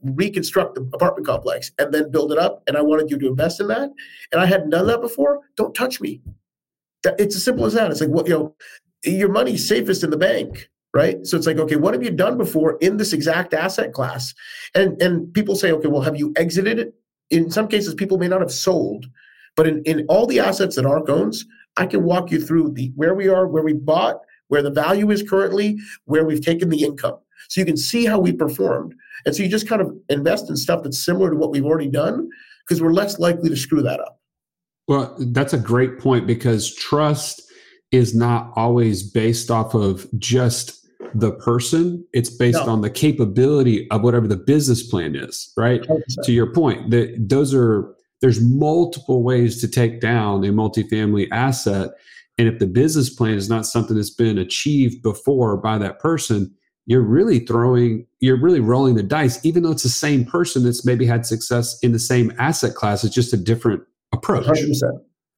reconstruct 0.01 0.75
the 0.75 0.81
apartment 0.93 1.27
complex 1.27 1.71
and 1.77 1.93
then 1.93 2.11
build 2.11 2.31
it 2.31 2.39
up, 2.39 2.63
and 2.67 2.75
I 2.75 2.81
wanted 2.81 3.11
you 3.11 3.19
to 3.19 3.27
invest 3.27 3.61
in 3.61 3.67
that, 3.67 3.91
and 4.31 4.41
I 4.41 4.45
hadn't 4.45 4.71
done 4.71 4.87
that 4.87 5.01
before, 5.01 5.41
don't 5.55 5.75
touch 5.75 6.01
me. 6.01 6.21
It's 7.05 7.35
as 7.35 7.45
simple 7.45 7.65
as 7.65 7.73
that. 7.73 7.91
It's 7.91 8.01
like 8.01 8.09
what 8.09 8.27
you 8.27 8.33
know, 8.33 8.55
your 9.03 9.29
money's 9.29 9.67
safest 9.67 10.03
in 10.03 10.09
the 10.09 10.17
bank 10.17 10.69
right 10.93 11.25
so 11.25 11.35
it's 11.35 11.47
like 11.47 11.57
okay 11.57 11.75
what 11.75 11.93
have 11.93 12.03
you 12.03 12.11
done 12.11 12.37
before 12.37 12.77
in 12.79 12.97
this 12.97 13.13
exact 13.13 13.53
asset 13.53 13.93
class 13.93 14.33
and 14.75 15.01
and 15.01 15.33
people 15.33 15.55
say 15.55 15.71
okay 15.71 15.87
well 15.87 16.01
have 16.01 16.15
you 16.15 16.31
exited 16.35 16.77
it 16.77 16.93
in 17.31 17.49
some 17.49 17.67
cases 17.67 17.95
people 17.95 18.19
may 18.19 18.27
not 18.27 18.41
have 18.41 18.51
sold 18.51 19.07
but 19.55 19.67
in, 19.67 19.83
in 19.83 20.05
all 20.07 20.25
the 20.25 20.39
assets 20.39 20.75
that 20.75 20.85
ARC 20.85 21.09
owns, 21.09 21.45
I 21.77 21.85
can 21.85 22.03
walk 22.03 22.31
you 22.31 22.39
through 22.39 22.71
the 22.71 22.91
where 22.95 23.13
we 23.13 23.27
are, 23.27 23.47
where 23.47 23.63
we 23.63 23.73
bought, 23.73 24.17
where 24.47 24.61
the 24.61 24.71
value 24.71 25.11
is 25.11 25.23
currently, 25.27 25.77
where 26.05 26.25
we've 26.25 26.43
taken 26.43 26.69
the 26.69 26.83
income. 26.83 27.17
So 27.49 27.61
you 27.61 27.65
can 27.65 27.77
see 27.77 28.05
how 28.05 28.19
we 28.19 28.31
performed. 28.31 28.93
And 29.25 29.35
so 29.35 29.43
you 29.43 29.49
just 29.49 29.67
kind 29.67 29.81
of 29.81 29.95
invest 30.09 30.49
in 30.49 30.55
stuff 30.55 30.83
that's 30.83 31.03
similar 31.03 31.29
to 31.31 31.35
what 31.35 31.51
we've 31.51 31.65
already 31.65 31.89
done 31.89 32.29
because 32.65 32.81
we're 32.81 32.93
less 32.93 33.19
likely 33.19 33.49
to 33.49 33.55
screw 33.55 33.81
that 33.81 33.99
up. 33.99 34.19
Well, 34.87 35.15
that's 35.19 35.53
a 35.53 35.57
great 35.57 35.99
point 35.99 36.27
because 36.27 36.73
trust 36.75 37.41
is 37.91 38.15
not 38.15 38.51
always 38.55 39.03
based 39.03 39.51
off 39.51 39.73
of 39.73 40.07
just 40.17 40.83
the 41.15 41.31
person 41.31 42.03
it's 42.11 42.29
based 42.29 42.65
no. 42.65 42.71
on 42.71 42.81
the 42.81 42.89
capability 42.89 43.89
of 43.91 44.01
whatever 44.01 44.27
the 44.27 44.35
business 44.35 44.81
plan 44.81 45.15
is 45.15 45.53
right 45.55 45.81
100%. 45.83 46.01
to 46.23 46.31
your 46.31 46.51
point 46.51 46.89
that 46.89 47.15
those 47.19 47.53
are 47.53 47.92
there's 48.23 48.41
multiple 48.41 49.21
ways 49.21 49.59
to 49.59 49.67
take 49.67 49.99
down 49.99 50.45
a 50.45 50.47
multifamily 50.47 51.27
asset. 51.33 51.89
And 52.37 52.47
if 52.47 52.57
the 52.57 52.65
business 52.65 53.09
plan 53.09 53.33
is 53.33 53.49
not 53.49 53.65
something 53.65 53.97
that's 53.97 54.09
been 54.09 54.37
achieved 54.37 55.03
before 55.03 55.57
by 55.57 55.77
that 55.79 55.99
person, 55.99 56.49
you're 56.85 57.01
really 57.01 57.39
throwing, 57.39 58.07
you're 58.21 58.39
really 58.39 58.61
rolling 58.61 58.95
the 58.95 59.03
dice, 59.03 59.45
even 59.45 59.63
though 59.63 59.71
it's 59.71 59.83
the 59.83 59.89
same 59.89 60.23
person 60.23 60.63
that's 60.63 60.85
maybe 60.85 61.05
had 61.05 61.25
success 61.25 61.77
in 61.83 61.91
the 61.91 61.99
same 61.99 62.31
asset 62.39 62.75
class. 62.75 63.03
It's 63.03 63.13
just 63.13 63.33
a 63.33 63.37
different 63.37 63.83
approach. 64.13 64.45
100%. 64.45 64.81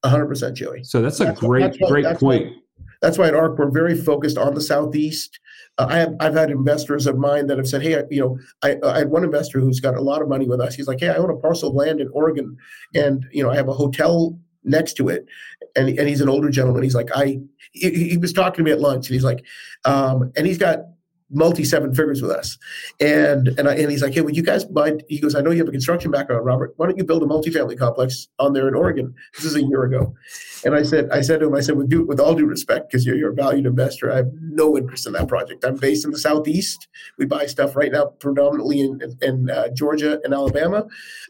100%, 0.04 0.54
Joey. 0.54 0.84
So 0.84 1.02
that's 1.02 1.18
a 1.18 1.24
that's 1.24 1.40
great, 1.40 1.80
why, 1.80 1.88
great 1.88 2.04
that's 2.04 2.20
point. 2.20 2.46
Why, 2.46 2.56
that's 3.02 3.18
why 3.18 3.26
at 3.26 3.34
ARC, 3.34 3.58
we're 3.58 3.68
very 3.68 3.96
focused 3.96 4.38
on 4.38 4.54
the 4.54 4.60
Southeast 4.60 5.40
I 5.78 5.98
have 5.98 6.14
I've 6.20 6.34
had 6.34 6.50
investors 6.50 7.06
of 7.06 7.18
mine 7.18 7.46
that 7.48 7.58
have 7.58 7.68
said, 7.68 7.82
hey, 7.82 8.02
you 8.10 8.20
know, 8.20 8.38
I, 8.62 8.76
I 8.82 8.98
had 8.98 9.10
one 9.10 9.24
investor 9.24 9.60
who's 9.60 9.80
got 9.80 9.96
a 9.96 10.00
lot 10.00 10.22
of 10.22 10.28
money 10.28 10.48
with 10.48 10.60
us. 10.60 10.74
He's 10.74 10.88
like, 10.88 11.00
hey, 11.00 11.10
I 11.10 11.16
own 11.16 11.30
a 11.30 11.36
parcel 11.36 11.68
of 11.68 11.74
land 11.74 12.00
in 12.00 12.08
Oregon, 12.12 12.56
and 12.94 13.26
you 13.30 13.42
know, 13.42 13.50
I 13.50 13.56
have 13.56 13.68
a 13.68 13.74
hotel 13.74 14.38
next 14.64 14.94
to 14.94 15.08
it, 15.08 15.26
and 15.74 15.88
and 15.88 16.08
he's 16.08 16.20
an 16.20 16.28
older 16.28 16.50
gentleman. 16.50 16.82
He's 16.82 16.94
like, 16.94 17.10
I 17.14 17.40
he, 17.72 18.08
he 18.10 18.16
was 18.16 18.32
talking 18.32 18.56
to 18.56 18.62
me 18.62 18.70
at 18.70 18.80
lunch, 18.80 19.08
and 19.08 19.14
he's 19.14 19.24
like, 19.24 19.44
um, 19.84 20.32
and 20.36 20.46
he's 20.46 20.58
got 20.58 20.80
multi 21.30 21.64
seven 21.64 21.94
figures 21.94 22.22
with 22.22 22.30
us. 22.30 22.56
And 23.00 23.48
and 23.58 23.68
I, 23.68 23.74
and 23.74 23.90
he's 23.90 24.02
like, 24.02 24.14
hey, 24.14 24.20
would 24.20 24.36
you 24.36 24.42
guys 24.42 24.68
mind? 24.70 25.02
He 25.08 25.18
goes, 25.18 25.34
I 25.34 25.40
know 25.40 25.50
you 25.50 25.58
have 25.58 25.68
a 25.68 25.72
construction 25.72 26.10
background, 26.10 26.44
Robert. 26.44 26.74
Why 26.76 26.86
don't 26.86 26.96
you 26.96 27.04
build 27.04 27.22
a 27.22 27.26
multifamily 27.26 27.78
complex 27.78 28.28
on 28.38 28.52
there 28.52 28.68
in 28.68 28.74
Oregon? 28.74 29.14
This 29.34 29.44
is 29.44 29.56
a 29.56 29.62
year 29.62 29.84
ago. 29.84 30.14
And 30.64 30.74
I 30.74 30.82
said, 30.82 31.10
I 31.10 31.20
said 31.20 31.40
to 31.40 31.46
him, 31.46 31.54
I 31.54 31.60
said, 31.60 31.76
with 31.76 31.88
due, 31.88 32.04
with 32.04 32.20
all 32.20 32.34
due 32.34 32.46
respect, 32.46 32.90
because 32.90 33.04
you're, 33.04 33.16
you're 33.16 33.30
a 33.30 33.34
valued 33.34 33.66
investor, 33.66 34.10
I 34.12 34.16
have 34.16 34.30
no 34.40 34.76
interest 34.76 35.06
in 35.06 35.12
that 35.12 35.28
project. 35.28 35.64
I'm 35.64 35.76
based 35.76 36.04
in 36.04 36.10
the 36.10 36.18
southeast. 36.18 36.88
We 37.18 37.26
buy 37.26 37.46
stuff 37.46 37.76
right 37.76 37.92
now 37.92 38.06
predominantly 38.06 38.80
in 38.80 39.00
in 39.22 39.50
uh, 39.50 39.68
Georgia 39.68 40.20
and 40.24 40.32
Alabama, 40.32 40.86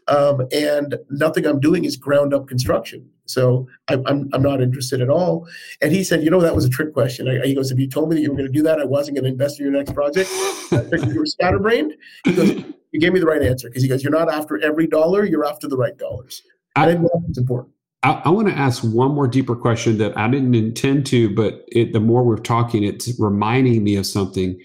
um, 0.07 0.47
and 0.51 0.97
nothing 1.09 1.45
I'm 1.45 1.59
doing 1.59 1.85
is 1.85 1.97
ground 1.97 2.33
up 2.33 2.47
construction. 2.47 3.09
So 3.29 3.67
I, 3.89 3.95
I'm, 4.05 4.29
I'm 4.33 4.41
not 4.41 4.61
interested 4.61 5.01
at 5.01 5.09
all. 5.09 5.47
And 5.81 5.91
he 5.91 6.03
said, 6.03 6.23
you 6.23 6.29
know, 6.29 6.41
that 6.41 6.55
was 6.55 6.65
a 6.65 6.69
trick 6.69 6.93
question. 6.93 7.27
I, 7.27 7.45
he 7.45 7.53
goes, 7.53 7.71
if 7.71 7.79
you 7.79 7.87
told 7.87 8.09
me 8.09 8.15
that 8.15 8.21
you 8.21 8.29
were 8.29 8.37
going 8.37 8.47
to 8.47 8.51
do 8.51 8.63
that, 8.63 8.79
I 8.79 8.85
wasn't 8.85 9.17
going 9.17 9.25
to 9.25 9.31
invest 9.31 9.59
in 9.59 9.65
your 9.65 9.73
next 9.73 9.93
project. 9.93 10.29
you 10.71 11.19
were 11.19 11.25
scatterbrained. 11.25 11.93
He 12.25 12.33
goes, 12.33 12.49
you 12.91 12.99
gave 12.99 13.13
me 13.13 13.19
the 13.19 13.25
right 13.25 13.41
answer 13.41 13.69
because 13.69 13.83
he 13.83 13.89
goes, 13.89 14.03
you're 14.03 14.11
not 14.11 14.31
after 14.31 14.61
every 14.63 14.87
dollar, 14.87 15.25
you're 15.25 15.45
after 15.45 15.67
the 15.67 15.77
right 15.77 15.97
dollars. 15.97 16.41
I, 16.75 16.85
think 16.85 17.07
that's 17.25 17.37
important. 17.37 17.73
I, 18.03 18.21
I 18.25 18.29
want 18.29 18.47
to 18.47 18.53
ask 18.53 18.83
one 18.83 19.11
more 19.11 19.27
deeper 19.27 19.55
question 19.55 19.97
that 19.97 20.17
I 20.17 20.29
didn't 20.29 20.55
intend 20.55 21.05
to, 21.07 21.33
but 21.33 21.63
it, 21.67 21.93
the 21.93 21.99
more 21.99 22.23
we're 22.23 22.37
talking, 22.37 22.83
it's 22.83 23.19
reminding 23.19 23.83
me 23.83 23.95
of 23.95 24.05
something. 24.05 24.59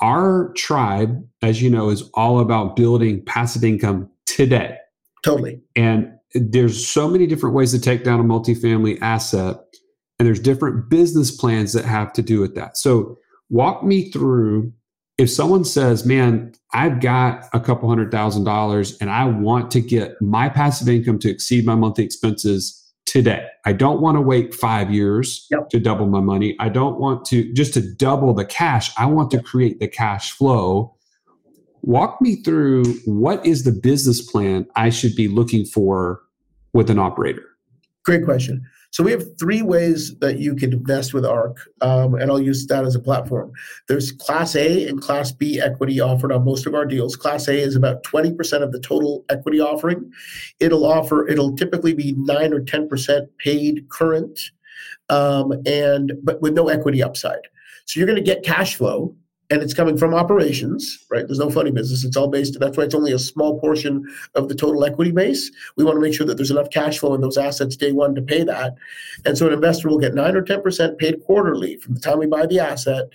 Our 0.00 0.52
tribe, 0.56 1.26
as 1.42 1.60
you 1.60 1.70
know, 1.70 1.88
is 1.88 2.08
all 2.14 2.40
about 2.40 2.76
building 2.76 3.24
passive 3.24 3.64
income 3.64 4.08
today. 4.26 4.76
Totally. 5.24 5.60
And 5.74 6.12
there's 6.34 6.86
so 6.86 7.08
many 7.08 7.26
different 7.26 7.54
ways 7.54 7.72
to 7.72 7.80
take 7.80 8.04
down 8.04 8.20
a 8.20 8.24
multifamily 8.24 8.98
asset 9.00 9.56
and 10.18 10.26
there's 10.26 10.40
different 10.40 10.88
business 10.88 11.30
plans 11.30 11.72
that 11.72 11.84
have 11.84 12.12
to 12.14 12.22
do 12.22 12.40
with 12.40 12.54
that. 12.56 12.76
So 12.76 13.16
walk 13.50 13.84
me 13.84 14.10
through 14.10 14.72
if 15.16 15.30
someone 15.30 15.64
says 15.64 16.04
man 16.04 16.52
i've 16.74 17.00
got 17.00 17.46
a 17.52 17.60
couple 17.60 17.88
hundred 17.88 18.12
thousand 18.12 18.44
dollars 18.44 18.96
and 19.00 19.10
i 19.10 19.24
want 19.24 19.70
to 19.70 19.80
get 19.80 20.20
my 20.20 20.48
passive 20.50 20.88
income 20.88 21.18
to 21.18 21.30
exceed 21.30 21.64
my 21.64 21.74
monthly 21.74 22.04
expenses 22.04 22.78
today. 23.06 23.46
I 23.64 23.72
don't 23.72 24.02
want 24.02 24.16
to 24.16 24.20
wait 24.20 24.54
five 24.54 24.90
years 24.90 25.46
yep. 25.50 25.70
to 25.70 25.80
double 25.80 26.06
my 26.06 26.20
money. 26.20 26.54
I 26.60 26.68
don't 26.68 27.00
want 27.00 27.24
to 27.26 27.50
just 27.54 27.72
to 27.74 27.94
double 27.94 28.34
the 28.34 28.44
cash 28.44 28.92
i 28.98 29.06
want 29.06 29.30
to 29.30 29.42
create 29.42 29.80
the 29.80 29.88
cash 29.88 30.32
flow 30.32 30.94
walk 31.88 32.20
me 32.20 32.36
through 32.36 32.84
what 33.06 33.44
is 33.46 33.64
the 33.64 33.72
business 33.72 34.20
plan 34.20 34.66
I 34.76 34.90
should 34.90 35.16
be 35.16 35.26
looking 35.26 35.64
for 35.64 36.20
with 36.74 36.90
an 36.90 36.98
operator? 36.98 37.42
Great 38.04 38.26
question. 38.26 38.62
So 38.90 39.02
we 39.02 39.10
have 39.10 39.24
three 39.38 39.62
ways 39.62 40.14
that 40.18 40.38
you 40.38 40.54
can 40.54 40.72
invest 40.72 41.14
with 41.14 41.24
ARC, 41.24 41.58
um, 41.80 42.14
and 42.14 42.30
I'll 42.30 42.40
use 42.40 42.66
that 42.66 42.84
as 42.84 42.94
a 42.94 43.00
platform. 43.00 43.52
There's 43.86 44.12
Class 44.12 44.54
A 44.54 44.86
and 44.86 45.00
Class 45.00 45.32
B 45.32 45.60
equity 45.60 45.98
offered 45.98 46.30
on 46.30 46.44
most 46.44 46.66
of 46.66 46.74
our 46.74 46.84
deals. 46.84 47.16
Class 47.16 47.48
A 47.48 47.58
is 47.58 47.74
about 47.74 48.02
20% 48.04 48.62
of 48.62 48.72
the 48.72 48.80
total 48.80 49.24
equity 49.30 49.60
offering. 49.60 50.10
It'll 50.60 50.84
offer, 50.84 51.26
it'll 51.26 51.56
typically 51.56 51.94
be 51.94 52.14
nine 52.18 52.52
or 52.52 52.60
10% 52.60 53.26
paid 53.38 53.88
current, 53.88 54.38
um, 55.08 55.52
and 55.64 56.12
but 56.22 56.40
with 56.42 56.52
no 56.52 56.68
equity 56.68 57.02
upside. 57.02 57.48
So 57.86 57.98
you're 57.98 58.06
going 58.06 58.22
to 58.22 58.34
get 58.34 58.44
cash 58.44 58.74
flow 58.74 59.14
and 59.50 59.62
it's 59.62 59.74
coming 59.74 59.96
from 59.96 60.14
operations, 60.14 61.06
right? 61.10 61.26
There's 61.26 61.38
no 61.38 61.50
funny 61.50 61.70
business. 61.70 62.04
It's 62.04 62.16
all 62.16 62.28
based. 62.28 62.58
That's 62.60 62.76
why 62.76 62.84
it's 62.84 62.94
only 62.94 63.12
a 63.12 63.18
small 63.18 63.58
portion 63.58 64.04
of 64.34 64.48
the 64.48 64.54
total 64.54 64.84
equity 64.84 65.10
base. 65.10 65.50
We 65.76 65.84
want 65.84 65.96
to 65.96 66.00
make 66.00 66.14
sure 66.14 66.26
that 66.26 66.36
there's 66.36 66.50
enough 66.50 66.70
cash 66.70 66.98
flow 66.98 67.14
in 67.14 67.22
those 67.22 67.38
assets 67.38 67.76
day 67.76 67.92
one 67.92 68.14
to 68.14 68.22
pay 68.22 68.44
that. 68.44 68.74
And 69.24 69.38
so 69.38 69.46
an 69.46 69.54
investor 69.54 69.88
will 69.88 69.98
get 69.98 70.14
nine 70.14 70.36
or 70.36 70.42
ten 70.42 70.62
percent 70.62 70.98
paid 70.98 71.22
quarterly 71.24 71.76
from 71.76 71.94
the 71.94 72.00
time 72.00 72.18
we 72.18 72.26
buy 72.26 72.46
the 72.46 72.60
asset, 72.60 73.06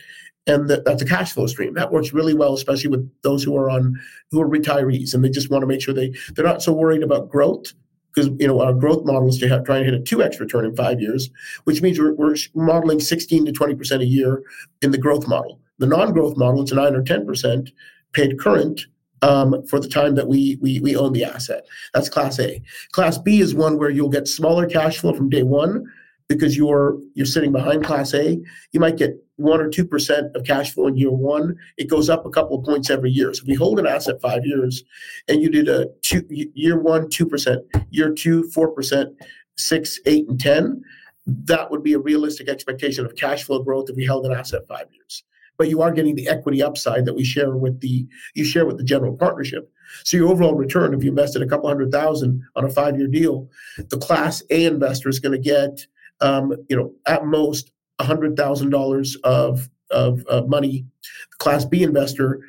and 0.48 0.70
that, 0.70 0.86
that's 0.86 1.02
a 1.02 1.06
cash 1.06 1.34
flow 1.34 1.48
stream. 1.48 1.76
That 1.76 1.92
works 1.92 2.14
really 2.14 2.34
well, 2.34 2.54
especially 2.54 2.90
with 2.90 3.10
those 3.22 3.44
who 3.44 3.56
are 3.56 3.70
on 3.70 4.00
who 4.32 4.42
are 4.42 4.50
retirees 4.50 5.14
and 5.14 5.24
they 5.24 5.30
just 5.30 5.50
want 5.50 5.62
to 5.62 5.68
make 5.68 5.82
sure 5.82 5.94
they 5.94 6.14
they're 6.34 6.46
not 6.46 6.64
so 6.64 6.74
worried 6.74 7.04
about 7.04 7.30
growth 7.30 7.74
because 8.14 8.30
you 8.40 8.48
know 8.48 8.60
our 8.60 8.74
growth 8.74 9.06
model 9.06 9.30
is 9.30 9.38
to 9.38 9.48
have, 9.48 9.64
try 9.64 9.78
and 9.78 9.86
hit 9.86 9.94
a 9.94 10.00
2x 10.00 10.40
return 10.40 10.66
in 10.66 10.76
five 10.76 11.00
years, 11.00 11.30
which 11.64 11.82
means 11.82 12.00
we're, 12.00 12.14
we're 12.14 12.36
modeling 12.56 13.00
16 13.00 13.46
to 13.46 13.52
20 13.52 13.76
percent 13.76 14.02
a 14.02 14.06
year 14.06 14.44
in 14.82 14.92
the 14.92 14.98
growth 14.98 15.28
model. 15.28 15.60
The 15.80 15.88
non-growth 15.88 16.38
model, 16.38 16.62
it's 16.62 16.72
nine 16.72 16.96
or 16.96 17.04
10% 17.04 17.72
paid 18.14 18.40
current 18.40 18.86
um, 19.24 19.66
for 19.68 19.80
the 19.80 19.88
time 19.88 20.16
that 20.16 20.28
we, 20.28 20.58
we 20.62 20.80
we 20.82 20.96
own 20.96 21.14
the 21.14 21.24
asset. 21.24 21.66
That's 21.94 22.10
class 22.10 22.40
A. 22.40 22.62
Class 22.92 23.18
B 23.18 23.40
is 23.40 23.56
one 23.56 23.78
where 23.78 23.90
you'll 23.90 24.10
get 24.10 24.28
smaller 24.28 24.68
cash 24.68 24.98
flow 24.98 25.14
from 25.14 25.30
day 25.30 25.44
one 25.44 25.86
because 26.28 26.58
you're 26.58 26.98
you're 27.14 27.26
sitting 27.26 27.52
behind 27.52 27.86
class 27.86 28.14
A. 28.14 28.40
You 28.72 28.80
might 28.80 28.98
get 28.98 29.12
one 29.38 29.62
or 29.62 29.70
two 29.70 29.86
percent 29.86 30.36
of 30.36 30.44
cash 30.44 30.74
flow 30.74 30.88
in 30.88 30.98
year 30.98 31.12
one. 31.12 31.56
It 31.78 31.90
goes 31.90 32.10
up 32.10 32.26
a 32.26 32.30
couple 32.30 32.60
of 32.60 32.66
points 32.66 32.90
every 32.90 33.12
year. 33.12 33.34
So 33.34 33.44
if 33.44 33.48
we 33.48 33.56
hold 33.56 33.80
an 33.80 33.88
asset 33.88 34.22
five 34.22 34.46
years, 34.46 34.84
and 35.28 35.42
you 35.42 35.50
did 35.50 35.70
a 35.70 35.88
two 36.02 36.26
year 36.30 36.78
one 36.80 37.10
two 37.10 37.26
percent, 37.26 37.64
year 37.92 38.14
two 38.14 38.44
four 38.52 38.72
percent, 38.72 39.16
six, 39.58 40.00
eight, 40.06 40.28
and 40.28 40.40
ten, 40.40 40.82
that 41.26 41.72
would 41.72 41.82
be 41.82 41.94
a 41.94 42.00
realistic 42.00 42.50
expectation 42.50 43.06
of 43.06 43.16
cash 43.16 43.44
flow 43.44 43.64
growth 43.64 43.90
if 43.90 43.96
we 43.96 44.06
held 44.06 44.26
an 44.26 44.34
asset 44.34 44.64
five 44.68 44.88
years 44.92 45.24
but 45.58 45.70
you 45.70 45.82
are 45.82 45.92
getting 45.92 46.16
the 46.16 46.28
equity 46.28 46.62
upside 46.62 47.06
that 47.06 47.16
we 47.16 47.24
share 47.24 47.56
with 47.56 47.80
the 47.82 48.08
you 48.34 48.44
share 48.44 48.66
with 48.66 48.78
the 48.78 48.84
general 48.84 49.16
partnership. 49.16 49.72
So 50.04 50.18
your 50.18 50.30
overall 50.30 50.56
return, 50.56 50.94
if 50.94 51.04
you 51.04 51.10
invested 51.10 51.42
a 51.42 51.48
couple 51.48 51.70
hundred 51.70 51.92
thousand 51.92 52.44
on 52.56 52.66
a 52.66 52.70
five 52.70 52.98
year 52.98 53.08
deal, 53.08 53.50
the 53.78 53.98
Class 53.98 54.44
A 54.50 54.66
investor 54.66 55.10
is 55.10 55.20
going 55.20 55.34
to 55.34 55.38
get, 55.38 55.86
um, 56.22 56.54
you 56.70 56.76
know, 56.76 56.94
at 57.06 57.26
most 57.26 57.72
hundred 58.02 58.36
thousand 58.36 58.72
dollars 58.72 59.16
of 59.24 59.70
of 59.92 60.26
uh, 60.30 60.42
money, 60.48 60.86
the 61.32 61.38
Class 61.38 61.66
B 61.66 61.84
investor 61.84 62.42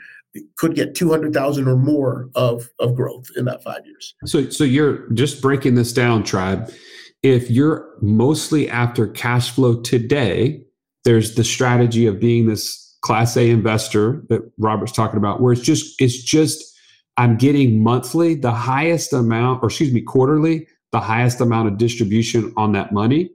could 0.56 0.74
get 0.74 0.94
200,000 0.94 1.68
or 1.68 1.76
more 1.76 2.28
of, 2.34 2.68
of 2.80 2.94
growth 2.94 3.28
in 3.36 3.44
that 3.44 3.62
five 3.62 3.86
years. 3.86 4.14
So, 4.24 4.50
so 4.50 4.64
you're 4.64 5.08
just 5.10 5.40
breaking 5.40 5.74
this 5.76 5.92
down, 5.92 6.24
tribe. 6.24 6.72
If 7.22 7.50
you're 7.50 7.88
mostly 8.00 8.68
after 8.68 9.06
cash 9.06 9.50
flow 9.50 9.80
today, 9.80 10.64
there's 11.04 11.36
the 11.36 11.44
strategy 11.44 12.06
of 12.06 12.18
being 12.18 12.46
this 12.46 12.83
class 13.04 13.36
A 13.36 13.50
investor 13.50 14.24
that 14.30 14.40
Robert's 14.58 14.92
talking 14.92 15.18
about, 15.18 15.42
where 15.42 15.52
it's 15.52 15.62
just, 15.62 16.00
it's 16.00 16.22
just, 16.22 16.74
I'm 17.18 17.36
getting 17.36 17.82
monthly 17.82 18.34
the 18.34 18.50
highest 18.50 19.12
amount, 19.12 19.62
or 19.62 19.66
excuse 19.68 19.92
me, 19.92 20.00
quarterly, 20.00 20.66
the 20.90 21.00
highest 21.00 21.40
amount 21.40 21.68
of 21.68 21.76
distribution 21.76 22.52
on 22.56 22.72
that 22.72 22.92
money. 22.92 23.30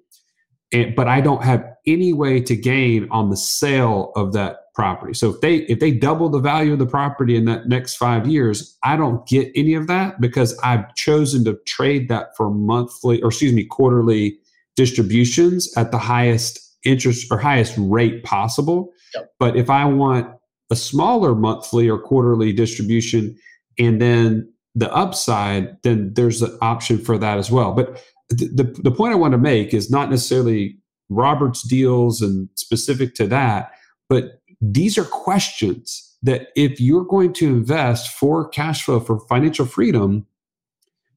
And, 0.73 0.95
but 0.95 1.07
I 1.07 1.21
don't 1.21 1.43
have 1.43 1.63
any 1.85 2.13
way 2.13 2.41
to 2.41 2.55
gain 2.55 3.07
on 3.11 3.29
the 3.29 3.37
sale 3.37 4.11
of 4.15 4.33
that 4.33 4.57
property. 4.73 5.13
So 5.13 5.29
if 5.29 5.41
they 5.41 5.57
if 5.73 5.79
they 5.79 5.91
double 5.91 6.29
the 6.29 6.39
value 6.39 6.73
of 6.73 6.79
the 6.79 6.85
property 6.85 7.35
in 7.35 7.45
that 7.45 7.67
next 7.67 7.95
5 7.95 8.27
years, 8.27 8.77
I 8.83 8.95
don't 8.95 9.27
get 9.27 9.51
any 9.55 9.75
of 9.75 9.87
that 9.87 10.21
because 10.21 10.57
I've 10.63 10.95
chosen 10.95 11.43
to 11.45 11.59
trade 11.67 12.09
that 12.09 12.35
for 12.37 12.49
monthly 12.49 13.21
or 13.21 13.27
excuse 13.27 13.53
me, 13.53 13.65
quarterly 13.65 14.39
distributions 14.75 15.71
at 15.75 15.91
the 15.91 15.97
highest 15.97 16.59
interest 16.85 17.27
or 17.31 17.37
highest 17.37 17.75
rate 17.77 18.23
possible. 18.23 18.93
But 19.39 19.55
if 19.55 19.69
I 19.69 19.85
want 19.85 20.33
a 20.71 20.75
smaller 20.75 21.35
monthly 21.35 21.89
or 21.89 21.97
quarterly 21.97 22.53
distribution 22.53 23.37
and 23.77 24.01
then 24.01 24.51
the 24.75 24.93
upside, 24.93 25.81
then 25.83 26.13
there's 26.13 26.41
an 26.41 26.57
option 26.61 26.97
for 26.97 27.17
that 27.17 27.37
as 27.37 27.49
well. 27.51 27.73
But 27.73 28.03
the, 28.29 28.45
the, 28.47 28.81
the 28.83 28.91
point 28.91 29.13
I 29.13 29.17
want 29.17 29.31
to 29.31 29.39
make 29.39 29.73
is 29.73 29.89
not 29.89 30.09
necessarily 30.09 30.77
Robert's 31.09 31.63
deals 31.63 32.21
and 32.21 32.49
specific 32.55 33.15
to 33.15 33.27
that, 33.27 33.71
but 34.09 34.41
these 34.61 34.97
are 34.97 35.05
questions 35.05 36.05
that 36.21 36.49
if 36.55 36.79
you're 36.79 37.05
going 37.05 37.33
to 37.33 37.47
invest 37.47 38.09
for 38.09 38.47
cash 38.49 38.83
flow 38.83 38.99
for 38.99 39.19
financial 39.27 39.65
freedom, 39.65 40.25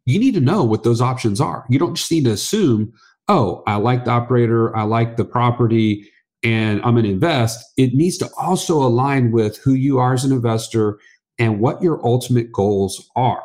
you 0.06 0.18
need 0.18 0.34
to 0.34 0.40
know 0.40 0.64
what 0.64 0.84
those 0.84 1.00
options 1.00 1.40
are. 1.40 1.66
You 1.68 1.78
don't 1.78 1.94
just 1.94 2.10
need 2.10 2.24
to 2.24 2.32
assume, 2.32 2.92
oh, 3.28 3.62
I 3.66 3.76
like 3.76 4.04
the 4.04 4.12
operator, 4.12 4.74
I 4.76 4.82
like 4.84 5.16
the 5.16 5.24
property, 5.24 6.08
and 6.42 6.82
I'm 6.82 6.94
going 6.94 7.04
to 7.04 7.10
invest. 7.10 7.64
It 7.76 7.94
needs 7.94 8.18
to 8.18 8.30
also 8.38 8.74
align 8.76 9.32
with 9.32 9.58
who 9.58 9.74
you 9.74 9.98
are 9.98 10.14
as 10.14 10.24
an 10.24 10.32
investor 10.32 10.98
and 11.38 11.60
what 11.60 11.82
your 11.82 12.04
ultimate 12.04 12.52
goals 12.52 13.10
are. 13.16 13.42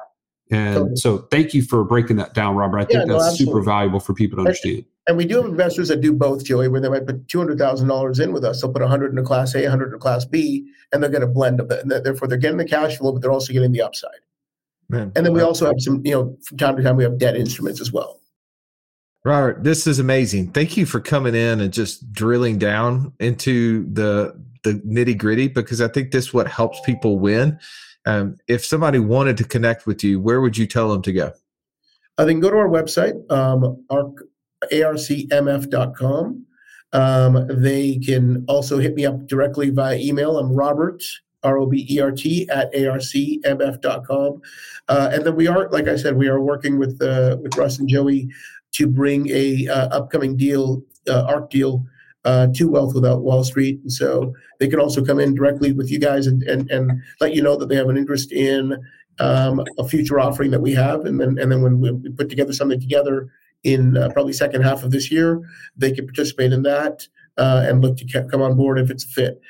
And 0.49 0.75
totally. 0.75 0.95
so, 0.95 1.17
thank 1.29 1.53
you 1.53 1.61
for 1.61 1.83
breaking 1.83 2.15
that 2.17 2.33
down, 2.33 2.55
Robert. 2.55 2.79
I 2.79 2.85
think 2.85 3.09
that's 3.09 3.39
no, 3.39 3.45
super 3.45 3.61
valuable 3.61 3.99
for 3.99 4.13
people 4.13 4.37
to 4.37 4.41
understand. 4.41 4.85
And 5.07 5.17
we 5.17 5.25
do 5.25 5.37
have 5.37 5.45
investors 5.45 5.89
that 5.89 6.01
do 6.01 6.13
both, 6.13 6.43
Joey, 6.45 6.69
where 6.69 6.79
they 6.79 6.89
might 6.89 7.05
put 7.05 7.27
two 7.27 7.37
hundred 7.37 7.57
thousand 7.57 7.89
dollars 7.89 8.19
in 8.19 8.31
with 8.31 8.45
us. 8.45 8.61
They'll 8.61 8.71
put 8.71 8.81
a 8.81 8.87
hundred 8.87 9.11
in 9.11 9.17
a 9.17 9.23
class 9.23 9.55
A, 9.55 9.65
hundred 9.65 9.89
in 9.89 9.95
a 9.95 9.99
class 9.99 10.23
B, 10.23 10.65
and 10.91 11.03
they'll 11.03 11.11
get 11.11 11.21
a 11.21 11.27
blend 11.27 11.59
of 11.59 11.67
that. 11.67 11.81
And 11.81 11.91
therefore, 11.91 12.29
they're 12.29 12.37
getting 12.37 12.57
the 12.57 12.65
cash 12.65 12.97
flow, 12.97 13.11
but 13.11 13.21
they're 13.21 13.31
also 13.31 13.51
getting 13.51 13.73
the 13.73 13.81
upside. 13.81 14.11
Man, 14.89 15.11
and 15.17 15.25
then 15.25 15.33
we 15.33 15.41
also 15.41 15.65
have 15.65 15.75
some, 15.79 16.01
you 16.05 16.13
know, 16.13 16.37
from 16.45 16.57
time 16.57 16.77
to 16.77 16.83
time 16.83 16.95
we 16.95 17.03
have 17.03 17.17
debt 17.17 17.35
instruments 17.35 17.81
as 17.81 17.91
well. 17.91 18.21
Robert, 19.27 19.61
this 19.61 19.85
is 19.87 19.99
amazing. 19.99 20.51
Thank 20.51 20.77
you 20.77 20.85
for 20.85 21.01
coming 21.01 21.35
in 21.35 21.59
and 21.59 21.73
just 21.73 22.13
drilling 22.13 22.57
down 22.57 23.11
into 23.19 23.85
the 23.91 24.41
the 24.63 24.75
nitty 24.87 25.17
gritty 25.17 25.49
because 25.49 25.81
I 25.81 25.89
think 25.89 26.11
this 26.11 26.33
what 26.33 26.47
helps 26.47 26.79
people 26.85 27.19
win. 27.19 27.59
Um, 28.05 28.37
if 28.47 28.65
somebody 28.65 28.99
wanted 28.99 29.35
to 29.37 29.43
connect 29.43 29.85
with 29.85 30.01
you, 30.01 30.21
where 30.21 30.39
would 30.39 30.57
you 30.57 30.65
tell 30.65 30.89
them 30.89 31.01
to 31.01 31.11
go? 31.11 31.33
I 32.17 32.23
think 32.23 32.41
go 32.41 32.49
to 32.49 32.55
our 32.55 32.69
website, 32.69 33.29
um, 33.29 33.83
ARC, 33.89 34.23
arcmf.com. 34.71 36.45
Um, 36.93 37.47
they 37.49 37.97
can 37.97 38.45
also 38.47 38.77
hit 38.77 38.95
me 38.95 39.05
up 39.05 39.27
directly 39.27 39.71
via 39.71 39.97
email. 39.97 40.39
I'm 40.39 40.53
Robert, 40.53 41.03
R 41.43 41.57
O 41.57 41.65
B 41.65 41.85
E 41.89 41.99
R 41.99 42.11
T, 42.11 42.47
at 42.49 42.73
arcmf.com. 42.73 44.41
Uh, 44.87 45.09
and 45.11 45.25
then 45.25 45.35
we 45.35 45.47
are, 45.47 45.67
like 45.69 45.89
I 45.89 45.97
said, 45.97 46.15
we 46.15 46.29
are 46.29 46.41
working 46.41 46.79
with 46.79 47.01
uh, 47.01 47.35
with 47.41 47.57
Russ 47.57 47.77
and 47.79 47.89
Joey 47.89 48.29
to 48.77 48.87
bring 48.87 49.29
a 49.29 49.67
uh, 49.67 49.87
upcoming 49.89 50.35
deal, 50.35 50.81
uh, 51.07 51.23
ARC 51.27 51.49
deal, 51.49 51.85
uh, 52.25 52.47
to 52.55 52.69
Wealth 52.69 52.93
Without 52.93 53.21
Wall 53.21 53.43
Street. 53.43 53.79
And 53.81 53.91
so 53.91 54.33
they 54.59 54.67
can 54.67 54.79
also 54.79 55.03
come 55.03 55.19
in 55.19 55.35
directly 55.35 55.71
with 55.71 55.89
you 55.89 55.99
guys 55.99 56.27
and, 56.27 56.43
and, 56.43 56.69
and 56.71 56.91
let 57.21 57.33
you 57.33 57.41
know 57.41 57.55
that 57.55 57.69
they 57.69 57.75
have 57.75 57.89
an 57.89 57.97
interest 57.97 58.31
in 58.31 58.77
um, 59.19 59.63
a 59.77 59.87
future 59.87 60.19
offering 60.19 60.51
that 60.51 60.61
we 60.61 60.73
have. 60.73 61.05
And 61.05 61.19
then, 61.19 61.37
and 61.39 61.51
then 61.51 61.61
when 61.61 61.79
we 61.79 62.09
put 62.09 62.29
together 62.29 62.53
something 62.53 62.79
together, 62.79 63.29
in 63.63 63.97
uh, 63.97 64.09
probably 64.09 64.33
second 64.33 64.61
half 64.61 64.83
of 64.83 64.91
this 64.91 65.11
year. 65.11 65.41
They 65.75 65.91
can 65.91 66.05
participate 66.05 66.53
in 66.53 66.63
that 66.63 67.07
uh, 67.37 67.65
and 67.67 67.81
look 67.81 67.97
to 67.97 68.27
come 68.29 68.41
on 68.41 68.55
board 68.55 68.79
if 68.79 68.89
it's 68.89 69.05
a 69.05 69.09
fit. 69.09 69.41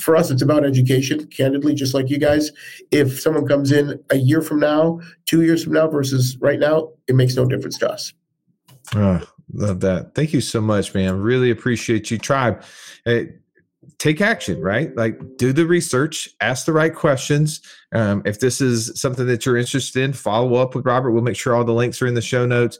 For 0.00 0.16
us, 0.16 0.30
it's 0.30 0.42
about 0.42 0.64
education, 0.64 1.26
candidly, 1.26 1.74
just 1.74 1.94
like 1.94 2.10
you 2.10 2.18
guys. 2.18 2.50
If 2.90 3.20
someone 3.20 3.46
comes 3.46 3.70
in 3.70 4.02
a 4.10 4.16
year 4.16 4.42
from 4.42 4.58
now, 4.58 5.00
two 5.26 5.42
years 5.42 5.62
from 5.62 5.74
now 5.74 5.86
versus 5.88 6.36
right 6.40 6.58
now, 6.58 6.90
it 7.08 7.14
makes 7.14 7.36
no 7.36 7.44
difference 7.44 7.78
to 7.78 7.90
us. 7.90 8.12
Oh, 8.94 9.20
love 9.52 9.80
that. 9.80 10.14
Thank 10.14 10.32
you 10.32 10.40
so 10.40 10.60
much, 10.60 10.94
man. 10.94 11.20
Really 11.20 11.50
appreciate 11.50 12.10
you, 12.10 12.18
Tribe. 12.18 12.62
Hey, 13.04 13.30
take 13.98 14.20
action, 14.20 14.60
right? 14.60 14.94
Like 14.96 15.18
do 15.36 15.52
the 15.52 15.66
research, 15.66 16.28
ask 16.40 16.66
the 16.66 16.72
right 16.72 16.94
questions. 16.94 17.60
Um, 17.92 18.22
if 18.24 18.40
this 18.40 18.60
is 18.60 18.92
something 19.00 19.26
that 19.26 19.44
you're 19.46 19.56
interested 19.56 20.02
in, 20.02 20.12
follow 20.12 20.54
up 20.54 20.74
with 20.74 20.86
Robert. 20.86 21.12
We'll 21.12 21.22
make 21.22 21.36
sure 21.36 21.54
all 21.54 21.64
the 21.64 21.72
links 21.72 22.00
are 22.02 22.06
in 22.06 22.14
the 22.14 22.22
show 22.22 22.46
notes 22.46 22.78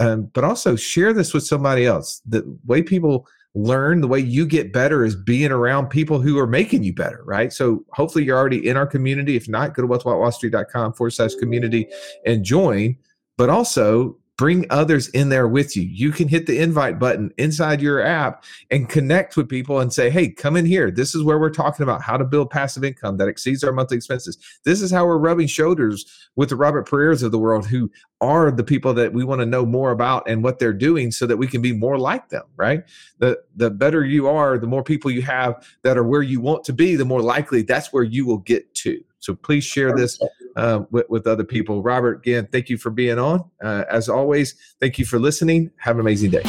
um, 0.00 0.30
but 0.32 0.44
also 0.44 0.74
share 0.74 1.12
this 1.12 1.32
with 1.34 1.44
somebody 1.44 1.84
else. 1.84 2.22
The 2.26 2.42
way 2.64 2.82
people 2.82 3.28
learn, 3.54 4.00
the 4.00 4.08
way 4.08 4.18
you 4.18 4.46
get 4.46 4.72
better 4.72 5.04
is 5.04 5.14
being 5.14 5.52
around 5.52 5.88
people 5.88 6.20
who 6.20 6.38
are 6.38 6.46
making 6.46 6.82
you 6.82 6.94
better, 6.94 7.22
right? 7.24 7.52
So 7.52 7.84
hopefully 7.92 8.24
you're 8.24 8.38
already 8.38 8.66
in 8.66 8.76
our 8.78 8.86
community. 8.86 9.36
If 9.36 9.48
not, 9.48 9.74
go 9.74 9.82
to 9.82 9.88
wealthwithoutwallstreet.com 9.88 10.94
forward 10.94 11.10
slash 11.10 11.34
community 11.34 11.86
and 12.24 12.44
join. 12.44 12.96
But 13.36 13.50
also 13.50 14.16
bring 14.40 14.64
others 14.70 15.08
in 15.08 15.28
there 15.28 15.46
with 15.46 15.76
you. 15.76 15.82
You 15.82 16.12
can 16.12 16.26
hit 16.26 16.46
the 16.46 16.58
invite 16.58 16.98
button 16.98 17.30
inside 17.36 17.82
your 17.82 18.00
app 18.00 18.42
and 18.70 18.88
connect 18.88 19.36
with 19.36 19.50
people 19.50 19.80
and 19.80 19.92
say, 19.92 20.08
hey, 20.08 20.30
come 20.30 20.56
in 20.56 20.64
here. 20.64 20.90
This 20.90 21.14
is 21.14 21.22
where 21.22 21.38
we're 21.38 21.50
talking 21.50 21.82
about 21.82 22.00
how 22.00 22.16
to 22.16 22.24
build 22.24 22.48
passive 22.48 22.82
income 22.82 23.18
that 23.18 23.28
exceeds 23.28 23.62
our 23.62 23.70
monthly 23.70 23.98
expenses. 23.98 24.38
This 24.64 24.80
is 24.80 24.90
how 24.90 25.04
we're 25.04 25.18
rubbing 25.18 25.46
shoulders 25.46 26.06
with 26.36 26.48
the 26.48 26.56
Robert 26.56 26.88
Pereiras 26.88 27.22
of 27.22 27.32
the 27.32 27.38
world 27.38 27.66
who 27.66 27.90
are 28.22 28.50
the 28.50 28.64
people 28.64 28.94
that 28.94 29.12
we 29.12 29.24
want 29.24 29.42
to 29.42 29.46
know 29.46 29.66
more 29.66 29.90
about 29.90 30.26
and 30.26 30.42
what 30.42 30.58
they're 30.58 30.72
doing 30.72 31.10
so 31.10 31.26
that 31.26 31.36
we 31.36 31.46
can 31.46 31.60
be 31.60 31.74
more 31.74 31.98
like 31.98 32.30
them, 32.30 32.44
right? 32.56 32.84
The 33.18 33.38
the 33.56 33.68
better 33.68 34.06
you 34.06 34.26
are, 34.26 34.56
the 34.56 34.66
more 34.66 34.82
people 34.82 35.10
you 35.10 35.20
have 35.20 35.68
that 35.82 35.98
are 35.98 36.04
where 36.04 36.22
you 36.22 36.40
want 36.40 36.64
to 36.64 36.72
be, 36.72 36.96
the 36.96 37.04
more 37.04 37.20
likely 37.20 37.60
that's 37.60 37.92
where 37.92 38.04
you 38.04 38.24
will 38.24 38.38
get 38.38 38.74
to. 38.76 39.04
So 39.18 39.34
please 39.34 39.64
share 39.64 39.94
this 39.94 40.18
uh, 40.56 40.80
with, 40.90 41.08
with, 41.08 41.26
other 41.26 41.44
people. 41.44 41.82
Robert, 41.82 42.18
again, 42.18 42.48
thank 42.50 42.68
you 42.68 42.76
for 42.76 42.90
being 42.90 43.18
on. 43.18 43.44
Uh, 43.62 43.84
as 43.90 44.08
always, 44.08 44.54
thank 44.80 44.98
you 44.98 45.04
for 45.04 45.18
listening. 45.18 45.70
Have 45.76 45.96
an 45.96 46.00
amazing 46.00 46.30
day. 46.30 46.42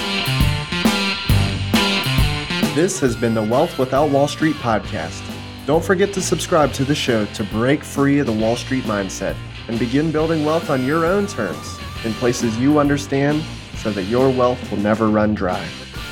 This 2.74 3.00
has 3.02 3.16
been 3.16 3.34
the 3.34 3.44
Wealth 3.44 3.78
Without 3.78 4.10
Wall 4.10 4.28
Street 4.28 4.56
podcast. 4.58 5.22
Don't 5.66 5.84
forget 5.84 6.14
to 6.14 6.22
subscribe 6.22 6.74
to 6.74 6.86
the 6.86 6.96
show 6.96 7.26
to 7.26 7.44
break 7.46 7.84
free 7.84 8.20
of 8.20 8.28
the 8.28 8.32
Wall 8.32 8.56
Street 8.56 8.86
mindset 8.86 9.36
and 9.68 9.78
begin 9.78 10.12
building 10.12 10.46
wealth 10.46 10.70
on 10.70 10.86
your 10.86 11.06
own 11.06 11.28
terms 11.28 11.78
in 12.04 12.14
places 12.14 12.58
you 12.58 12.80
understand 12.80 13.44
so 13.76 13.92
that 13.92 14.04
your 14.04 14.30
wealth 14.30 14.72
will 14.72 14.80
never 14.80 15.10
run 15.10 15.34
dry. 15.34 15.66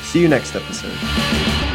See 0.04 0.22
you 0.22 0.28
next 0.28 0.56
episode. 0.56 1.68